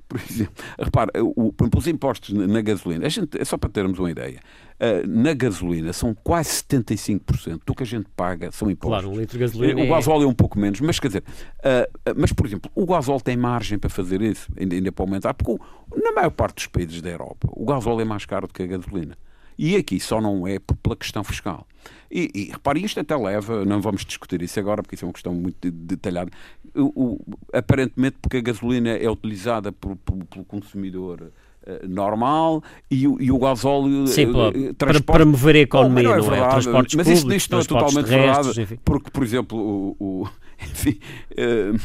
por 0.09 0.21
exemplo, 0.21 0.55
repara, 0.79 1.11
o, 1.23 1.53
os 1.77 1.87
impostos 1.87 2.33
na 2.33 2.61
gasolina, 2.61 3.09
gente, 3.09 3.41
é 3.41 3.45
só 3.45 3.57
para 3.59 3.71
termos 3.71 3.99
uma 3.99 4.11
ideia, 4.11 4.41
uh, 4.81 5.07
na 5.07 5.35
gasolina 5.35 5.93
são 5.93 6.15
quase 6.15 6.51
75% 6.63 7.61
do 7.67 7.75
que 7.75 7.83
a 7.83 7.87
gente 7.87 8.07
paga 8.17 8.51
são 8.53 8.71
impostos. 8.71 9.03
Claro, 9.03 9.17
um 9.17 9.21
litro 9.21 9.39
de 9.39 9.45
gasolina. 9.45 9.81
O 9.81 9.85
é... 9.85 9.89
gasóleo 9.89 10.25
é 10.25 10.27
um 10.27 10.35
pouco 10.35 10.59
menos, 10.59 10.81
mas 10.81 11.01
quer 11.01 11.09
dizer, 11.09 11.25
uh, 11.59 12.15
mas 12.17 12.33
por 12.33 12.47
exemplo, 12.47 12.71
o 12.75 12.87
gasóleo 12.87 13.21
tem 13.21 13.37
margem 13.37 13.79
para 13.79 13.91
fazer 13.91 14.23
isso, 14.23 14.49
ainda, 14.59 14.93
para 14.93 15.05
aumentar, 15.05 15.35
porque 15.35 15.57
na 16.03 16.13
maior 16.13 16.31
parte 16.31 16.57
dos 16.57 16.67
países 16.67 17.01
da 17.03 17.11
Europa 17.11 17.49
o 17.51 17.65
gasóleo 17.65 18.01
é 18.01 18.05
mais 18.05 18.25
caro 18.25 18.47
do 18.47 18.55
que 18.55 18.63
a 18.63 18.67
gasolina. 18.67 19.17
E 19.59 19.75
aqui 19.77 19.99
só 19.99 20.21
não 20.21 20.47
é 20.47 20.59
pela 20.59 20.97
questão 20.97 21.25
fiscal. 21.25 21.67
E, 22.11 22.31
e 22.35 22.45
repare, 22.53 22.85
isto 22.85 23.01
até 23.01 23.17
leva, 23.17 23.65
não 23.65 23.81
vamos 23.81 24.05
discutir 24.05 24.43
isso 24.43 24.59
agora, 24.61 24.83
porque 24.83 24.95
isso 24.95 25.05
é 25.05 25.09
uma 25.09 25.13
questão 25.13 25.35
muito 25.35 25.71
detalhada. 25.71 26.31
O, 26.77 27.19
aparentemente, 27.53 28.17
porque 28.21 28.37
a 28.39 28.41
gasolina 28.41 28.91
é 28.91 29.11
utilizada 29.11 29.73
por, 29.73 29.97
por, 29.97 30.25
pelo 30.27 30.45
consumidor 30.45 31.33
uh, 31.67 31.89
normal 31.89 32.63
e, 32.91 33.09
o, 33.09 33.21
e 33.21 33.31
o 33.31 33.39
gasóleo 33.39 34.07
Sim, 34.07 34.27
uh, 34.27 34.75
para, 34.75 35.01
para 35.01 35.25
mover 35.25 35.57
a 35.57 35.61
economia, 35.61 36.03
não 36.03 36.15
é, 36.15 36.21
não 36.21 36.35
é? 36.35 36.49
Transportes 36.49 36.95
Mas 36.95 37.09
isso 37.09 37.33
isto 37.33 37.53
não 37.53 37.61
é 37.61 37.65
totalmente 37.65 38.07
verdade, 38.07 38.79
porque, 38.85 39.11
por 39.11 39.23
exemplo, 39.23 39.59
o, 39.59 39.97
o 39.99 40.29
enfim, 40.63 40.99
uh, 41.33 41.79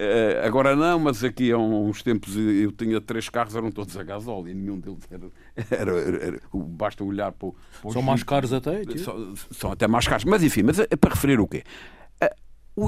Uh, 0.00 0.46
agora 0.46 0.74
não, 0.74 0.98
mas 0.98 1.22
aqui 1.22 1.52
há 1.52 1.58
uns 1.58 2.02
tempos 2.02 2.34
eu 2.34 2.72
tinha 2.72 3.02
três 3.02 3.28
carros, 3.28 3.54
eram 3.54 3.70
todos 3.70 3.94
a 3.98 4.02
gasóleo 4.02 4.48
e 4.48 4.54
nenhum 4.54 4.80
deles 4.80 5.06
era. 5.10 5.26
era, 5.70 5.92
era, 5.92 6.24
era 6.24 6.40
basta 6.54 7.04
olhar 7.04 7.32
para, 7.32 7.50
para 7.82 7.90
São 7.90 8.00
mais 8.00 8.22
caros 8.22 8.50
até? 8.50 8.82
São, 8.96 9.34
são, 9.50 9.72
até 9.72 9.86
mais 9.86 10.08
caros. 10.08 10.24
Mas 10.24 10.42
enfim, 10.42 10.62
mas 10.62 10.78
é, 10.78 10.86
é 10.90 10.96
para 10.96 11.10
referir 11.10 11.38
o 11.38 11.46
quê? 11.46 11.64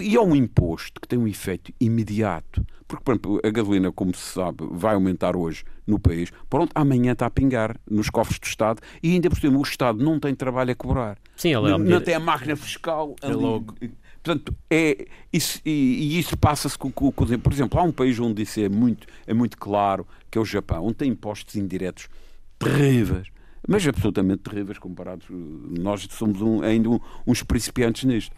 E 0.01 0.17
é 0.17 0.21
um 0.21 0.35
imposto 0.35 1.01
que 1.01 1.09
tem 1.09 1.19
um 1.19 1.27
efeito 1.27 1.73
imediato. 1.81 2.65
Porque, 2.87 3.05
por 3.05 3.13
exemplo, 3.13 3.41
a 3.43 3.51
gasolina, 3.51 3.91
como 3.91 4.15
se 4.15 4.35
sabe, 4.35 4.65
vai 4.71 4.95
aumentar 4.95 5.37
hoje 5.37 5.65
no 5.87 5.99
país. 5.99 6.31
Pronto, 6.49 6.71
amanhã 6.75 7.13
está 7.13 7.27
a 7.27 7.31
pingar 7.31 7.77
nos 7.91 8.11
cofres 8.11 8.39
do 8.39 8.47
Estado 8.47 8.81
e 9.03 9.13
ainda 9.13 9.29
por 9.31 9.39
cima 9.39 9.59
o 9.59 9.63
Estado 9.63 10.03
não 10.05 10.21
tem 10.21 10.35
trabalho 10.35 10.73
a 10.73 10.75
cobrar. 10.75 11.19
Sim, 11.37 11.55
ele 11.55 11.67
é 11.67 11.71
não, 11.71 11.79
não 11.79 12.01
tem 12.01 12.15
a 12.15 12.21
máquina 12.21 12.55
fiscal. 12.55 13.17
É 13.23 13.29
logo. 13.29 13.75
Portanto, 14.23 14.55
é, 14.71 15.07
isso, 15.33 15.61
e, 15.65 15.71
e 15.71 16.19
isso 16.19 16.37
passa-se 16.37 16.79
com, 16.79 16.93
com, 16.93 17.11
com, 17.11 17.27
Por 17.39 17.53
exemplo, 17.53 17.81
há 17.81 17.83
um 17.83 17.91
país 17.91 18.21
onde 18.21 18.43
isso 18.43 18.61
é 18.61 18.69
muito, 18.69 19.07
é 19.27 19.35
muito 19.35 19.57
claro, 19.57 20.07
que 20.31 20.39
é 20.39 20.41
o 20.41 20.45
Japão, 20.45 20.85
onde 20.85 20.95
tem 20.95 21.11
impostos 21.11 21.57
indiretos 21.57 22.09
terríveis, 22.57 23.29
mas 23.67 23.87
absolutamente 23.87 24.43
terríveis 24.43 24.79
comparados. 24.79 25.27
Nós 25.29 26.07
somos 26.11 26.41
um, 26.41 26.63
ainda 26.63 26.89
um, 26.89 27.01
uns 27.27 27.43
principiantes 27.43 28.05
nisto. 28.05 28.35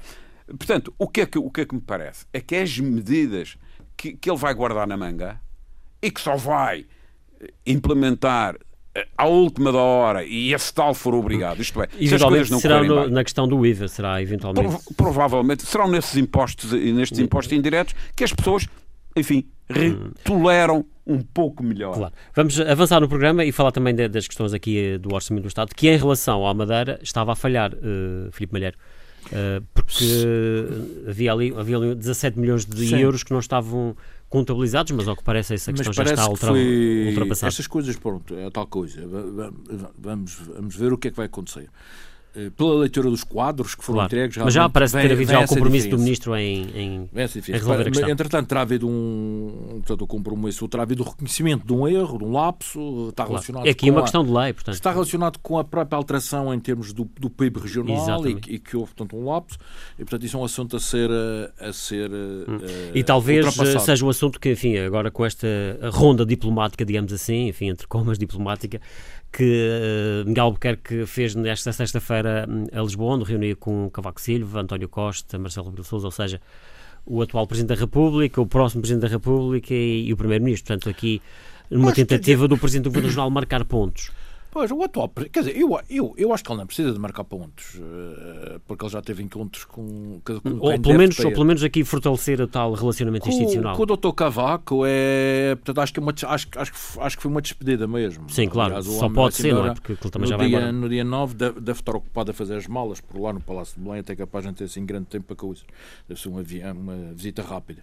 Portanto, 0.47 0.95
o 0.99 1.09
que, 1.09 1.23
é 1.23 1.27
que, 1.27 1.39
o 1.39 1.51
que 1.51 1.63
é 1.63 1.65
que 1.65 1.75
me 1.75 1.81
parece? 1.81 2.27
É 2.33 2.41
que 2.41 2.55
as 2.57 2.79
medidas 2.79 3.57
que, 3.97 4.15
que 4.15 4.31
ele 4.31 4.39
vai 4.39 4.53
guardar 4.55 4.87
na 4.87 4.97
manga 4.97 5.41
e 6.03 6.11
que 6.11 6.21
só 6.21 6.37
vai 6.37 6.87
implementar 7.67 8.57
à 9.17 9.27
última 9.27 9.73
da 9.73 9.79
hora 9.79 10.25
e 10.25 10.55
esse 10.55 10.73
tal 10.73 10.95
for 10.95 11.15
obrigado, 11.15 11.61
isto 11.61 11.83
é, 11.83 11.89
se 11.89 12.15
as 12.15 12.23
coisas 12.23 12.51
não 12.51 12.61
será 12.61 12.83
no, 12.83 13.09
na 13.09 13.25
questão 13.25 13.49
do 13.49 13.67
IVA, 13.67 13.89
será 13.89 14.23
eventualmente? 14.23 14.69
Prov 14.69 14.83
provavelmente 14.97 15.65
serão 15.67 15.89
nesses 15.89 16.17
impostos 16.17 16.73
e 16.73 16.93
nestes 16.93 17.19
impostos 17.19 17.53
indiretos 17.53 17.95
que 18.15 18.23
as 18.23 18.33
pessoas, 18.33 18.69
enfim, 19.17 19.49
toleram 20.23 20.85
um 21.07 21.21
pouco 21.21 21.63
melhor. 21.63 21.95
Claro. 21.95 22.15
Vamos 22.35 22.59
avançar 22.61 23.01
no 23.01 23.09
programa 23.09 23.45
e 23.45 23.53
falar 23.53 23.73
também 23.73 23.95
de, 23.95 24.09
das 24.09 24.27
questões 24.27 24.55
aqui 24.55 24.79
eh, 24.79 24.99
do 24.99 25.15
Orçamento 25.15 25.43
do 25.43 25.49
Estado, 25.49 25.75
que 25.75 25.89
em 25.89 25.97
relação 25.97 26.47
à 26.47 26.55
Madeira 26.55 26.99
estava 27.03 27.33
a 27.33 27.37
falhar, 27.37 27.75
uh, 27.75 28.33
Filipe 28.33 28.53
Malheiro. 28.53 28.77
Uh, 29.27 29.65
porque 29.73 30.05
havia 31.09 31.33
ali, 31.33 31.55
havia 31.57 31.77
ali 31.77 31.95
17 31.95 32.39
milhões 32.39 32.65
de 32.65 32.89
Sim. 32.89 32.99
euros 32.99 33.23
que 33.23 33.33
não 33.33 33.41
estavam 33.41 33.97
contabilizados, 34.29 34.93
mas 34.93 35.07
ao 35.07 35.17
que 35.17 35.23
parece 35.23 35.55
essa 35.55 35.73
questão 35.73 35.93
já 35.93 36.03
está 36.03 36.29
ultra, 36.29 36.53
ultrapassada. 36.53 37.49
Essas 37.49 37.67
coisas, 37.67 37.97
pronto, 37.97 38.35
é 38.35 38.47
a 38.47 38.51
tal 38.51 38.67
coisa. 38.67 39.01
Vamos, 39.99 40.35
vamos 40.35 40.77
ver 40.77 40.93
o 40.93 40.99
que 40.99 41.09
é 41.09 41.11
que 41.11 41.17
vai 41.17 41.27
acontecer. 41.27 41.69
Eh, 42.37 42.51
pela 42.51 42.75
leitura 42.75 43.09
dos 43.09 43.23
quadros 43.23 43.77
que 43.77 43.85
foram 43.85 43.99
claro. 43.99 44.09
entregues. 44.09 44.37
Mas 44.39 44.53
já 44.53 44.69
parece 44.69 45.01
ter 45.01 45.13
havido 45.13 45.31
já 45.31 45.41
o 45.41 45.47
compromisso 45.47 45.89
do 45.89 45.99
Ministro 45.99 46.35
em, 46.35 46.67
em, 46.75 47.11
em 47.15 47.53
resolver 47.53 47.83
a 47.83 47.85
questão. 47.85 48.11
Entretanto, 48.11 48.49
terá 48.49 48.63
havido 48.63 48.89
um 48.89 49.75
portanto, 49.75 50.03
o 50.03 50.07
compromisso, 50.07 50.67
terá 50.67 50.83
havido 50.83 51.05
o 51.05 51.07
reconhecimento 51.07 51.65
de 51.65 51.73
um 51.73 51.87
erro, 51.87 52.19
de 52.19 52.25
um 52.25 52.33
lapso, 52.33 53.09
está 53.11 53.25
claro. 53.25 53.35
relacionado 53.35 53.67
É 53.67 53.71
aqui 53.71 53.89
uma 53.89 54.01
a, 54.01 54.03
questão 54.03 54.25
de 54.25 54.33
lei, 54.33 54.53
portanto. 54.53 54.75
Está 54.75 54.91
relacionado 54.91 55.39
com 55.39 55.59
a 55.59 55.65
própria 55.65 55.97
alteração 55.97 56.53
em 56.53 56.59
termos 56.59 56.93
do, 56.93 57.09
do 57.21 57.31
PIB 57.31 57.61
regional 57.61 58.27
e, 58.27 58.33
e, 58.49 58.59
que 58.59 58.77
houve, 58.77 58.93
portanto, 58.95 59.17
um 59.17 59.31
lapso. 59.31 59.57
E, 59.95 59.99
portanto, 59.99 60.25
isso 60.25 60.37
é 60.37 60.41
um 60.41 60.45
assunto 60.45 60.77
a 60.77 60.81
ser... 60.81 61.11
A 61.61 61.73
ser 61.73 62.11
hum. 62.11 62.57
uh, 62.57 62.97
e 62.97 63.05
talvez 63.05 63.47
seja 63.55 64.05
um 64.05 64.09
assunto 64.09 64.41
que, 64.41 64.51
enfim, 64.51 64.77
agora 64.79 65.09
com 65.09 65.25
esta 65.25 65.47
ronda 65.93 66.27
diplomática, 66.27 66.85
digamos 66.85 67.13
assim, 67.13 67.49
enfim, 67.49 67.69
entre 67.69 67.87
comas 67.87 68.19
diplomática, 68.19 68.81
que 69.37 70.23
uh, 70.23 70.29
Miguel 70.29 70.45
Albuquerque 70.45 71.07
fez 71.07 71.35
nesta 71.35 71.73
sexta-feira 71.73 72.47
hum, 72.49 72.67
a 72.73 72.81
Lisboa, 72.81 73.17
onde 73.17 73.25
reuniu 73.25 73.57
com 73.57 73.91
Cavaco 73.91 74.21
Silva, 74.21 74.61
António 74.61 74.89
Costa, 74.89 75.37
Marcelo 75.37 75.67
Rebelo 75.67 75.83
Sousa, 75.83 76.07
ou 76.07 76.13
seja, 76.13 76.41
o 77.05 77.21
atual 77.21 77.45
Presidente 77.45 77.77
da 77.77 77.81
República, 77.81 78.41
o 78.41 78.47
próximo 78.47 78.83
Presidente 78.83 79.03
da 79.03 79.09
República 79.09 79.75
e, 79.75 80.07
e 80.07 80.13
o 80.13 80.17
Primeiro-Ministro. 80.17 80.69
Portanto, 80.69 80.89
aqui 80.89 81.21
numa 81.69 81.93
tentativa 81.93 82.47
do 82.47 82.57
Presidente 82.57 82.85
do 82.85 82.91
Governo 82.91 83.09
Regional 83.09 83.29
marcar 83.29 83.65
pontos. 83.65 84.13
Pois, 84.55 84.71
o 84.71 84.81
atual. 84.85 85.09
Quer 85.09 85.41
dizer, 85.41 85.57
eu, 85.59 85.77
eu, 85.91 86.15
eu 86.17 86.33
acho 86.33 86.45
que 86.45 86.53
ele 86.53 86.61
não 86.61 86.67
precisa 86.69 86.93
de 86.93 86.99
marcar 87.01 87.25
pontos, 87.25 87.75
eh, 87.75 88.61
porque 88.69 88.85
ele 88.85 88.93
já 88.93 89.03
teve 89.03 89.21
encontros 89.21 89.65
com. 89.65 90.21
com 90.25 90.35
ou, 90.61 90.81
pelo 90.81 90.97
menos, 90.97 91.19
ou 91.19 91.33
pelo 91.33 91.45
menos 91.45 91.65
aqui 91.65 91.83
fortalecer 91.83 92.41
o 92.41 92.47
tal 92.47 92.73
relacionamento 92.73 93.25
com, 93.25 93.31
institucional. 93.31 93.75
Com 93.75 93.83
o 93.83 93.87
Dr. 93.87 94.13
Cavaco 94.13 94.85
é. 94.87 95.57
Portanto, 95.57 95.81
acho 95.81 95.93
que, 95.93 95.99
é 95.99 96.03
uma, 96.05 96.13
acho, 96.13 96.49
acho, 96.57 96.73
acho 97.01 97.17
que 97.17 97.23
foi 97.25 97.33
uma 97.33 97.43
despedida 97.43 97.89
mesmo. 97.89 98.31
Sim, 98.31 98.49
claro. 98.49 98.77
Aliás, 98.77 98.87
Só 98.97 99.09
pode 99.09 99.35
ser, 99.35 99.53
não 99.53 99.67
é? 99.67 99.75
Porque 99.75 99.91
ele 99.91 100.11
também 100.13 100.29
já 100.29 100.37
vai 100.37 100.47
dia, 100.47 100.59
embora. 100.59 100.73
No 100.73 100.89
dia 100.89 101.03
9 101.03 101.35
deve, 101.35 101.61
deve, 101.61 101.81
estar 101.81 101.97
ocupado 101.97 102.31
a 102.31 102.35
fazer 102.35 102.55
as 102.55 102.69
malas 102.69 103.01
por 103.01 103.21
lá 103.21 103.33
no 103.33 103.41
Palácio 103.41 103.75
de 103.77 103.85
Belém, 103.85 103.99
até 103.99 104.15
capaz 104.15 104.45
de 104.45 104.51
não 104.51 104.55
ter 104.55 104.65
assim 104.65 104.87
grande 104.87 105.07
tempo 105.07 105.27
para 105.27 105.35
coisa. 105.35 105.63
Deve 106.09 106.21
ser 106.21 106.29
uma, 106.29 106.45
uma 106.73 107.13
visita 107.13 107.43
rápida. 107.43 107.83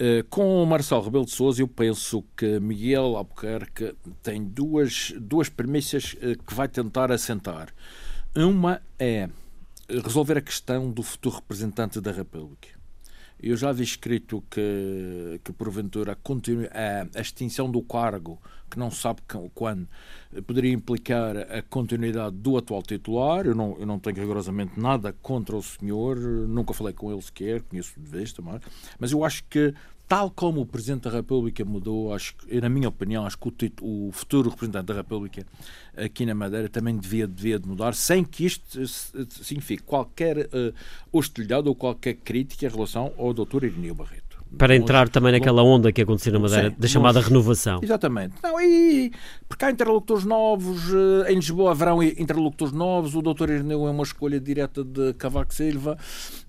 Uh, 0.00 0.22
com 0.30 0.62
o 0.62 0.66
Marcelo 0.66 1.02
Rebelo 1.02 1.24
de 1.24 1.32
Sousa, 1.32 1.60
eu 1.60 1.66
penso 1.66 2.24
que 2.36 2.60
Miguel 2.60 3.16
Albuquerque 3.16 3.96
tem 4.22 4.44
duas, 4.44 5.12
duas 5.18 5.48
premissas 5.48 6.14
uh, 6.14 6.40
que 6.40 6.54
vai 6.54 6.68
tentar 6.68 7.10
assentar. 7.10 7.74
Uma 8.36 8.80
é 8.96 9.28
resolver 9.88 10.38
a 10.38 10.40
questão 10.40 10.90
do 10.90 11.02
futuro 11.02 11.36
representante 11.36 12.00
da 12.00 12.12
República. 12.12 12.77
Eu 13.40 13.56
já 13.56 13.70
vi 13.70 13.84
escrito 13.84 14.42
que, 14.50 15.40
que 15.44 15.52
porventura, 15.52 16.12
a, 16.12 17.18
a 17.18 17.20
extinção 17.20 17.70
do 17.70 17.80
cargo, 17.82 18.40
que 18.68 18.78
não 18.78 18.90
sabe 18.90 19.22
quando, 19.54 19.88
poderia 20.46 20.72
implicar 20.72 21.36
a 21.36 21.62
continuidade 21.62 22.36
do 22.36 22.56
atual 22.56 22.82
titular. 22.82 23.46
Eu 23.46 23.54
não, 23.54 23.76
eu 23.78 23.86
não 23.86 23.98
tenho 23.98 24.16
rigorosamente 24.16 24.78
nada 24.78 25.14
contra 25.22 25.56
o 25.56 25.62
senhor, 25.62 26.16
nunca 26.18 26.74
falei 26.74 26.92
com 26.92 27.12
ele 27.12 27.22
sequer, 27.22 27.62
conheço 27.62 27.98
de 27.98 28.10
vez 28.10 28.32
também, 28.32 28.58
mas 28.98 29.12
eu 29.12 29.24
acho 29.24 29.44
que 29.44 29.72
tal 30.08 30.30
como 30.30 30.62
o 30.62 30.66
Presidente 30.66 31.02
da 31.02 31.10
República 31.10 31.62
mudou, 31.64 32.14
acho 32.14 32.34
na 32.50 32.68
minha 32.68 32.88
opinião, 32.88 33.26
acho 33.26 33.36
que 33.36 33.48
o, 33.48 33.50
título, 33.50 34.08
o, 34.08 34.12
futuro 34.12 34.48
representante 34.48 34.86
da 34.86 34.94
República 34.94 35.46
aqui 35.94 36.24
na 36.24 36.34
Madeira 36.34 36.68
também 36.68 36.96
devia, 36.96 37.26
devia 37.26 37.58
de 37.58 37.68
mudar, 37.68 37.94
sem 37.94 38.24
que 38.24 38.46
isto 38.46 38.86
signifique 39.42 39.82
qualquer 39.82 40.46
uh, 40.46 40.74
hostilidade 41.12 41.68
ou 41.68 41.74
qualquer 41.74 42.14
crítica 42.14 42.66
em 42.66 42.70
relação 42.70 43.12
ao 43.18 43.34
Dr. 43.34 43.64
Irineu 43.64 43.94
Barreto. 43.94 44.27
Para 44.56 44.74
entrar 44.74 45.08
também 45.08 45.32
naquela 45.32 45.62
onda 45.62 45.92
que 45.92 46.02
aconteceu 46.02 46.32
na 46.32 46.38
Madeira, 46.38 46.70
Sim, 46.70 46.76
da 46.78 46.88
chamada 46.88 47.20
renovação. 47.20 47.80
Exatamente. 47.82 48.34
Não, 48.42 48.60
e, 48.60 49.12
porque 49.48 49.64
há 49.64 49.70
interlocutores 49.70 50.24
novos, 50.24 50.82
eh, 51.26 51.32
em 51.32 51.36
Lisboa 51.36 51.72
haverão 51.72 52.02
interlocutores 52.02 52.72
novos, 52.72 53.14
o 53.14 53.20
doutor 53.20 53.50
Irineu 53.50 53.86
é 53.86 53.90
uma 53.90 54.02
escolha 54.02 54.40
direta 54.40 54.82
de 54.82 55.12
Cavaco 55.14 55.52
Silva, 55.52 55.98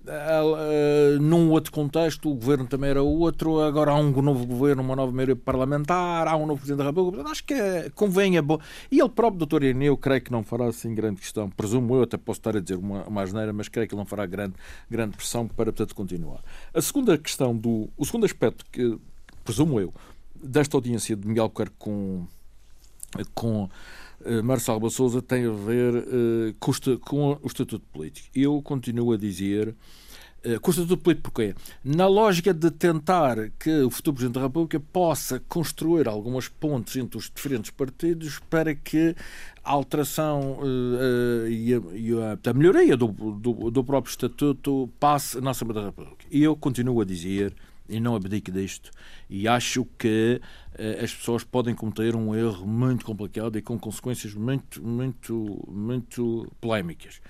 uh, 0.06 1.20
num 1.20 1.50
outro 1.50 1.72
contexto, 1.72 2.30
o 2.30 2.34
governo 2.34 2.66
também 2.66 2.90
era 2.90 3.02
outro, 3.02 3.60
agora 3.60 3.92
há 3.92 3.96
um 3.96 4.10
novo 4.22 4.46
governo, 4.46 4.82
uma 4.82 4.96
nova 4.96 5.12
maioria 5.12 5.36
parlamentar, 5.36 6.26
há 6.26 6.36
um 6.36 6.46
novo 6.46 6.60
Presidente 6.60 6.78
da 6.78 6.84
República, 6.84 7.28
acho 7.30 7.44
que 7.44 7.54
é, 7.54 7.90
convém, 7.94 8.36
é 8.36 8.42
bom. 8.42 8.58
E 8.90 9.00
ele 9.00 9.08
próprio, 9.08 9.38
doutor 9.38 9.62
Irineu, 9.62 9.96
creio 9.96 10.22
que 10.22 10.32
não 10.32 10.42
fará 10.42 10.66
assim 10.66 10.94
grande 10.94 11.20
questão, 11.20 11.50
presumo 11.50 11.96
eu, 11.96 12.02
até 12.02 12.16
posso 12.16 12.40
estar 12.40 12.56
a 12.56 12.60
dizer 12.60 12.76
uma, 12.76 13.04
uma 13.04 13.22
asneira, 13.22 13.52
mas 13.52 13.68
creio 13.68 13.88
que 13.88 13.94
ele 13.94 14.00
não 14.00 14.06
fará 14.06 14.26
grande, 14.26 14.54
grande 14.90 15.16
pressão 15.16 15.46
para, 15.46 15.66
portanto, 15.66 15.94
continuar. 15.94 16.40
A 16.72 16.80
segunda 16.80 17.16
questão 17.18 17.56
do 17.56 17.89
o 17.96 18.04
segundo 18.04 18.24
aspecto 18.24 18.64
que, 18.70 18.98
presumo 19.44 19.80
eu, 19.80 19.92
desta 20.42 20.76
audiência 20.76 21.16
de 21.16 21.26
Miguel 21.26 21.44
Albuquerque 21.44 21.74
com, 21.78 22.26
com 23.34 23.64
uh, 23.64 24.42
Marcelo 24.42 24.78
Rebelo 24.78 24.90
Sousa 24.90 25.20
tem 25.20 25.46
a 25.46 25.52
ver 25.52 25.94
uh, 25.94 26.54
com, 26.58 26.72
com, 27.00 27.38
o 27.42 27.46
Estatuto 27.46 27.84
Político. 27.92 28.28
Eu 28.34 28.60
continuo 28.62 29.12
a 29.12 29.16
dizer 29.16 29.74
Uh, 30.42 30.58
com 30.58 30.70
o 30.70 30.72
Estatuto 30.72 30.96
Político 30.96 31.30
porquê? 31.30 31.54
Na 31.84 32.06
lógica 32.06 32.54
de 32.54 32.70
tentar 32.70 33.50
que 33.58 33.82
o 33.82 33.90
futuro 33.90 34.14
Presidente 34.14 34.36
da 34.36 34.40
República 34.46 34.80
possa 34.80 35.38
construir 35.46 36.08
algumas 36.08 36.48
pontes 36.48 36.96
entre 36.96 37.18
os 37.18 37.30
diferentes 37.30 37.70
partidos 37.70 38.38
para 38.48 38.74
que 38.74 39.14
a 39.62 39.72
alteração 39.72 40.60
e, 41.46 41.74
a, 41.74 41.94
e 41.94 42.12
a, 42.14 42.50
a 42.50 42.54
melhoria 42.54 42.96
do, 42.96 43.08
do, 43.08 43.70
do, 43.70 43.84
próprio 43.84 44.10
Estatuto 44.10 44.88
passe 44.98 45.38
na 45.42 45.50
Assembleia 45.50 45.82
da 45.82 45.86
República. 45.88 46.24
E 46.30 46.42
eu 46.42 46.56
continuo 46.56 47.02
a 47.02 47.04
dizer, 47.04 47.54
e 47.90 48.00
não 48.00 48.14
abdico 48.14 48.50
disto, 48.50 48.90
e 49.28 49.46
acho 49.48 49.84
que 49.98 50.40
uh, 50.78 51.04
as 51.04 51.14
pessoas 51.14 51.44
podem 51.44 51.74
cometer 51.74 52.14
um 52.14 52.34
erro 52.34 52.66
muito 52.66 53.04
complicado 53.04 53.58
e 53.58 53.62
com 53.62 53.78
consequências 53.78 54.32
muito, 54.34 54.82
muito, 54.82 55.64
muito 55.68 56.50
polémicas. 56.60 57.20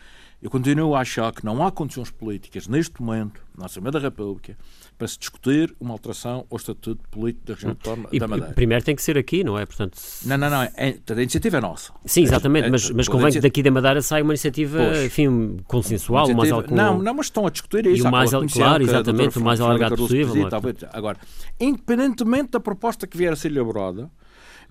Eu 0.43 0.49
continuo 0.49 0.95
a 0.95 1.01
achar 1.01 1.31
que 1.33 1.45
não 1.45 1.63
há 1.63 1.71
condições 1.71 2.11
políticas 2.11 2.67
neste 2.67 3.03
momento, 3.03 3.43
na 3.59 3.67
Assembleia 3.67 3.93
da 3.93 3.99
República, 3.99 4.57
para 4.97 5.07
se 5.07 5.19
discutir 5.19 5.75
uma 5.79 5.93
alteração 5.93 6.47
ao 6.51 6.57
Estatuto 6.57 7.07
Político 7.11 7.47
da 7.47 7.55
região 7.55 7.77
e, 8.11 8.19
da 8.19 8.27
Madeira. 8.27 8.55
Primeiro 8.55 8.83
tem 8.83 8.97
que 8.97 9.03
ser 9.03 9.19
aqui, 9.19 9.45
não 9.45 9.59
é? 9.59 9.67
Portanto. 9.67 9.99
Não, 10.25 10.39
não, 10.39 10.49
não. 10.49 10.63
É, 10.63 10.99
a 11.11 11.13
iniciativa 11.13 11.59
é 11.59 11.61
nossa. 11.61 11.93
Sim, 12.07 12.23
exatamente, 12.23 12.69
é, 12.69 12.71
mas, 12.71 12.91
mas 12.91 13.07
convém 13.07 13.31
que 13.33 13.41
daqui 13.41 13.63
da 13.63 13.71
Madeira 13.71 14.01
saia 14.01 14.25
uma 14.25 14.33
iniciativa, 14.33 14.79
pois, 14.79 15.05
enfim, 15.05 15.59
consensual, 15.67 16.31
iniciativa... 16.31 16.57
mais 16.57 16.71
algo... 16.71 16.75
Não, 16.75 17.03
não, 17.03 17.15
mas 17.15 17.27
estão 17.27 17.47
a 17.47 17.51
discutir 17.51 17.85
isso. 17.87 18.07
E 18.07 18.09
o 18.09 18.11
mais, 18.11 18.31
claro, 18.31 18.83
exatamente, 18.83 19.39
o 19.39 19.45
mais 19.45 19.61
alargado 19.61 19.97
possível. 19.97 20.49
Agora, 20.91 21.19
independentemente 21.61 22.53
da 22.53 22.61
proposta 22.61 23.07
que 23.07 23.15
vier 23.19 23.31
a 23.31 23.37
ser 23.37 23.53
elaborada, 23.53 24.11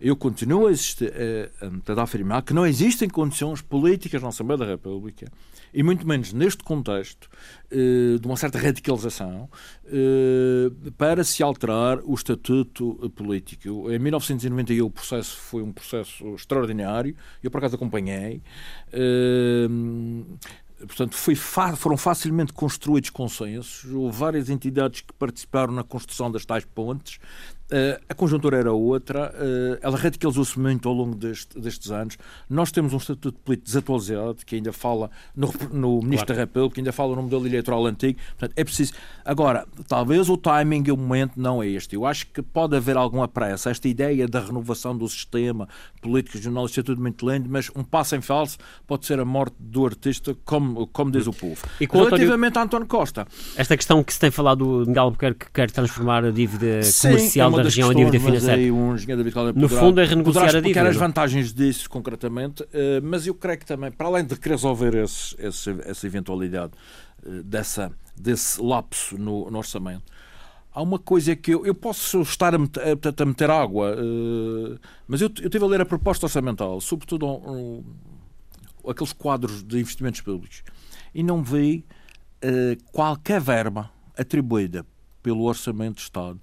eu 0.01 0.15
continuo 0.15 0.65
a, 0.65 0.71
existir, 0.71 1.13
a, 1.61 1.93
a 1.99 2.03
afirmar 2.03 2.41
que 2.41 2.53
não 2.53 2.65
existem 2.65 3.07
condições 3.07 3.61
políticas 3.61 4.21
na 4.21 4.29
Assembleia 4.29 4.57
da 4.57 4.65
República 4.65 5.27
e 5.73 5.83
muito 5.83 6.07
menos 6.07 6.33
neste 6.33 6.63
contexto 6.63 7.29
eh, 7.71 8.17
de 8.19 8.25
uma 8.25 8.35
certa 8.35 8.57
radicalização 8.57 9.49
eh, 9.85 10.71
para 10.97 11.23
se 11.23 11.43
alterar 11.43 11.99
o 12.03 12.13
estatuto 12.13 13.11
político. 13.15 13.91
Em 13.91 13.99
1991 13.99 14.85
o 14.85 14.89
processo 14.89 15.37
foi 15.37 15.61
um 15.61 15.71
processo 15.71 16.35
extraordinário, 16.35 17.15
eu 17.43 17.51
por 17.51 17.59
acaso 17.59 17.75
acompanhei. 17.75 18.41
Eh, 18.91 19.67
portanto, 20.79 21.15
foi, 21.15 21.35
foram 21.35 21.97
facilmente 21.97 22.53
construídos 22.53 23.09
consensos, 23.09 23.91
houve 23.91 24.17
várias 24.17 24.49
entidades 24.49 25.01
que 25.01 25.13
participaram 25.13 25.73
na 25.73 25.83
construção 25.83 26.31
das 26.31 26.45
tais 26.45 26.65
pontes, 26.65 27.19
Uh, 27.71 28.01
a 28.09 28.15
conjuntura 28.15 28.57
era 28.57 28.73
outra, 28.73 29.31
uh, 29.31 29.77
ela 29.81 29.95
radicalizou-se 29.95 30.59
muito 30.59 30.89
ao 30.89 30.95
longo 30.95 31.15
deste, 31.15 31.59
destes 31.59 31.91
anos. 31.91 32.17
Nós 32.49 32.71
temos 32.71 32.93
um 32.93 32.97
estatuto 32.97 33.37
político 33.39 33.67
desatualizado, 33.67 34.37
que 34.43 34.55
ainda 34.55 34.73
fala 34.73 35.11
no, 35.35 35.53
no 35.71 36.01
Ministro 36.01 36.25
claro. 36.25 36.33
da 36.33 36.33
República, 36.33 36.73
que 36.73 36.79
ainda 36.81 36.91
fala 36.91 37.15
no 37.15 37.21
modelo 37.21 37.45
eleitoral 37.45 37.85
antigo. 37.85 38.19
Portanto, 38.37 38.53
é 38.55 38.63
preciso. 38.63 38.93
Agora, 39.23 39.67
talvez 39.87 40.29
o 40.29 40.37
timing 40.37 40.83
e 40.87 40.91
o 40.91 40.97
momento 40.97 41.33
não 41.37 41.61
é 41.61 41.67
este. 41.67 41.95
Eu 41.95 42.07
acho 42.07 42.25
que 42.27 42.41
pode 42.41 42.75
haver 42.75 42.97
alguma 42.97 43.27
pressa. 43.27 43.69
Esta 43.69 43.87
ideia 43.87 44.27
da 44.27 44.39
renovação 44.39 44.97
do 44.97 45.07
sistema 45.07 45.69
político 46.01 46.37
regional, 46.37 46.65
isto 46.65 46.79
é 46.79 46.83
tudo 46.83 46.99
muito 46.99 47.29
lindo, 47.29 47.47
mas 47.47 47.69
um 47.75 47.83
passo 47.83 48.15
em 48.15 48.21
falso 48.21 48.57
pode 48.87 49.05
ser 49.05 49.19
a 49.19 49.25
morte 49.25 49.55
do 49.59 49.85
artista, 49.85 50.35
como, 50.43 50.87
como 50.87 51.11
diz 51.11 51.27
o 51.27 51.33
povo. 51.33 51.61
E 51.79 51.85
Relativamente 51.85 52.57
António... 52.57 52.59
a 52.59 52.63
António 52.63 52.87
Costa. 52.87 53.27
Esta 53.55 53.77
questão 53.77 54.03
que 54.03 54.11
se 54.11 54.19
tem 54.19 54.31
falado 54.31 54.83
de 54.83 54.89
Miguel 54.89 55.03
Albuquerque 55.03 55.45
que 55.45 55.51
quer 55.51 55.69
transformar 55.69 56.25
a 56.25 56.31
dívida 56.31 56.81
Sim, 56.81 57.09
comercial 57.09 57.58
é 57.58 57.58
da 57.63 57.69
região 57.69 57.91
em 57.91 57.95
dívida 57.95 58.19
financeira. 58.19 58.73
Um 58.73 58.95
no 59.53 59.69
fundo 59.69 60.01
é 60.01 60.05
renegociar 60.05 60.55
a 60.55 60.59
dívida. 60.59 60.87
as 60.87 60.95
vantagens 60.95 61.53
disso 61.53 61.89
concretamente, 61.89 62.65
eh, 62.73 62.99
mas 63.01 63.27
eu 63.27 63.33
creio 63.33 63.59
que 63.59 63.65
também, 63.65 63.91
para 63.91 64.07
além 64.07 64.25
de 64.25 64.35
resolver 64.41 64.95
esse, 64.95 65.35
esse, 65.39 65.75
essa 65.85 66.07
eventualidade 66.07 66.73
eh, 67.25 67.41
dessa, 67.43 67.91
desse 68.15 68.61
lapso 68.61 69.17
no, 69.17 69.49
no 69.49 69.57
orçamento, 69.57 70.03
há 70.71 70.81
uma 70.81 70.99
coisa 70.99 71.35
que 71.35 71.51
eu, 71.51 71.65
eu 71.65 71.75
posso 71.75 72.21
estar 72.21 72.53
a 72.53 72.57
meter, 72.57 72.81
a 72.83 73.25
meter 73.25 73.49
água, 73.49 73.95
uh, 73.95 74.79
mas 75.07 75.21
eu, 75.21 75.29
eu 75.39 75.45
estive 75.45 75.63
a 75.63 75.67
ler 75.67 75.81
a 75.81 75.85
proposta 75.85 76.25
orçamental, 76.25 76.79
sobretudo 76.79 77.25
um, 77.25 77.83
um, 78.85 78.89
aqueles 78.89 79.13
quadros 79.13 79.63
de 79.63 79.79
investimentos 79.79 80.21
públicos, 80.21 80.63
e 81.13 81.23
não 81.23 81.43
vi 81.43 81.85
uh, 82.43 82.81
qualquer 82.91 83.41
verba 83.41 83.89
atribuída 84.17 84.85
pelo 85.21 85.43
Orçamento 85.43 85.95
de 85.95 86.03
Estado 86.03 86.39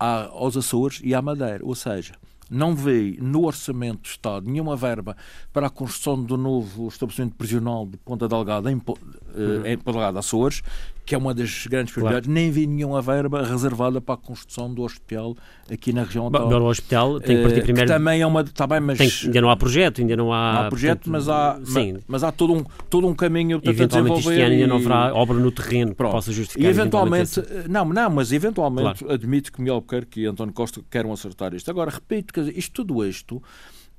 aos 0.00 0.56
Açores 0.56 1.00
e 1.04 1.14
à 1.14 1.20
Madeira. 1.20 1.60
Ou 1.62 1.74
seja, 1.74 2.14
não 2.50 2.74
veio 2.74 3.22
no 3.22 3.44
Orçamento 3.44 4.02
do 4.02 4.06
Estado 4.06 4.50
nenhuma 4.50 4.76
verba 4.76 5.16
para 5.52 5.68
a 5.68 5.70
construção 5.70 6.20
do 6.22 6.36
novo 6.36 6.88
estabelecimento 6.88 7.36
prisional 7.36 7.86
de 7.86 7.96
Ponta 7.98 8.26
Delgada 8.26 8.70
em, 8.70 8.74
uhum. 8.74 9.66
em 9.66 9.78
Ponta 9.78 9.92
Delgada, 9.92 10.18
Açores, 10.18 10.62
que 11.10 11.14
é 11.14 11.18
uma 11.18 11.34
das 11.34 11.66
grandes 11.66 11.92
prioridades, 11.92 12.26
claro. 12.26 12.40
nem 12.40 12.50
vi 12.50 12.66
nenhuma 12.66 13.02
verba 13.02 13.42
reservada 13.42 14.00
para 14.00 14.14
a 14.14 14.18
construção 14.18 14.72
do 14.72 14.82
hospital 14.82 15.36
aqui 15.68 15.92
na 15.92 16.04
região 16.04 16.30
Bom, 16.30 16.38
o 16.38 16.68
hospital 16.68 17.20
tem 17.20 17.36
que 17.36 17.42
partir 17.42 17.58
eh, 17.58 17.62
primeiro. 17.62 17.88
Que 17.88 17.92
também 17.92 18.20
é 18.20 18.26
uma. 18.26 18.44
Tá 18.44 18.66
bem, 18.66 18.80
mas, 18.80 19.00
ainda 19.24 19.40
não 19.40 19.50
há 19.50 19.56
projeto, 19.56 20.00
ainda 20.00 20.16
não 20.16 20.32
há. 20.32 20.52
Não 20.52 20.60
há 20.60 20.68
projeto, 20.68 21.10
portanto, 21.10 21.12
mas, 21.12 21.28
há, 21.28 21.60
sim. 21.64 21.92
mas, 21.94 22.02
mas 22.06 22.24
há 22.24 22.30
todo 22.30 22.52
um, 22.52 22.64
todo 22.88 23.08
um 23.08 23.14
caminho 23.14 23.60
para 23.60 23.70
eventualmente 23.70 24.20
este 24.20 24.40
ano 24.40 24.52
ainda 24.52 24.66
não 24.66 24.76
haverá 24.76 25.14
obra 25.14 25.36
no 25.36 25.50
terreno 25.50 25.94
Pronto. 25.94 26.10
que 26.10 26.16
possa 26.16 26.32
justificar. 26.32 26.64
E 26.64 26.70
eventualmente. 26.70 27.40
eventualmente 27.40 27.68
não, 27.68 27.84
não, 27.86 28.10
mas 28.10 28.32
eventualmente 28.32 28.98
claro. 29.00 29.14
admito 29.14 29.52
que 29.52 29.60
Miguel 29.60 29.74
Albuquerque 29.76 30.20
e 30.20 30.26
António 30.26 30.52
Costa 30.52 30.80
queiram 30.88 31.12
acertar 31.12 31.54
isto. 31.54 31.68
Agora, 31.70 31.90
repito, 31.90 32.32
quer 32.44 32.48
dizer, 32.48 32.58
isto 32.58 32.84
tudo 32.84 33.04
isto 33.04 33.42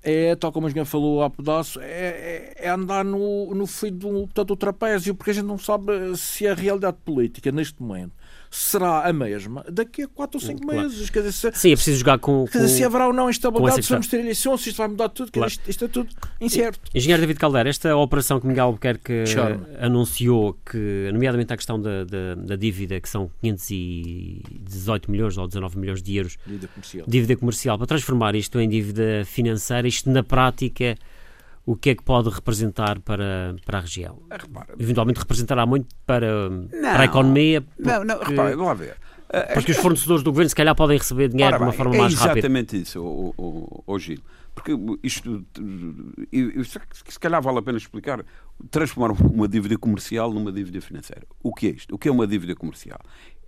é, 0.03 0.35
tal 0.35 0.51
como 0.51 0.67
a 0.67 0.69
gente 0.69 0.85
falou 0.85 1.21
há 1.21 1.29
pedaço, 1.29 1.79
é, 1.79 1.85
é, 1.85 2.53
é 2.57 2.69
andar 2.69 3.05
no, 3.05 3.53
no 3.53 3.67
fio 3.67 3.91
do, 3.91 4.09
portanto, 4.09 4.47
do 4.47 4.55
trapézio, 4.55 5.13
porque 5.13 5.31
a 5.31 5.33
gente 5.33 5.45
não 5.45 5.57
sabe 5.57 6.17
se 6.17 6.47
a 6.47 6.53
realidade 6.53 6.97
política 7.05 7.51
neste 7.51 7.81
momento 7.81 8.13
será 8.51 9.07
a 9.07 9.13
mesma 9.13 9.63
daqui 9.71 10.03
a 10.03 10.07
4 10.09 10.37
ou 10.37 10.45
5 10.45 10.61
claro. 10.61 10.81
meses. 10.81 11.09
Quer 11.09 11.19
dizer, 11.19 11.31
se, 11.31 11.59
Sim, 11.59 11.71
é 11.71 11.75
preciso 11.75 11.99
jogar 11.99 12.19
com. 12.19 12.45
Quer 12.45 12.59
dizer, 12.59 12.75
se 12.75 12.83
haverá 12.83 13.07
ou 13.07 13.13
não 13.13 13.29
instabilidade, 13.29 13.83
se 13.83 13.89
vamos 13.89 14.07
ter 14.07 14.19
eleições, 14.19 14.61
se 14.61 14.69
isto 14.69 14.77
vai 14.77 14.89
mudar 14.89 15.07
tudo, 15.09 15.31
claro. 15.31 15.49
isto, 15.49 15.69
isto, 15.69 15.85
é 15.85 15.87
tudo 15.87 16.09
incerto. 16.41 16.79
Engenheiro 16.93 17.21
David 17.21 17.39
Caldeira, 17.39 17.69
esta 17.69 17.95
operação 17.95 18.41
que 18.41 18.45
Miguel 18.45 18.65
Albuquerque 18.65 19.23
anunciou, 19.79 20.57
que, 20.69 21.09
nomeadamente 21.13 21.53
a 21.53 21.57
questão 21.57 21.81
da, 21.81 22.03
da, 22.03 22.35
da, 22.35 22.55
dívida, 22.57 22.99
que 22.99 23.07
são 23.07 23.31
518 23.41 25.09
milhões 25.09 25.37
ou 25.37 25.47
19 25.47 25.79
milhões 25.79 26.03
de 26.03 26.17
euros 26.17 26.37
dívida 26.45 26.67
comercial. 26.67 27.05
dívida 27.07 27.35
comercial, 27.37 27.77
para 27.77 27.87
transformar 27.87 28.35
isto 28.35 28.59
em 28.59 28.67
dívida 28.67 29.23
financeira, 29.25 29.87
isto 29.87 30.09
na 30.09 30.23
prática 30.23 30.97
o 31.65 31.75
que 31.75 31.91
é 31.91 31.95
que 31.95 32.03
pode 32.03 32.29
representar 32.29 32.99
para, 32.99 33.55
para 33.65 33.77
a 33.77 33.81
região? 33.81 34.21
Ah, 34.29 34.37
repara, 34.37 34.73
Eventualmente 34.79 35.19
representará 35.19 35.65
muito 35.65 35.87
para, 36.05 36.49
não, 36.49 36.67
para 36.67 37.01
a 37.01 37.05
economia. 37.05 37.61
Porque, 37.61 37.83
não, 37.83 38.03
não, 38.03 38.19
repara, 38.19 38.55
vamos 38.55 38.79
ver. 38.79 38.97
Porque 39.53 39.71
os 39.71 39.77
fornecedores 39.77 40.23
do 40.23 40.31
governo, 40.31 40.49
se 40.49 40.55
calhar, 40.55 40.75
podem 40.75 40.97
receber 40.97 41.29
dinheiro 41.29 41.57
de 41.57 41.63
uma 41.63 41.71
forma 41.71 41.95
é 41.95 41.99
mais 41.99 42.13
rápida. 42.15 42.31
É 42.31 42.39
exatamente 42.39 42.81
isso, 42.81 43.01
o, 43.01 43.33
o, 43.37 43.83
o, 43.87 43.99
Gil. 43.99 44.19
Porque 44.53 44.73
isto, 45.01 45.45
se 47.07 47.19
calhar 47.19 47.41
vale 47.41 47.59
a 47.59 47.61
pena 47.61 47.77
explicar, 47.77 48.25
transformar 48.69 49.11
uma 49.25 49.47
dívida 49.47 49.77
comercial 49.77 50.33
numa 50.33 50.51
dívida 50.51 50.81
financeira. 50.81 51.25
O 51.41 51.53
que 51.53 51.67
é 51.67 51.69
isto? 51.69 51.95
O 51.95 51.97
que 51.97 52.09
é 52.09 52.11
uma 52.11 52.27
dívida 52.27 52.53
comercial? 52.53 52.99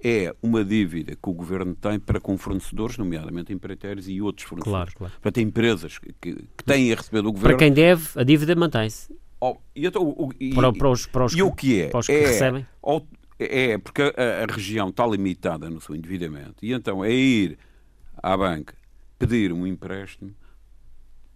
É 0.04 0.36
uma 0.42 0.64
dívida 0.66 1.16
que 1.16 1.30
o 1.30 1.34
governo 1.34 1.74
tem 1.76 2.00
para 2.00 2.20
com 2.20 2.38
fornecedores, 2.38 2.98
nomeadamente 2.98 3.54
empreiteiros 3.54 4.10
e 4.10 4.22
outros 4.22 4.48
fornecedores. 4.48 4.94
Claro, 4.94 4.98
claro. 4.98 5.14
Portanto, 5.14 5.38
empresas 5.40 5.98
que, 5.98 6.14
que 6.22 6.64
têm 6.66 6.92
a 6.92 6.96
receber 6.96 7.22
do 7.22 7.32
governo. 7.32 7.58
Para 7.58 7.66
quem 7.66 7.72
deve, 7.72 8.08
a 8.16 8.24
dívida 8.24 8.56
mantém-se. 8.56 9.16
Oh, 9.40 9.58
e, 9.76 9.86
então, 9.86 10.04
o, 10.04 10.32
e, 10.40 10.54
para, 10.54 10.74
para, 10.74 10.90
os, 10.90 11.06
para 11.06 11.26
os 11.26 11.34
e 11.34 11.42
o 11.42 11.52
que 11.52 11.82
é? 11.82 11.88
Para 11.88 12.00
os 12.00 12.06
que 12.06 12.12
é, 12.12 12.28
recebem? 12.28 12.68
É, 13.40 13.78
porque 13.78 14.02
a, 14.02 14.44
a, 14.44 14.54
região 14.54 14.90
está 14.90 15.06
limitada 15.06 15.70
no 15.70 15.82
seu 15.82 15.96
endividamento 15.96 16.64
e 16.64 16.72
então 16.72 17.04
é 17.04 17.12
ir 17.12 17.58
à 18.22 18.38
banca 18.38 18.74
pedir 19.20 19.54
um 19.54 19.66
empréstimo, 19.66 20.34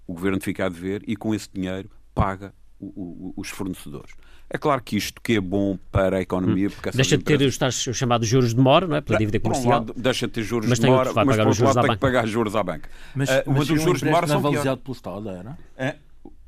o 0.05 0.13
governo 0.13 0.41
fica 0.41 0.65
a 0.65 0.69
dever 0.69 1.03
e 1.07 1.15
com 1.15 1.33
esse 1.33 1.49
dinheiro 1.53 1.89
paga 2.13 2.53
o, 2.79 2.85
o, 2.85 3.33
os 3.37 3.49
fornecedores. 3.49 4.13
É 4.49 4.57
claro 4.57 4.81
que 4.81 4.95
isto 4.95 5.21
que 5.21 5.33
é 5.33 5.41
bom 5.41 5.77
para 5.91 6.17
a 6.17 6.21
economia. 6.21 6.69
Porque 6.69 6.91
deixa 6.91 7.17
de 7.17 7.23
ter 7.23 7.41
os, 7.41 7.57
tais, 7.57 7.85
os 7.85 7.97
chamados 7.97 8.27
juros 8.27 8.53
de 8.53 8.61
mora, 8.61 8.87
não 8.87 8.95
é? 8.95 9.01
Pela 9.01 9.19
dívida 9.19 9.39
comercial. 9.39 9.67
Um 9.67 9.69
lado, 9.69 9.93
deixa 9.95 10.25
de 10.27 10.33
ter 10.33 10.43
juros 10.43 10.69
mas 10.69 10.79
de 10.79 10.87
mora, 10.87 11.11
mas 11.13 11.35
por 11.37 11.47
outro 11.47 11.65
lado 11.65 11.81
tem 11.81 11.91
que 11.91 11.97
pagar 11.97 12.25
juros 12.25 12.55
à 12.55 12.63
banca. 12.63 12.89
Mas, 13.13 13.29
uh, 13.29 13.43
mas, 13.45 13.69
os 13.69 13.81
juros 13.81 13.99
de 13.99 14.09
mora 14.09 14.25
são 14.25 14.37
avaliados 14.37 14.83
pelo 14.83 14.95
Estado, 14.95 15.29
era? 15.29 15.57
É? 15.75 15.95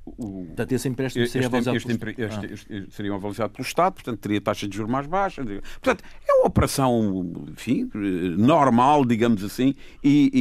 O, 0.05 0.45
portanto, 0.45 0.71
esse 0.71 0.87
empréstimo 0.87 1.27
seria 1.27 1.47
avalizado 1.47 1.77
este, 1.77 1.97
pelo 1.97 2.11
este, 2.11 2.21
Estado. 2.23 2.45
Este, 2.45 2.73
este, 2.73 2.95
seria 2.95 3.13
avalizado 3.13 3.53
pelo 3.53 3.67
Estado, 3.67 3.93
portanto, 3.93 4.19
teria 4.19 4.41
taxa 4.41 4.67
de 4.67 4.75
juros 4.75 4.91
mais 4.91 5.05
baixa. 5.05 5.43
Portanto, 5.43 6.03
é 6.27 6.33
uma 6.33 6.47
operação, 6.47 7.45
enfim, 7.51 7.89
normal, 8.37 9.03
digamos 9.05 9.43
assim, 9.43 9.75
e, 10.03 10.31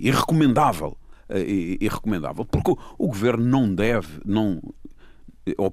e, 0.00 0.08
e 0.08 0.10
recomendável. 0.10 0.96
E, 1.28 1.78
e, 1.80 1.88
recomendável, 1.88 2.44
porque 2.44 2.70
o, 2.70 2.78
o 2.96 3.08
governo 3.08 3.44
não 3.44 3.74
deve, 3.74 4.20
não, 4.24 4.62
ou 5.56 5.72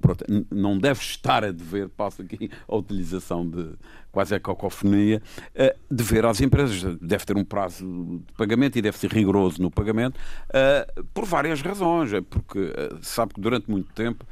não 0.52 0.78
deve 0.78 1.00
estar 1.02 1.44
a 1.44 1.52
dever, 1.52 1.90
passo 1.90 2.22
aqui 2.22 2.50
a 2.68 2.76
utilização 2.76 3.48
de 3.50 3.74
quase 4.12 4.36
a 4.36 4.40
cacofonia, 4.40 5.22
uh, 5.56 5.80
dever 5.90 6.26
às 6.26 6.40
empresas. 6.40 6.98
Deve 7.02 7.26
ter 7.26 7.36
um 7.36 7.44
prazo 7.44 8.22
de 8.28 8.34
pagamento 8.34 8.78
e 8.78 8.82
deve 8.82 8.98
ser 8.98 9.12
rigoroso 9.12 9.62
no 9.62 9.72
pagamento, 9.72 10.18
uh, 10.18 11.04
por 11.14 11.26
várias 11.26 11.62
razões. 11.62 12.14
É 12.14 12.22
porque 12.22 12.60
uh, 12.60 13.00
sabe 13.02 13.34
que 13.34 13.42
durante 13.42 13.70
muito 13.70 13.92
tempo 13.94 14.26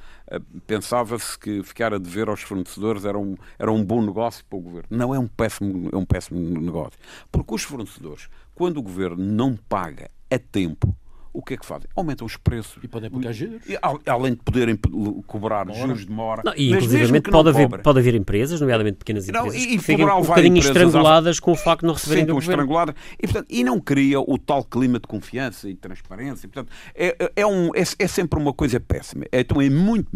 pensava-se 0.66 1.38
que 1.38 1.62
ficar 1.62 1.94
a 1.94 1.98
dever 1.98 2.30
aos 2.30 2.42
fornecedores 2.42 3.04
era 3.04 3.20
um, 3.20 3.36
era 3.60 3.70
um 3.70 3.84
bom 3.84 4.02
negócio 4.02 4.46
para 4.46 4.58
o 4.58 4.62
governo. 4.62 4.88
Não 4.89 5.14
é 5.14 5.20
um 5.20 5.28
péssimo, 5.28 5.89
é 5.92 5.98
um 5.98 6.06
péssimo 6.06 6.39
negócio. 6.39 6.98
Porque 7.30 7.54
os 7.54 7.64
fornecedores, 7.64 8.30
quando 8.56 8.78
o 8.78 8.82
governo 8.82 9.18
não 9.18 9.58
paga 9.58 10.10
a 10.30 10.39
tempo, 10.39 10.96
o 11.34 11.42
que 11.42 11.54
é 11.54 11.58
que 11.58 11.66
fazem? 11.66 11.88
Aumentam 11.96 12.26
os 12.26 12.38
preços. 12.38 12.84
E 12.84 12.88
podem 12.88 13.10
pagar 13.10 13.32
juros. 13.32 13.62
Além 14.06 14.34
de 14.34 14.40
poderem 14.40 14.78
cobrar 15.26 15.66
mora. 15.66 15.80
juros 15.80 16.06
de 16.06 16.12
mora. 16.12 16.42
Não, 16.46 16.54
e 16.56 16.72
inclusive 16.72 17.22
pode 17.22 17.50
haver, 17.50 17.82
pode 17.82 18.00
haver 18.00 18.16
empresas, 18.16 18.60
nomeadamente 18.60 18.98
pequenas 18.98 19.28
empresas, 19.28 19.54
não, 19.54 19.60
e, 19.60 19.78
que 19.78 19.80
ficam 19.80 20.20
um 20.20 20.22
bocadinho 20.22 20.58
estranguladas 20.58 21.40
com 21.40 21.52
o 21.52 21.56
facto 21.56 21.82
de 21.82 21.88
não 21.88 21.94
receberem 21.94 22.26
do 22.26 22.34
governo. 22.34 22.54
estranguladas 22.54 22.96
e, 23.18 23.28
portanto, 23.28 23.48
e 23.50 23.64
não 23.64 23.80
cria 23.80 24.20
o 24.20 24.38
tal 24.38 24.64
clima 24.64 25.00
de 25.00 25.08
confiança 25.08 25.70
e 25.70 25.76
transparência. 25.76 26.48
Portanto, 26.50 26.72
é, 26.96 27.16
é, 27.20 27.32
é 27.38 27.48
um, 27.48 27.68
é, 27.76 27.82
é 28.00 28.08
sempre 28.08 28.40
uma 28.40 28.54
coisa 28.54 28.80
péssima. 28.80 29.26
Então 29.32 29.62
é 29.62 29.70
muito, 29.70 30.10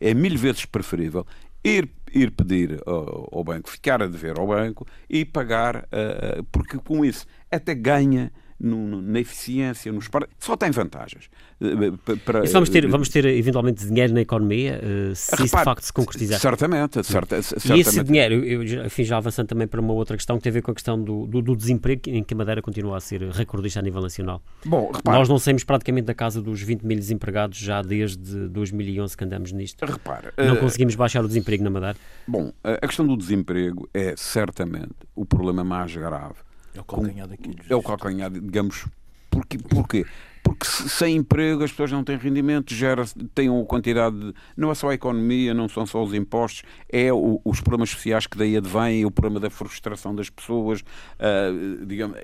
é 0.00 0.14
mil 0.14 0.36
vezes 0.36 0.64
preferível 0.64 1.26
ir, 1.64 1.88
ir 2.12 2.30
pedir 2.30 2.80
ao, 2.86 3.44
banco, 3.44 3.70
ficar 3.70 4.02
a 4.02 4.06
dever 4.06 4.38
ao 4.38 4.46
banco 4.46 4.86
e 5.08 5.24
pagar, 5.24 5.76
uh, 5.84 6.42
porque 6.50 6.78
com 6.78 7.04
isso 7.04 7.26
até 7.50 7.74
ganha 7.74 8.32
no, 8.62 9.02
na 9.02 9.18
eficiência, 9.18 9.92
nos 9.92 10.08
só 10.38 10.56
tem 10.56 10.70
vantagens. 10.70 11.28
Eh, 11.60 12.16
para, 12.24 12.44
vamos, 12.44 12.68
ter, 12.68 12.86
vamos 12.86 13.08
ter 13.08 13.24
eventualmente 13.24 13.84
dinheiro 13.84 14.14
na 14.14 14.20
economia 14.20 14.80
se 15.14 15.32
repare, 15.32 15.46
isso 15.46 15.56
de 15.56 15.64
facto 15.64 15.82
se 15.82 15.92
concretizar. 15.92 16.40
Certamente, 16.40 17.02
certa, 17.02 17.42
certamente. 17.42 17.78
E 17.78 17.80
esse 17.80 18.02
dinheiro, 18.04 18.34
eu, 18.44 18.86
enfim, 18.86 19.02
já 19.02 19.16
avançando 19.16 19.48
também 19.48 19.66
para 19.66 19.80
uma 19.80 19.92
outra 19.92 20.16
questão 20.16 20.36
que 20.36 20.44
tem 20.44 20.50
a 20.50 20.52
ver 20.52 20.62
com 20.62 20.70
a 20.70 20.74
questão 20.74 21.02
do, 21.02 21.26
do, 21.26 21.42
do 21.42 21.56
desemprego, 21.56 22.02
em 22.06 22.22
que 22.22 22.34
a 22.34 22.36
Madeira 22.36 22.62
continua 22.62 22.96
a 22.96 23.00
ser 23.00 23.22
recordista 23.30 23.80
a 23.80 23.82
nível 23.82 24.00
nacional. 24.00 24.40
Bom, 24.64 24.92
repare, 24.92 25.18
Nós 25.18 25.28
não 25.28 25.38
saímos 25.38 25.64
praticamente 25.64 26.06
da 26.06 26.14
casa 26.14 26.40
dos 26.40 26.62
20 26.62 26.82
mil 26.82 26.96
desempregados 26.96 27.58
já 27.58 27.82
desde 27.82 28.48
2011 28.48 29.16
que 29.16 29.24
andamos 29.24 29.50
nisto. 29.50 29.84
Repare, 29.84 30.28
não 30.36 30.56
conseguimos 30.56 30.94
baixar 30.94 31.24
o 31.24 31.28
desemprego 31.28 31.64
na 31.64 31.70
Madeira. 31.70 31.96
Bom, 32.28 32.52
a 32.62 32.86
questão 32.86 33.06
do 33.06 33.16
desemprego 33.16 33.88
é 33.92 34.14
certamente 34.16 34.94
o 35.16 35.24
problema 35.24 35.64
mais 35.64 35.94
grave 35.96 36.36
é 36.74 36.80
o 36.80 36.84
calcanhar 36.84 37.28
daquilo. 37.28 37.56
É 37.68 37.74
o 37.74 37.82
calcanhar, 37.82 38.30
digamos. 38.30 38.86
Porquê? 39.30 39.58
Porquê? 39.58 40.06
Porque 40.42 40.66
sem 40.66 41.16
emprego 41.16 41.62
as 41.62 41.70
pessoas 41.70 41.92
não 41.92 42.02
têm 42.02 42.16
rendimento, 42.16 42.74
gera, 42.74 43.04
têm 43.34 43.48
uma 43.48 43.64
quantidade 43.64 44.18
de, 44.18 44.34
Não 44.56 44.70
é 44.70 44.74
só 44.74 44.90
a 44.90 44.94
economia, 44.94 45.54
não 45.54 45.68
são 45.68 45.86
só 45.86 46.02
os 46.02 46.12
impostos, 46.12 46.64
é 46.88 47.12
o, 47.12 47.40
os 47.44 47.60
problemas 47.60 47.90
sociais 47.90 48.26
que 48.26 48.36
daí 48.36 48.56
advêm, 48.56 49.04
o 49.06 49.10
problema 49.10 49.40
da 49.40 49.48
frustração 49.48 50.14
das 50.14 50.28
pessoas, 50.28 50.80
uh, 50.80 51.86
digamos 51.86 52.18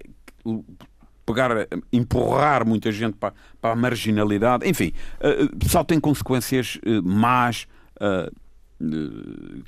pegar, 1.28 1.68
empurrar 1.92 2.66
muita 2.66 2.90
gente 2.90 3.16
para, 3.16 3.34
para 3.60 3.72
a 3.72 3.76
marginalidade, 3.76 4.68
enfim, 4.68 4.92
uh, 5.20 5.68
só 5.68 5.84
tem 5.84 6.00
consequências 6.00 6.78
uh, 6.86 7.02
más 7.02 7.66
uh, 7.96 8.34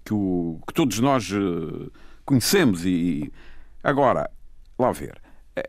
que, 0.04 0.14
o, 0.14 0.58
que, 0.66 0.72
todos 0.72 0.98
nós 1.00 1.30
conhecemos. 2.24 2.86
E 2.86 3.30
agora, 3.82 4.30
lá 4.80 4.92
ver. 4.92 5.20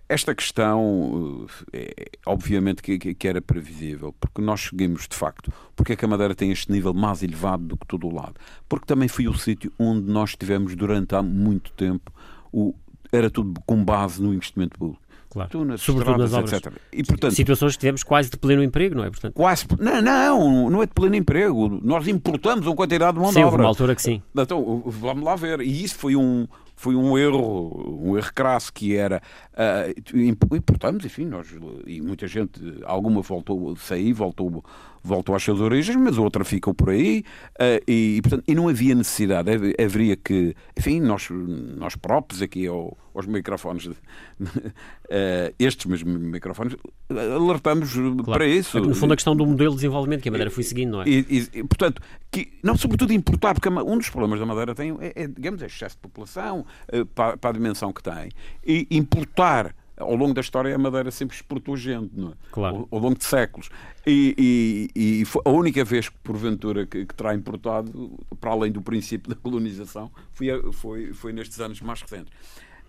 Esta 0.07 0.33
questão, 0.33 1.47
é, 1.73 1.93
obviamente 2.25 2.81
que, 2.81 2.97
que, 2.97 3.27
era 3.27 3.41
previsível, 3.41 4.13
porque 4.19 4.41
nós 4.41 4.61
seguimos 4.61 5.07
de 5.07 5.15
facto. 5.15 5.51
Porque 5.75 5.93
é 5.93 5.95
que 5.95 6.05
a 6.05 6.07
Madeira 6.07 6.35
tem 6.35 6.51
este 6.51 6.71
nível 6.71 6.93
mais 6.93 7.23
elevado 7.23 7.63
do 7.63 7.77
que 7.77 7.85
todo 7.87 8.07
o 8.07 8.13
lado? 8.13 8.35
Porque 8.69 8.85
também 8.85 9.07
foi 9.07 9.27
o 9.27 9.33
sítio 9.33 9.71
onde 9.77 10.09
nós 10.09 10.31
estivemos 10.31 10.75
durante 10.75 11.15
há 11.15 11.21
muito 11.21 11.71
tempo, 11.73 12.11
o, 12.53 12.73
era 13.11 13.29
tudo 13.29 13.59
com 13.65 13.83
base 13.83 14.21
no 14.21 14.33
investimento 14.33 14.77
público. 14.77 15.01
Claro. 15.31 15.49
Tunas, 15.49 15.81
Sobretudo 15.81 16.17
nas 16.17 16.33
obras. 16.33 16.53
Etc. 16.53 16.73
E, 16.91 17.03
portanto, 17.05 17.33
Situações 17.33 17.73
que 17.73 17.79
tivemos 17.79 18.03
quase 18.03 18.29
de 18.29 18.37
pleno 18.37 18.61
emprego, 18.61 18.95
não 18.95 19.05
é? 19.05 19.09
Portanto... 19.09 19.33
Quase, 19.33 19.65
não, 19.79 20.01
não, 20.01 20.69
não 20.69 20.83
é 20.83 20.85
de 20.85 20.93
pleno 20.93 21.15
emprego. 21.15 21.79
Nós 21.81 22.05
importamos 22.07 22.67
uma 22.67 22.75
quantidade 22.75 23.13
de 23.13 23.19
mão 23.19 23.31
sim, 23.31 23.39
de 23.39 23.45
obra. 23.45 23.57
Sim, 23.57 23.63
uma 23.63 23.69
altura 23.69 23.95
que 23.95 24.01
sim. 24.01 24.21
Então, 24.35 24.83
vamos 24.85 25.23
lá 25.23 25.37
ver. 25.37 25.61
E 25.61 25.83
isso 25.83 25.95
foi 25.95 26.17
um, 26.17 26.45
foi 26.81 26.95
um 26.95 27.15
erro, 27.15 27.99
um 28.01 28.17
erro 28.17 28.33
crasso 28.33 28.73
que 28.73 28.97
era 28.97 29.21
uh, 29.53 30.55
importamos, 30.55 31.05
enfim, 31.05 31.25
nós 31.25 31.47
e 31.85 32.01
muita 32.01 32.27
gente, 32.27 32.59
alguma 32.83 33.21
voltou 33.21 33.75
sair, 33.75 34.13
voltou, 34.13 34.65
voltou 35.03 35.35
às 35.35 35.43
suas 35.43 35.59
origens, 35.59 35.95
mas 35.97 36.17
outra 36.17 36.43
ficou 36.43 36.73
por 36.73 36.89
aí 36.89 37.23
uh, 37.55 37.83
e, 37.87 38.19
portanto, 38.21 38.43
e 38.47 38.55
não 38.55 38.67
havia 38.67 38.95
necessidade, 38.95 39.49
haveria 39.83 40.15
que, 40.15 40.55
enfim, 40.77 40.99
nós, 40.99 41.27
nós 41.29 41.95
próprios 41.95 42.41
aqui 42.41 42.67
ao, 42.67 42.97
aos 43.13 43.25
microfones, 43.25 43.85
uh, 43.87 43.95
estes 45.59 45.85
mesmos 45.85 46.17
microfones, 46.17 46.75
alertamos 47.09 47.93
claro. 47.93 48.23
para 48.25 48.45
isso. 48.45 48.77
É 48.77 48.81
no 48.81 48.95
fundo 48.95 49.13
a 49.13 49.15
questão 49.15 49.35
do 49.35 49.45
modelo 49.45 49.71
de 49.71 49.77
desenvolvimento 49.77 50.21
que 50.21 50.29
a 50.29 50.31
Madeira 50.31 50.51
foi 50.51 50.63
seguindo, 50.63 50.91
não 50.91 51.01
é? 51.01 51.05
E, 51.07 51.49
e, 51.53 51.63
portanto, 51.63 52.01
que, 52.29 52.53
não, 52.63 52.77
sobretudo 52.77 53.11
importar, 53.13 53.53
porque 53.53 53.69
um 53.69 53.97
dos 53.97 54.09
problemas 54.09 54.39
da 54.39 54.45
Madeira 54.45 54.75
tem, 54.75 54.95
é, 54.99 55.23
é 55.23 55.27
digamos, 55.27 55.61
é 55.61 55.65
excesso 55.65 55.95
de 55.95 56.01
população, 56.01 56.65
uh, 56.93 57.05
para, 57.07 57.37
para 57.37 57.49
a 57.49 57.53
dimensão 57.53 57.91
que 57.91 58.03
tem, 58.03 58.29
e 58.65 58.87
importar 58.91 59.75
ao 60.01 60.15
longo 60.15 60.33
da 60.33 60.41
história 60.41 60.73
a 60.73 60.77
Madeira 60.77 61.11
sempre 61.11 61.35
exportou 61.35 61.77
gente, 61.77 62.11
não 62.13 62.29
é? 62.29 62.33
Claro. 62.51 62.87
Ao, 62.91 62.97
ao 62.97 62.99
longo 62.99 63.17
de 63.17 63.23
séculos. 63.25 63.69
E, 64.05 64.89
e, 64.95 65.21
e 65.21 65.23
a 65.45 65.49
única 65.49 65.83
vez 65.83 66.09
que, 66.09 66.17
porventura, 66.19 66.85
que, 66.85 67.05
que, 67.05 67.13
terá 67.13 67.33
importado, 67.33 68.19
para 68.39 68.51
além 68.51 68.71
do 68.71 68.81
princípio 68.81 69.29
da 69.29 69.35
colonização, 69.35 70.11
foi, 70.33 70.71
foi, 70.73 71.13
foi 71.13 71.33
nestes 71.33 71.59
anos 71.59 71.79
mais 71.81 72.01
recentes. 72.01 72.33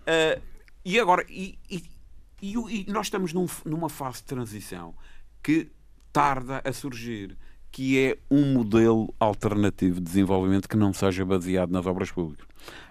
Uh, 0.01 0.41
e 0.83 0.99
agora, 0.99 1.25
e, 1.29 1.57
e, 1.69 2.85
nós 2.89 3.07
estamos 3.07 3.31
num, 3.31 3.45
numa 3.65 3.89
fase 3.89 4.17
de 4.17 4.23
transição 4.25 4.93
que 5.41 5.69
tarda 6.11 6.61
a 6.65 6.73
surgir 6.73 7.37
que 7.71 7.97
é 7.97 8.17
um 8.29 8.53
modelo 8.53 9.13
alternativo 9.19 9.95
de 9.95 10.01
desenvolvimento 10.01 10.69
que 10.69 10.77
não 10.77 10.93
seja 10.93 11.25
baseado 11.25 11.71
nas 11.71 11.85
obras 11.87 12.11
públicas. 12.11 12.45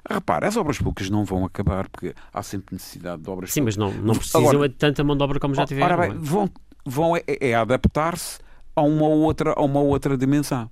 Repara, 0.08 0.48
as 0.48 0.56
obras 0.56 0.78
públicas 0.78 1.08
não 1.08 1.24
vão 1.24 1.44
acabar 1.44 1.88
porque 1.88 2.14
há 2.32 2.42
sempre 2.42 2.74
necessidade 2.74 3.22
de 3.22 3.30
obras 3.30 3.52
Sim, 3.52 3.60
públicas. 3.60 3.76
mas 3.76 3.94
não, 3.94 4.02
não 4.02 4.14
precisam 4.14 4.48
Agora, 4.48 4.68
de 4.68 4.74
tanta 4.74 5.04
mão 5.04 5.16
de 5.16 5.22
obra 5.22 5.38
como 5.38 5.54
já 5.54 5.64
tiveram. 5.64 5.94
Ora 5.94 6.08
bem, 6.08 6.10
é? 6.10 6.14
vão, 6.14 6.50
vão 6.84 7.16
é, 7.16 7.22
é 7.26 7.54
adaptar-se 7.54 8.38
a 8.74 8.82
uma 8.82 9.06
outra, 9.06 9.52
a 9.56 9.62
uma 9.62 9.80
outra 9.80 10.16
dimensão. 10.16 10.70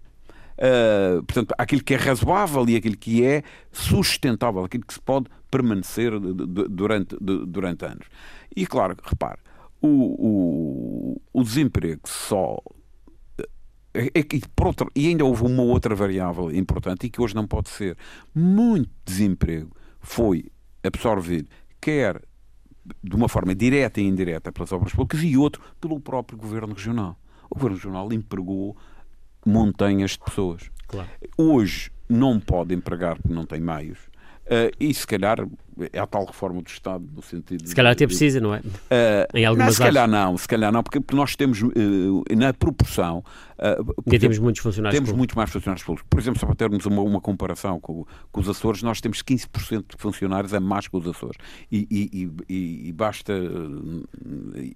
Uh, 0.58 1.22
portanto, 1.22 1.54
aquilo 1.56 1.82
que 1.82 1.94
é 1.94 1.96
razoável 1.96 2.68
e 2.68 2.76
aquilo 2.76 2.96
que 2.96 3.24
é 3.24 3.42
sustentável, 3.72 4.62
aquilo 4.62 4.84
que 4.84 4.92
se 4.92 5.00
pode 5.00 5.26
permanecer 5.50 6.12
durante, 6.20 7.16
durante 7.18 7.84
anos. 7.86 8.06
E 8.54 8.66
claro, 8.66 8.96
repare, 9.02 9.38
o, 9.80 9.88
o, 9.88 11.22
o 11.32 11.42
desemprego 11.42 12.02
só 12.04 12.58
é, 13.94 14.10
é 14.14 14.22
que, 14.22 14.40
por 14.54 14.68
outro, 14.68 14.90
e 14.94 15.08
ainda 15.08 15.24
houve 15.24 15.44
uma 15.44 15.62
outra 15.62 15.94
variável 15.94 16.54
importante 16.54 17.06
e 17.06 17.10
que 17.10 17.20
hoje 17.20 17.34
não 17.34 17.46
pode 17.46 17.68
ser. 17.70 17.96
Muito 18.34 18.90
desemprego 19.04 19.74
foi 20.00 20.46
absorvido, 20.82 21.48
quer 21.80 22.22
de 23.02 23.14
uma 23.14 23.28
forma 23.28 23.54
direta 23.54 24.00
e 24.00 24.06
indireta 24.06 24.50
pelas 24.50 24.72
obras 24.72 24.92
públicas 24.92 25.22
e 25.22 25.36
outro 25.36 25.62
pelo 25.80 26.00
próprio 26.00 26.38
governo 26.38 26.74
regional. 26.74 27.16
O 27.50 27.54
governo 27.54 27.76
regional 27.76 28.12
empregou 28.12 28.76
montanhas 29.44 30.12
de 30.12 30.20
pessoas. 30.20 30.70
Claro. 30.86 31.08
Hoje 31.36 31.90
não 32.08 32.40
pode 32.40 32.74
empregar 32.74 33.16
porque 33.16 33.34
não 33.34 33.46
tem 33.46 33.60
meios. 33.60 33.98
Uh, 34.46 34.74
e 34.80 34.92
se 34.92 35.06
calhar 35.06 35.46
é 35.92 35.98
a 35.98 36.06
tal 36.06 36.24
reforma 36.24 36.62
do 36.62 36.68
Estado 36.68 37.04
no 37.14 37.22
sentido 37.22 37.66
se 37.66 37.74
calhar 37.74 37.92
até 37.92 38.06
precisa 38.06 38.40
não 38.40 38.54
é? 38.54 38.58
Uh, 38.58 39.36
em 39.36 39.44
algumas 39.44 39.66
não, 39.68 39.72
se 39.72 39.78
calhar 39.78 40.08
não 40.08 40.36
se 40.38 40.48
calhar 40.48 40.72
não 40.72 40.82
porque 40.82 41.14
nós 41.14 41.36
temos 41.36 41.62
uh, 41.62 41.70
na 42.36 42.52
proporção 42.52 43.24
uh, 43.58 44.10
temos 44.18 44.38
muitos 44.38 44.62
funcionários 44.62 44.98
temos 44.98 45.16
muitos 45.16 45.36
mais 45.36 45.50
funcionários 45.50 45.84
públicos. 45.84 46.06
Por 46.08 46.18
exemplo 46.20 46.40
só 46.40 46.46
para 46.46 46.54
termos 46.54 46.86
uma, 46.86 47.02
uma 47.02 47.20
comparação 47.20 47.80
com, 47.80 48.06
com, 48.30 48.40
os 48.40 48.48
Açores 48.48 48.82
nós 48.82 49.00
temos 49.00 49.22
15% 49.22 49.84
de 49.90 49.96
funcionários 49.96 50.52
a 50.54 50.60
mais 50.60 50.88
que 50.88 50.96
os 50.96 51.06
Açores. 51.06 51.36
E, 51.70 51.86
e, 51.90 52.30
e, 52.48 52.88
e, 52.88 52.92
basta 52.92 53.32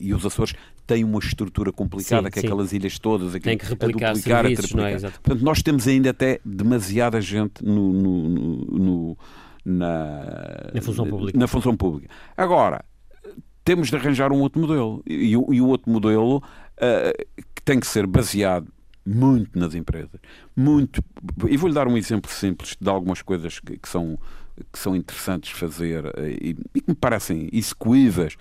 e 0.01 0.13
os 0.15 0.25
Açores 0.25 0.55
têm 0.87 1.05
uma 1.05 1.19
estrutura 1.19 1.73
complicada 1.73 2.27
sim, 2.27 2.31
que 2.31 2.39
é 2.41 2.43
aquelas 2.43 2.73
ilhas 2.73 2.99
todas 2.99 3.33
tem 3.41 3.59
que 3.59 3.67
replicar 3.67 4.11
a 4.11 4.13
duplicar, 4.13 4.45
serviços, 4.45 4.75
a 4.75 4.77
não 4.77 4.87
é? 4.87 4.99
portanto 4.99 5.43
nós 5.43 5.63
temos 5.63 5.87
ainda 5.89 6.11
até 6.11 6.41
demasiada 6.45 7.21
gente 7.21 7.65
no, 7.65 7.93
no, 7.93 8.29
no 8.29 9.19
na, 9.65 10.71
na, 10.75 10.83
função 10.85 11.09
pública. 11.09 11.39
na 11.39 11.47
função 11.47 11.77
pública. 11.77 12.15
Agora, 12.37 12.85
temos 13.65 13.89
de 13.89 13.97
arranjar 13.97 14.33
um 14.33 14.41
outro 14.41 14.61
modelo. 14.61 15.03
E, 15.07 15.31
e 15.33 15.37
o 15.37 15.67
outro 15.67 15.91
modelo 15.91 16.37
uh, 16.39 17.25
que 17.55 17.63
tem 17.63 17.81
que 17.81 17.87
ser 17.87 18.07
baseado 18.07 18.69
muito 19.07 19.59
nas 19.59 19.75
empresas. 19.75 20.21
Muito. 20.57 21.03
E 21.49 21.57
vou-lhe 21.57 21.75
dar 21.75 21.89
um 21.89 21.97
exemplo 21.97 22.31
simples 22.31 22.77
de 22.81 22.89
algumas 22.89 23.23
coisas 23.23 23.61
que, 23.61 23.77
que 23.77 23.89
são, 23.89 24.19
que 24.73 24.79
são 24.79 24.95
interessantes 24.97 25.51
fazer 25.51 26.07
eh, 26.17 26.39
e, 26.41 26.57
e, 26.75 26.81
que 26.81 26.89
me 26.89 26.95
parecem 26.95 27.49
execuíveis. 27.53 28.37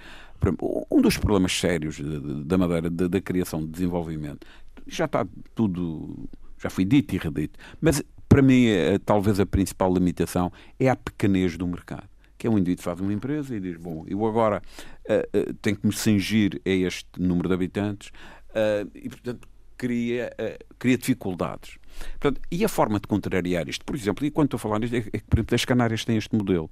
Um 0.91 1.01
dos 1.01 1.17
problemas 1.17 1.57
sérios 1.57 1.99
da 2.45 2.57
Madeira, 2.57 2.89
da, 2.89 3.07
da 3.07 3.21
criação 3.21 3.61
de 3.61 3.67
desenvolvimento, 3.67 4.45
já 4.87 5.05
está 5.05 5.25
tudo 5.55 6.29
já 6.61 6.69
foi 6.69 6.85
dito 6.85 7.13
e 7.13 7.17
redito. 7.17 7.59
Mas 7.81 8.01
para 8.29 8.41
mim, 8.41 8.65
é, 8.65 8.97
talvez 8.97 9.39
a 9.39 9.45
principal 9.45 9.93
limitação 9.93 10.51
é 10.79 10.89
a 10.89 10.95
pequenez 10.95 11.57
do 11.57 11.67
mercado. 11.67 12.07
Que 12.43 12.47
é 12.47 12.49
um 12.49 12.57
indivíduo 12.57 12.79
que 12.79 12.83
faz 12.83 12.99
uma 12.99 13.13
empresa 13.13 13.55
e 13.55 13.59
diz: 13.61 13.77
Bom, 13.77 14.03
eu 14.05 14.25
agora 14.25 14.61
uh, 15.07 15.39
uh, 15.39 15.53
tenho 15.61 15.77
que 15.77 15.87
me 15.87 15.93
cingir 15.93 16.61
a 16.65 16.69
este 16.69 17.07
número 17.17 17.47
de 17.47 17.53
habitantes 17.53 18.09
uh, 18.49 18.91
e, 18.93 19.07
portanto, 19.07 19.47
cria, 19.77 20.29
cria 20.77 20.97
dificuldades. 20.97 21.77
Portanto, 22.19 22.41
e 22.51 22.65
a 22.65 22.67
forma 22.67 22.99
de 22.99 23.07
contrariar 23.07 23.69
isto, 23.69 23.85
por 23.85 23.95
exemplo, 23.95 24.25
e 24.25 24.29
quando 24.29 24.47
estou 24.47 24.57
a 24.57 24.59
falar 24.59 24.79
nisto, 24.79 24.93
é, 24.93 24.97
é 24.97 25.01
que, 25.19 25.23
por 25.23 25.39
exemplo, 25.39 25.55
as 25.55 25.63
Canárias 25.63 26.03
têm 26.03 26.17
este 26.17 26.35
modelo, 26.35 26.69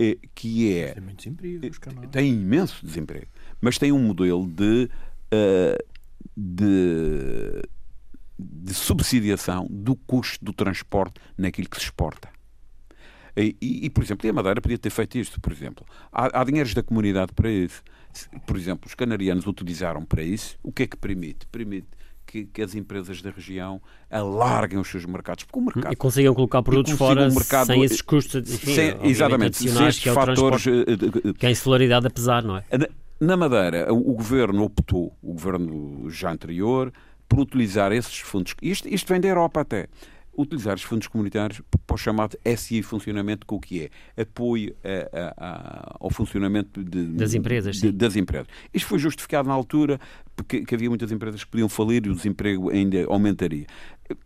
é, 0.00 0.18
que 0.34 0.76
é. 0.76 0.94
Tem 0.94 1.02
muito 1.04 1.16
desemprego, 1.18 1.66
os 1.68 2.10
Tem 2.10 2.32
imenso 2.32 2.84
desemprego, 2.84 3.28
mas 3.60 3.78
tem 3.78 3.92
um 3.92 4.00
modelo 4.00 4.48
de. 4.48 4.90
de 6.36 7.62
de 8.36 8.74
subsidiação 8.74 9.68
do 9.70 9.94
custo 9.94 10.44
do 10.44 10.52
transporte 10.52 11.20
naquilo 11.38 11.68
que 11.68 11.76
se 11.76 11.84
exporta. 11.84 12.33
E, 13.36 13.56
e, 13.60 13.90
por 13.90 14.04
exemplo, 14.04 14.26
e 14.26 14.30
a 14.30 14.32
Madeira 14.32 14.60
podia 14.60 14.78
ter 14.78 14.90
feito 14.90 15.18
isto, 15.18 15.40
por 15.40 15.52
exemplo. 15.52 15.84
Há, 16.12 16.40
há 16.40 16.44
dinheiros 16.44 16.72
da 16.72 16.82
comunidade 16.82 17.32
para 17.32 17.50
isso. 17.50 17.82
Por 18.46 18.56
exemplo, 18.56 18.86
os 18.86 18.94
canarianos 18.94 19.46
utilizaram 19.46 20.04
para 20.04 20.22
isso. 20.22 20.56
O 20.62 20.70
que 20.72 20.84
é 20.84 20.86
que 20.86 20.96
permite? 20.96 21.46
Permite 21.48 21.88
que, 22.24 22.44
que, 22.44 22.62
as 22.62 22.74
empresas 22.74 23.20
da 23.20 23.30
região 23.30 23.80
alarguem 24.08 24.78
os 24.78 24.88
seus 24.88 25.04
mercados. 25.04 25.44
Porque 25.44 25.58
o 25.58 25.62
mercado, 25.62 25.92
e 25.92 25.96
consigam 25.96 26.34
colocar 26.34 26.62
produtos 26.62 26.92
fora 26.92 27.28
mercado, 27.28 27.66
sem 27.66 27.82
esses 27.82 28.02
custos 28.02 28.52
enfim, 28.52 28.74
sem, 28.74 28.96
exatamente, 29.02 29.56
sem 29.56 29.86
estes 29.86 30.02
que 30.02 30.08
é 30.08 30.12
fatores. 30.12 30.66
Eh, 30.66 31.32
que 31.36 31.46
é 31.46 31.48
a 31.48 31.52
insularidade 31.52 32.06
a 32.06 32.10
pesar, 32.10 32.42
não 32.42 32.56
é? 32.56 32.64
Na, 32.70 32.88
na 33.20 33.36
Madeira, 33.36 33.92
o, 33.92 34.12
o 34.12 34.14
governo 34.14 34.64
optou, 34.64 35.16
o 35.20 35.32
governo 35.32 36.08
já 36.08 36.30
anterior, 36.30 36.92
por 37.28 37.40
utilizar 37.40 37.92
esses 37.92 38.18
fundos, 38.18 38.54
isto, 38.62 38.88
isto 38.88 39.12
vem 39.12 39.20
da 39.20 39.28
Europa 39.28 39.60
até, 39.60 39.88
utilizar 40.36 40.74
os 40.74 40.82
fundos 40.82 41.06
comunitários 41.06 41.60
para 41.86 41.94
o 41.94 41.96
chamado 41.96 42.36
SI 42.56 42.82
funcionamento, 42.82 43.46
com 43.46 43.56
o 43.56 43.60
que 43.60 43.90
é 44.16 44.22
apoio 44.22 44.74
a, 44.84 45.18
a, 45.18 45.34
a, 45.36 45.96
ao 46.00 46.10
funcionamento 46.10 46.82
de, 46.82 47.06
das 47.06 47.34
empresas. 47.34 47.76
De, 47.76 47.92
das 47.92 48.16
empresas. 48.16 48.46
Isto 48.72 48.88
foi 48.88 48.98
justificado 48.98 49.48
na 49.48 49.54
altura, 49.54 50.00
porque 50.34 50.64
havia 50.74 50.88
muitas 50.88 51.12
empresas 51.12 51.44
que 51.44 51.50
podiam 51.50 51.68
falir 51.68 52.06
e 52.06 52.10
o 52.10 52.14
desemprego 52.14 52.70
ainda 52.70 53.04
aumentaria. 53.06 53.66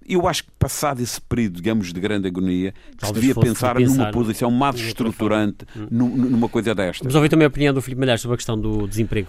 Eu 0.06 0.26
acho 0.26 0.44
que, 0.44 0.50
passado 0.59 1.00
esse 1.00 1.20
período, 1.20 1.56
digamos, 1.56 1.92
de 1.92 2.00
grande 2.00 2.26
agonia, 2.26 2.74
se 3.00 3.12
devia 3.12 3.34
pensar, 3.34 3.76
pensar, 3.76 3.96
numa 3.96 4.11
posição 4.11 4.50
mais 4.50 4.80
estruturante, 4.80 5.64
numa 5.90 6.48
coisa 6.48 6.74
desta. 6.74 7.04
Vamos 7.04 7.14
ouvir 7.14 7.28
também 7.28 7.44
a 7.44 7.48
opinião 7.48 7.72
do 7.72 7.80
Filipe 7.80 8.00
Malhar 8.00 8.18
sobre 8.18 8.34
a 8.34 8.38
questão 8.38 8.59
do 8.59 8.88
desemprego. 8.88 9.28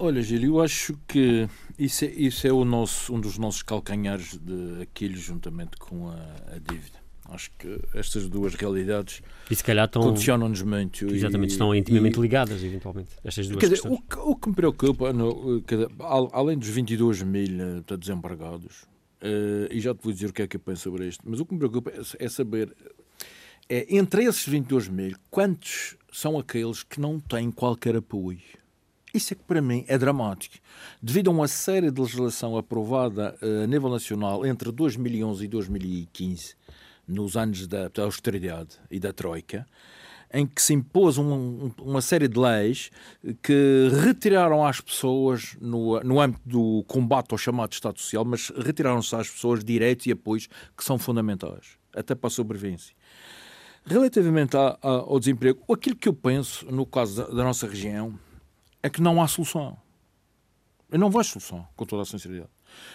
Olha, 0.00 0.22
Gil, 0.22 0.42
eu 0.44 0.60
acho 0.60 0.96
que 1.08 1.48
isso 1.76 2.04
é, 2.04 2.08
isso 2.08 2.46
é 2.46 2.52
o 2.52 2.64
nosso, 2.64 3.12
um 3.12 3.20
dos 3.20 3.36
nossos 3.36 3.62
calcanhares 3.62 4.38
de 4.38 4.82
Aquiles 4.82 5.20
juntamente 5.20 5.76
com 5.76 6.08
a, 6.08 6.14
a 6.54 6.58
dívida. 6.58 6.98
Acho 7.30 7.50
que 7.58 7.78
estas 7.94 8.28
duas 8.28 8.54
realidades 8.54 9.20
condicionam-nos 10.08 10.62
muito. 10.62 11.04
Exatamente, 11.12 11.50
e, 11.50 11.52
estão 11.52 11.74
intimamente 11.74 12.16
e, 12.16 12.22
ligadas, 12.22 12.62
eventualmente, 12.62 13.10
estas 13.22 13.48
duas 13.48 13.60
dizer, 13.68 13.80
o, 13.86 14.00
que, 14.00 14.18
o, 14.18 14.34
que 14.34 14.48
me 14.48 14.54
preocupa, 14.54 15.12
no, 15.12 15.62
além 16.32 16.56
dos 16.56 16.68
22 16.68 17.22
mil 17.24 17.50
uh, 17.90 17.96
desempregados, 17.98 18.84
uh, 19.22 19.70
e 19.70 19.78
já 19.78 19.94
te 19.94 20.02
vou 20.02 20.12
dizer 20.12 20.30
o 20.30 20.32
que 20.32 20.42
é 20.42 20.46
que 20.46 20.56
eu 20.56 20.60
penso 20.60 20.82
sobre 20.82 21.06
isto, 21.06 21.22
mas 21.26 21.38
o 21.38 21.44
que 21.44 21.52
me 21.52 21.58
preocupa 21.58 21.90
é, 21.90 22.24
é 22.24 22.28
saber, 22.30 22.74
é, 23.68 23.94
entre 23.94 24.24
esses 24.24 24.48
22 24.48 24.88
mil, 24.88 25.14
quantos 25.30 25.96
são 26.10 26.38
aqueles 26.38 26.82
que 26.82 26.98
não 26.98 27.20
têm 27.20 27.50
qualquer 27.50 27.96
apoio? 27.96 28.57
Isso 29.12 29.32
é 29.32 29.36
que 29.36 29.42
para 29.42 29.62
mim 29.62 29.84
é 29.88 29.96
dramático. 29.96 30.56
Devido 31.02 31.30
a 31.30 31.32
uma 31.32 31.48
série 31.48 31.90
de 31.90 32.00
legislação 32.00 32.56
aprovada 32.56 33.34
uh, 33.42 33.64
a 33.64 33.66
nível 33.66 33.88
nacional 33.88 34.44
entre 34.44 34.70
2011 34.70 35.44
e 35.44 35.48
2015, 35.48 36.54
nos 37.06 37.36
anos 37.36 37.66
da, 37.66 37.88
da 37.88 38.02
austeridade 38.02 38.76
e 38.90 39.00
da 39.00 39.12
Troika, 39.12 39.66
em 40.32 40.46
que 40.46 40.60
se 40.60 40.74
impôs 40.74 41.16
um, 41.16 41.70
uma 41.80 42.02
série 42.02 42.28
de 42.28 42.38
leis 42.38 42.90
que 43.42 43.88
retiraram 44.04 44.66
às 44.66 44.78
pessoas, 44.80 45.56
no, 45.58 46.00
no 46.00 46.20
âmbito 46.20 46.42
do 46.44 46.84
combate 46.86 47.32
ao 47.32 47.38
chamado 47.38 47.72
Estado 47.72 47.98
Social, 47.98 48.26
mas 48.26 48.50
retiraram-se 48.50 49.14
às 49.16 49.30
pessoas 49.30 49.64
direitos 49.64 50.04
e 50.06 50.12
apoios 50.12 50.46
que 50.76 50.84
são 50.84 50.98
fundamentais, 50.98 51.78
até 51.94 52.14
para 52.14 52.28
a 52.28 52.30
sobrevivência. 52.30 52.94
Relativamente 53.86 54.54
ao 54.54 55.18
desemprego, 55.18 55.60
aquilo 55.72 55.96
que 55.96 56.10
eu 56.10 56.12
penso, 56.12 56.66
no 56.70 56.84
caso 56.84 57.22
da, 57.22 57.36
da 57.36 57.44
nossa 57.44 57.66
região, 57.66 58.18
é 58.82 58.88
que 58.88 59.00
não 59.00 59.22
há 59.22 59.28
solução. 59.28 59.76
Eu 60.90 60.98
não 60.98 61.10
vejo 61.10 61.30
solução, 61.30 61.66
com 61.76 61.84
toda 61.84 62.02
a 62.02 62.04
sinceridade. 62.04 62.50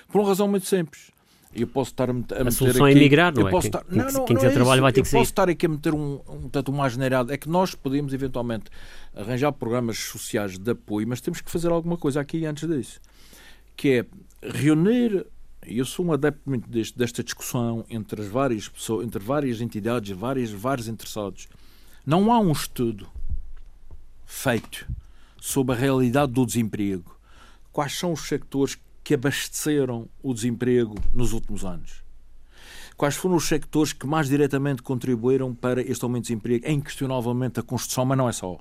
Por 0.08 0.20
uma 0.20 0.28
razão 0.28 0.48
muito 0.48 0.66
simples. 0.66 1.12
Eu 1.56 1.68
posso 1.68 1.92
estar 1.92 2.10
a, 2.10 2.14
meter. 2.14 2.48
A, 2.48 2.52
solução 2.52 2.86
aqui, 2.86 2.96
é 2.96 2.98
emigrar, 2.98 3.34
não 3.34 3.48
é? 3.48 3.52
Quem, 3.52 3.60
estar, 3.60 3.86
não, 3.88 4.12
não, 4.12 4.26
quem 4.26 4.36
quiser 4.36 4.50
é 4.50 4.54
trabalho 4.54 4.82
vai 4.82 4.92
ter 4.92 5.04
que 5.04 5.08
sair. 5.08 5.20
Eu 5.20 5.22
posso 5.22 5.32
estar 5.32 5.50
aqui 5.50 5.66
a 5.68 5.70
meter 5.70 5.94
um, 5.94 6.20
um 6.28 6.50
tanto 6.50 6.74
mais 6.74 6.94
generado. 6.94 7.32
É 7.32 7.38
que 7.38 7.48
nós 7.48 7.76
podemos 7.76 8.12
eventualmente 8.12 8.66
arranjar 9.16 9.52
programas 9.52 10.00
sociais 10.00 10.58
de 10.58 10.72
apoio, 10.72 11.08
mas 11.08 11.22
temos 11.22 11.42
que 11.42 11.52
fazer 11.52 11.70
alguma 11.72 11.96
coisa 11.96 12.20
aqui 12.22 12.44
antes 12.46 12.68
disso. 12.68 13.00
Que 13.76 14.00
é 14.00 14.06
reunir. 14.50 15.28
Eu 15.66 15.86
sou 15.86 16.06
um 16.06 16.12
adepto 16.12 16.42
muito 16.46 16.68
deste, 16.70 16.98
desta 16.98 17.24
discussão 17.24 17.86
entre 17.90 18.22
as 18.22 18.28
várias 18.28 18.68
pessoas, 18.68 19.06
entre 19.06 19.24
várias 19.24 19.62
entidades, 19.62 20.10
várias, 20.10 20.50
vários 20.50 20.88
interessados. 20.88 21.48
Não 22.06 22.34
há 22.34 22.40
um 22.40 22.52
estudo 22.52 23.08
feito 24.26 24.88
sobre 25.44 25.76
a 25.76 25.78
realidade 25.78 26.32
do 26.32 26.46
desemprego. 26.46 27.20
Quais 27.70 28.00
são 28.00 28.14
os 28.14 28.30
sectores 28.30 28.78
que 29.04 29.14
abasteceram 29.14 30.08
o 30.22 30.34
desemprego 30.34 30.96
nos 31.14 31.34
últimos 31.34 31.66
anos? 31.66 32.02
Quais 32.96 33.16
foram 33.16 33.36
os 33.36 33.46
sectores 33.46 33.92
que 33.92 34.08
mais 34.08 34.30
diretamente 34.30 34.82
contribuíram 34.82 35.54
para 35.54 35.82
este 35.82 36.02
aumento 36.02 36.24
de 36.24 36.30
desemprego? 36.30 36.66
É 36.66 36.72
inquestionavelmente 36.72 37.60
a 37.60 37.64
construção, 37.64 38.06
mas 38.06 38.18
não 38.18 38.30
é 38.30 38.32
só. 38.32 38.58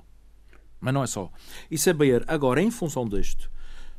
Mas 0.81 0.93
não 0.93 1.01
é 1.01 1.07
só. 1.07 1.31
E 1.71 1.77
saber, 1.77 2.25
agora, 2.27 2.61
em 2.61 2.69
função 2.69 3.07
disto, 3.07 3.49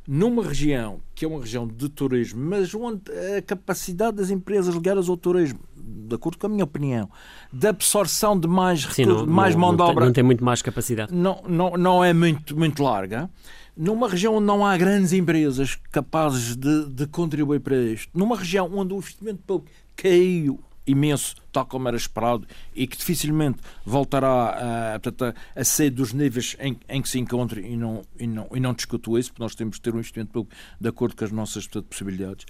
numa 0.07 0.43
região 0.43 0.99
que 1.13 1.25
é 1.25 1.27
uma 1.27 1.39
região 1.39 1.67
de 1.67 1.89
turismo, 1.89 2.43
mas 2.43 2.73
onde 2.75 3.01
a 3.37 3.41
capacidade 3.41 4.17
das 4.17 4.29
empresas 4.29 4.75
ligadas 4.75 5.09
ao 5.09 5.15
turismo, 5.15 5.59
de 5.75 6.13
acordo 6.13 6.37
com 6.37 6.47
a 6.47 6.49
minha 6.49 6.63
opinião, 6.63 7.09
de 7.51 7.67
absorção 7.67 8.37
de 8.39 8.47
mais, 8.47 8.81
Sim, 8.81 9.05
não, 9.05 9.25
mais 9.25 9.55
não, 9.55 9.61
mão 9.61 9.75
de 9.75 9.81
obra. 9.81 9.95
Tem, 9.95 10.05
não 10.05 10.13
tem 10.13 10.23
muito 10.23 10.43
mais 10.43 10.61
capacidade. 10.61 11.13
Não, 11.13 11.41
não, 11.47 11.71
não 11.71 12.03
é 12.03 12.13
muito, 12.13 12.57
muito 12.57 12.83
larga. 12.83 13.29
Numa 13.75 14.07
região 14.07 14.35
onde 14.35 14.45
não 14.45 14.65
há 14.65 14.77
grandes 14.77 15.11
empresas 15.13 15.77
capazes 15.91 16.55
de, 16.55 16.85
de 16.89 17.07
contribuir 17.07 17.59
para 17.59 17.77
isto, 17.77 18.09
numa 18.13 18.37
região 18.37 18.69
onde 18.73 18.93
o 18.93 18.97
investimento 18.97 19.41
público 19.45 19.71
caiu 19.95 20.59
imenso, 20.87 21.35
tal 21.51 21.65
como 21.65 21.87
era 21.87 21.97
esperado, 21.97 22.45
e 22.75 22.85
que 22.85 22.97
dificilmente 22.97 23.59
voltará 23.85 24.27
a, 24.27 24.95
a, 24.95 25.61
a 25.61 25.63
ser 25.63 25.89
dos 25.89 26.13
níveis 26.13 26.55
em, 26.59 26.77
em, 26.87 27.01
que 27.01 27.09
se 27.09 27.19
encontra 27.19 27.59
e 27.59 27.75
não, 27.75 28.03
e, 28.19 28.27
não, 28.27 28.47
e 28.53 28.59
não 28.59 28.73
discuto 28.73 29.17
isso, 29.17 29.31
porque 29.31 29.43
nós 29.43 29.55
temos 29.55 29.77
de 29.77 29.81
ter 29.81 29.93
um 29.93 29.97
investimento 29.97 30.31
público 30.31 30.55
de 30.79 30.87
acordo 30.87 31.15
com 31.15 31.25
as 31.25 31.31
nossas 31.31 31.65
portanto, 31.65 31.89
possibilidades. 31.89 32.45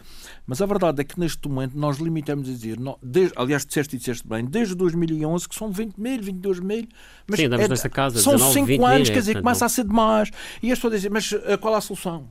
Mas 0.46 0.62
a 0.62 0.66
verdade 0.66 1.02
é 1.02 1.04
que 1.04 1.20
neste 1.20 1.48
momento 1.48 1.78
nós 1.78 1.98
limitamos 1.98 2.50
a 2.50 2.52
dizer, 2.52 2.80
não, 2.80 2.98
desde, 3.02 3.34
aliás, 3.38 3.66
disseste 3.66 3.96
e 3.96 4.00
disseste 4.00 4.28
bem, 4.28 4.46
desde 4.46 4.76
2011, 4.76 5.48
que 5.48 5.56
são 5.56 5.72
20 5.72 5.98
mil, 5.98 6.22
22 6.22 6.60
mil, 6.60 6.88
mas 7.28 7.40
Sim, 7.40 7.46
é, 7.46 7.68
nessa 7.68 7.90
casa, 7.90 8.20
são 8.20 8.34
19, 8.34 8.74
5 8.74 8.86
anos, 8.86 9.10
quer 9.10 9.20
dizer, 9.20 9.42
começa 9.42 9.66
a 9.66 9.70
ser 9.70 9.84
demais. 9.86 10.30
E 10.62 10.72
as 10.72 10.78
pessoas 10.78 10.94
dizem, 10.96 11.12
mas 11.12 11.32
uh, 11.32 11.58
qual 11.60 11.74
é 11.74 11.78
a 11.78 11.82
solução? 11.82 12.30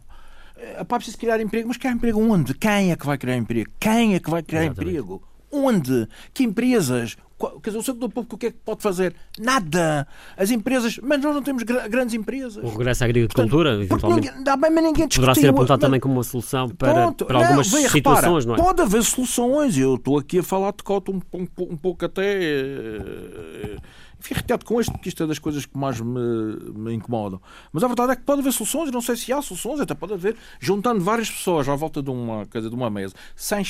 Uh, 0.57 0.84
pá, 0.84 0.96
preciso 0.96 1.18
criar 1.18 1.40
emprego, 1.40 1.68
mas 1.68 1.76
criar 1.76 1.92
emprego 1.92 2.20
onde? 2.20 2.55
Quem 2.55 2.92
é 2.92 2.96
que 2.96 3.07
vai 3.07 3.18
criar 3.18 3.36
emprego? 3.36 3.70
Quem 3.80 4.14
é 4.14 4.20
que 4.20 4.30
vai 4.30 4.42
criar 4.42 4.64
Exatamente. 4.64 4.90
emprego? 4.90 5.34
Onde? 5.55 6.09
Que 6.32 6.42
empresas? 6.42 7.16
Quer 7.62 7.70
dizer, 7.70 7.78
o 7.78 7.82
setor 7.82 8.09
público 8.09 8.36
o 8.36 8.38
que 8.38 8.46
é 8.46 8.50
que 8.50 8.59
pode 8.64 8.80
fazer? 8.80 9.14
Nada. 9.38 10.07
As 10.36 10.50
empresas, 10.50 10.98
mas 11.02 11.20
nós 11.20 11.34
não 11.34 11.42
temos 11.42 11.62
grandes 11.62 12.14
empresas. 12.14 12.62
O 12.62 12.68
regresso 12.68 13.05
à 13.05 13.07
agricultura, 13.07 13.70
Portanto, 13.70 13.92
eventualmente. 13.92 14.28
Ninguém, 14.28 14.44
dá 14.44 14.57
bem, 14.57 14.70
mas 14.70 14.84
ninguém 14.84 15.09
Poderá 15.09 15.34
ser 15.34 15.48
apontado 15.48 15.80
mas, 15.80 15.86
também 15.86 16.00
como 16.00 16.14
uma 16.14 16.22
solução 16.22 16.68
para, 16.68 16.92
pronto, 16.92 17.26
para 17.26 17.38
algumas 17.38 17.70
não, 17.70 17.80
situações, 17.90 18.44
repara, 18.44 18.46
não 18.46 18.55
é? 18.55 18.57
Pode 18.57 18.82
haver 18.82 19.02
soluções. 19.02 19.76
Eu 19.76 19.96
estou 19.96 20.18
aqui 20.18 20.38
a 20.38 20.42
falar 20.42 20.72
de 20.72 20.82
cota 20.82 21.11
um, 21.11 21.20
um, 21.32 21.46
um 21.59 21.76
pouco 21.76 22.05
até. 22.05 22.38
Uh, 22.38 23.80
Fico 24.25 24.39
irritado 24.39 24.64
com 24.64 24.81
isto, 24.81 24.91
porque 24.91 25.11
isto 25.11 25.22
é 25.22 25.27
das 25.27 25.39
coisas 25.39 25.66
que 25.66 25.77
mais 25.77 26.01
me, 26.01 26.57
me 26.75 26.95
incomodam. 26.95 27.39
Mas 27.70 27.85
a 27.85 27.87
verdade 27.87 28.12
é 28.12 28.16
que 28.16 28.22
pode 28.22 28.41
haver 28.41 28.55
soluções, 28.55 28.91
não 28.91 29.03
sei 29.03 29.16
se 29.16 29.31
há 29.31 29.43
soluções, 29.43 29.81
até 29.81 29.93
pode 29.93 30.14
haver, 30.14 30.35
juntando 30.59 31.05
várias 31.05 31.31
pessoas 31.31 31.68
à 31.68 31.77
volta 31.77 32.03
de 32.03 32.09
uma, 32.09 32.47
casa 32.47 32.70
de 32.70 32.75
uma 32.75 32.89
mesa, 32.89 33.14
sem 33.37 33.62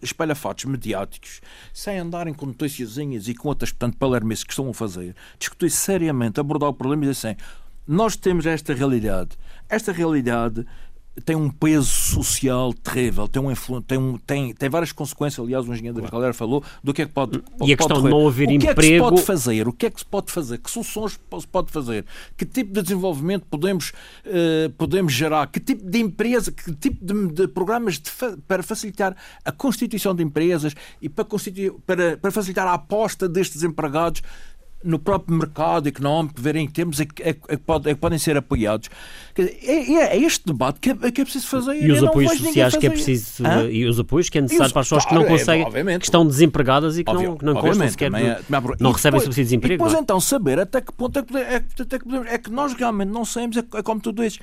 espalhafatos 0.00 0.64
mediáticos, 0.66 1.40
sem 1.74 1.98
andarem 1.98 2.32
com 2.32 2.46
noticiazinhas 2.46 3.26
e 3.26 3.34
com 3.34 3.48
outras, 3.48 3.72
portanto, 3.72 3.96
palermices 3.96 4.44
que 4.44 4.52
estão 4.52 4.70
a 4.70 4.74
fazer, 4.74 5.16
discutir 5.40 5.70
seriamente, 5.70 6.38
abordar 6.38 6.68
o 6.68 6.74
problema 6.74 7.02
e 7.02 7.08
dizer 7.08 7.30
assim: 7.30 7.36
nós 7.84 8.14
temos 8.14 8.46
esta 8.46 8.74
realidade. 8.74 9.30
Esta 9.68 9.90
realidade 9.90 10.64
tem 11.24 11.34
um 11.34 11.50
peso 11.50 11.86
social 11.86 12.72
terrível, 12.74 13.26
tem, 13.26 13.42
um 13.42 13.80
tem, 13.82 13.98
um, 13.98 14.18
tem, 14.18 14.54
tem 14.54 14.68
várias 14.68 14.92
consequências. 14.92 15.44
Aliás, 15.44 15.66
o 15.66 15.72
engenheiro 15.72 16.00
da 16.00 16.08
Caldeira 16.08 16.34
falou 16.34 16.62
do 16.82 16.92
que 16.92 17.02
é 17.02 17.06
que 17.06 17.12
pode. 17.12 17.42
E 17.62 17.72
a 17.72 17.76
questão 17.76 18.02
de 18.02 18.08
não 18.08 18.26
haver 18.28 18.50
emprego. 18.50 18.72
O 18.72 18.74
que 18.74 18.80
é 18.80 18.88
que 18.88 18.94
se 18.94 18.98
pode 18.98 19.22
fazer? 19.22 19.68
O 19.68 19.72
que 19.72 19.86
é 19.86 19.90
que 19.90 19.98
se 20.00 20.06
pode 20.06 20.32
fazer? 20.32 20.58
Que 20.58 20.70
soluções 20.70 21.12
se 21.12 21.46
pode 21.48 21.72
fazer? 21.72 22.04
Que 22.36 22.44
tipo 22.44 22.72
de 22.72 22.82
desenvolvimento 22.82 23.46
podemos, 23.48 23.92
uh, 24.26 24.70
podemos 24.76 25.12
gerar? 25.12 25.46
Que 25.46 25.60
tipo 25.60 25.88
de 25.88 25.98
empresa, 25.98 26.52
que 26.52 26.74
tipo 26.74 27.04
de, 27.04 27.32
de 27.32 27.48
programas 27.48 27.98
de, 27.98 28.10
para 28.46 28.62
facilitar 28.62 29.16
a 29.44 29.52
constituição 29.52 30.14
de 30.14 30.22
empresas 30.22 30.74
e 31.00 31.08
para, 31.08 31.24
para, 31.86 32.16
para 32.18 32.30
facilitar 32.30 32.66
a 32.66 32.74
aposta 32.74 33.28
destes 33.28 33.62
empregados 33.62 34.22
no 34.84 34.98
próprio 34.98 35.36
mercado 35.36 35.88
económico, 35.88 36.40
verem 36.40 36.66
que 36.66 36.72
temos 36.72 37.00
é, 37.00 37.06
é, 37.20 37.36
é, 37.48 37.56
pode, 37.56 37.90
é, 37.90 37.94
podem 37.94 38.18
ser 38.18 38.36
apoiados. 38.36 38.88
É, 39.36 39.42
é, 39.42 40.16
é, 40.16 40.16
este 40.16 40.46
debate 40.46 40.80
que 40.80 40.90
é, 40.90 41.10
que 41.10 41.20
é 41.20 41.24
preciso 41.24 41.48
fazer. 41.48 41.82
E 41.82 41.90
os 41.90 42.02
apoios 42.02 42.38
sociais 42.38 42.76
que 42.76 42.86
é 42.86 42.90
preciso 42.90 43.46
e 43.70 43.84
os 43.86 43.98
apoios 43.98 44.28
que 44.28 44.38
é 44.38 44.40
necessário 44.40 44.66
os, 44.66 44.72
para 44.72 44.80
as 44.80 44.86
pessoas 44.86 45.04
claro, 45.04 45.24
que 45.24 45.30
não 45.30 45.38
conseguem, 45.38 45.98
que 45.98 46.04
estão 46.04 46.26
desempregadas 46.26 46.98
e 46.98 47.04
que 47.04 47.12
não, 47.12 47.36
que 47.36 47.44
não 47.44 47.54
constam 47.54 47.88
sequer, 47.88 48.12
é, 48.14 48.40
não 48.78 48.92
recebem 48.92 49.20
subsídio 49.20 49.44
de 49.44 49.50
desemprego. 49.50 49.74
E 49.74 49.86
depois 49.86 50.02
então 50.02 50.20
saber 50.20 50.60
até 50.60 50.80
que 50.80 50.92
ponto 50.92 51.18
é 51.18 51.22
que, 51.22 51.36
é, 51.36 51.56
até 51.56 51.98
que 51.98 52.04
podemos, 52.04 52.28
é 52.28 52.38
que 52.38 52.50
nós 52.50 52.72
realmente 52.74 53.10
não 53.10 53.24
sabemos, 53.24 53.56
é, 53.56 53.82
como 53.82 54.00
tu 54.00 54.12
dizes, 54.12 54.38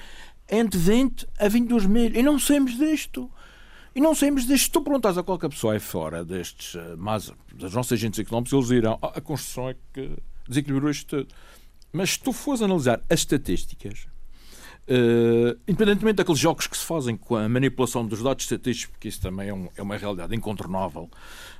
entre 0.52 0.80
20 0.80 1.28
a 1.40 1.48
22 1.48 1.86
mil 1.86 2.12
e 2.14 2.24
não 2.24 2.38
sabemos 2.40 2.78
disto. 2.78 3.30
E 3.96 4.02
não 4.02 4.16
saímos 4.16 4.46
disto. 4.46 4.66
Se 4.66 4.72
tu 4.72 4.82
perguntas 4.82 5.18
a 5.18 5.24
qualquer 5.24 5.50
pessoa 5.50 5.74
aí 5.74 5.80
fora 5.80 6.26
destes, 6.26 6.76
eh, 6.76 6.96
mas 6.98 7.32
das 7.54 7.74
nossas 7.74 8.00
agentes 8.00 8.20
económicos, 8.20 8.54
eles 8.54 8.68
dirão 8.68 8.98
ah, 9.02 9.14
a 9.16 9.22
construção 9.22 9.70
é 9.70 9.76
que 9.94 10.12
desequilibrou 10.48 10.90
isto 10.90 11.18
tudo. 11.18 11.34
Mas 11.92 12.12
se 12.12 12.20
tu 12.20 12.34
fores 12.34 12.62
analisar 12.62 13.02
as 13.08 13.20
estatísticas, 13.20 14.08
uh, 14.88 15.56
independentemente 15.68 16.16
daqueles 16.16 16.40
jogos 16.40 16.66
que 16.66 16.76
se 16.76 16.84
fazem 16.84 17.16
com 17.16 17.36
a 17.36 17.48
manipulação 17.48 18.04
dos 18.04 18.24
dados 18.24 18.46
estatísticos, 18.46 18.92
porque 18.94 19.10
isso 19.10 19.22
também 19.22 19.50
é, 19.50 19.54
um, 19.54 19.70
é 19.78 19.82
uma 19.84 19.96
realidade 19.96 20.36
incontornável, 20.36 21.08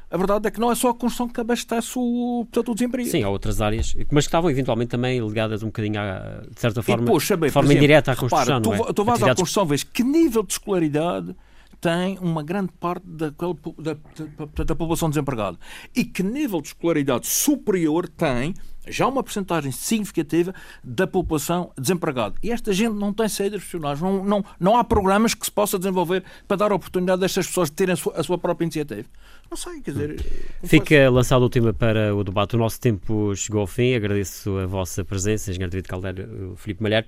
a 0.10 0.18
verdade 0.18 0.48
é 0.48 0.52
que 0.52 0.60
não 0.60 0.72
é 0.72 0.76
só 0.76 0.90
a 0.90 0.94
construção 0.94 1.28
que 1.28 1.40
abastece 1.40 1.92
o, 1.96 2.48
portanto, 2.52 2.72
o 2.72 2.76
desemprego. 2.76 3.10
Sim, 3.10 3.24
há 3.24 3.30
outras 3.30 3.62
áreas, 3.62 3.96
mas 4.12 4.26
que 4.26 4.30
estavam 4.30 4.50
eventualmente 4.50 4.90
também 4.90 5.20
ligadas 5.20 5.64
um 5.64 5.68
bocadinho, 5.68 6.00
a, 6.00 6.44
de 6.52 6.60
certa 6.60 6.82
forma, 6.82 7.04
e, 7.04 7.08
poxa, 7.08 7.38
bem, 7.38 7.50
de 7.50 7.54
forma 7.54 7.68
exemplo, 7.68 7.84
indireta 7.84 8.12
à 8.12 8.16
construção. 8.16 8.58
Repara, 8.58 8.78
tu, 8.78 8.90
é? 8.90 8.94
tu 8.94 9.04
vais 9.04 9.24
à 9.24 9.36
construção, 9.36 9.66
vês 9.66 9.84
que 9.84 10.04
nível 10.04 10.44
de 10.44 10.54
escolaridade 10.54 11.36
tem 11.84 12.18
uma 12.22 12.42
grande 12.42 12.72
parte 12.80 13.06
da, 13.06 13.30
da, 13.30 13.94
da, 13.94 14.64
da 14.64 14.74
população 14.74 15.10
desempregada. 15.10 15.58
E 15.94 16.06
que 16.06 16.24
nível 16.24 16.62
de 16.62 16.70
escolaridade 16.70 17.28
superior 17.28 18.08
tem 18.08 18.54
já 18.88 19.06
uma 19.06 19.22
porcentagem 19.22 19.70
significativa 19.70 20.54
da 20.82 21.06
população 21.06 21.72
desempregada. 21.78 22.36
E 22.42 22.52
esta 22.52 22.72
gente 22.72 22.94
não 22.94 23.12
tem 23.12 23.28
saídas 23.28 23.60
profissionais, 23.60 24.00
não, 24.00 24.24
não, 24.24 24.46
não 24.58 24.78
há 24.78 24.84
programas 24.84 25.34
que 25.34 25.46
se 25.46 25.52
possa 25.52 25.78
desenvolver 25.78 26.24
para 26.48 26.56
dar 26.56 26.72
a 26.72 26.76
oportunidade 26.76 27.20
destas 27.20 27.48
pessoas 27.48 27.70
de 27.70 27.76
terem 27.76 27.94
a 27.94 27.98
sua, 27.98 28.14
a 28.16 28.24
sua 28.24 28.38
própria 28.38 28.64
iniciativa. 28.64 29.08
Não 29.52 29.58
sei, 29.58 29.82
quer 29.82 29.92
dizer. 29.92 30.26
Fica 30.64 31.10
lançado 31.10 31.44
o 31.44 31.50
tema 31.50 31.74
para 31.74 32.16
o 32.16 32.24
debate. 32.24 32.56
O 32.56 32.60
nosso 32.60 32.80
tempo 32.80 33.36
chegou 33.36 33.60
ao 33.60 33.68
fim. 33.68 33.94
Agradeço 33.94 34.58
a 34.58 34.66
vossa 34.66 35.04
presença, 35.04 35.52
Engenheiro 35.52 35.72
David 35.72 35.90
Caldeira, 35.90 36.30
Filipe 36.56 36.82
Malher. 36.82 37.06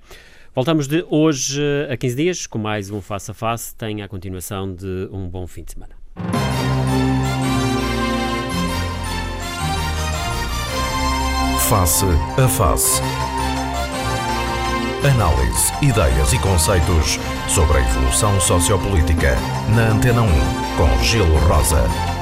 Voltamos 0.56 0.88
de 0.88 1.04
hoje 1.10 1.62
a 1.90 1.98
15 1.98 2.16
dias 2.16 2.46
com 2.46 2.56
mais 2.56 2.90
um 2.90 3.02
Face 3.02 3.30
a 3.30 3.34
Face. 3.34 3.74
Tenha 3.76 4.06
a 4.06 4.08
continuação 4.08 4.74
de 4.74 5.06
um 5.12 5.28
bom 5.28 5.46
fim 5.46 5.62
de 5.62 5.72
semana. 5.72 5.94
Face 11.68 12.06
a 12.42 12.48
Face. 12.48 13.02
Análise, 15.04 15.72
ideias 15.82 16.32
e 16.32 16.38
conceitos 16.38 17.18
sobre 17.54 17.76
a 17.76 17.80
evolução 17.82 18.40
sociopolítica. 18.40 19.36
Na 19.74 19.90
Antena 19.90 20.22
1, 20.22 20.26
com 20.78 21.04
Gelo 21.04 21.36
Rosa. 21.40 22.15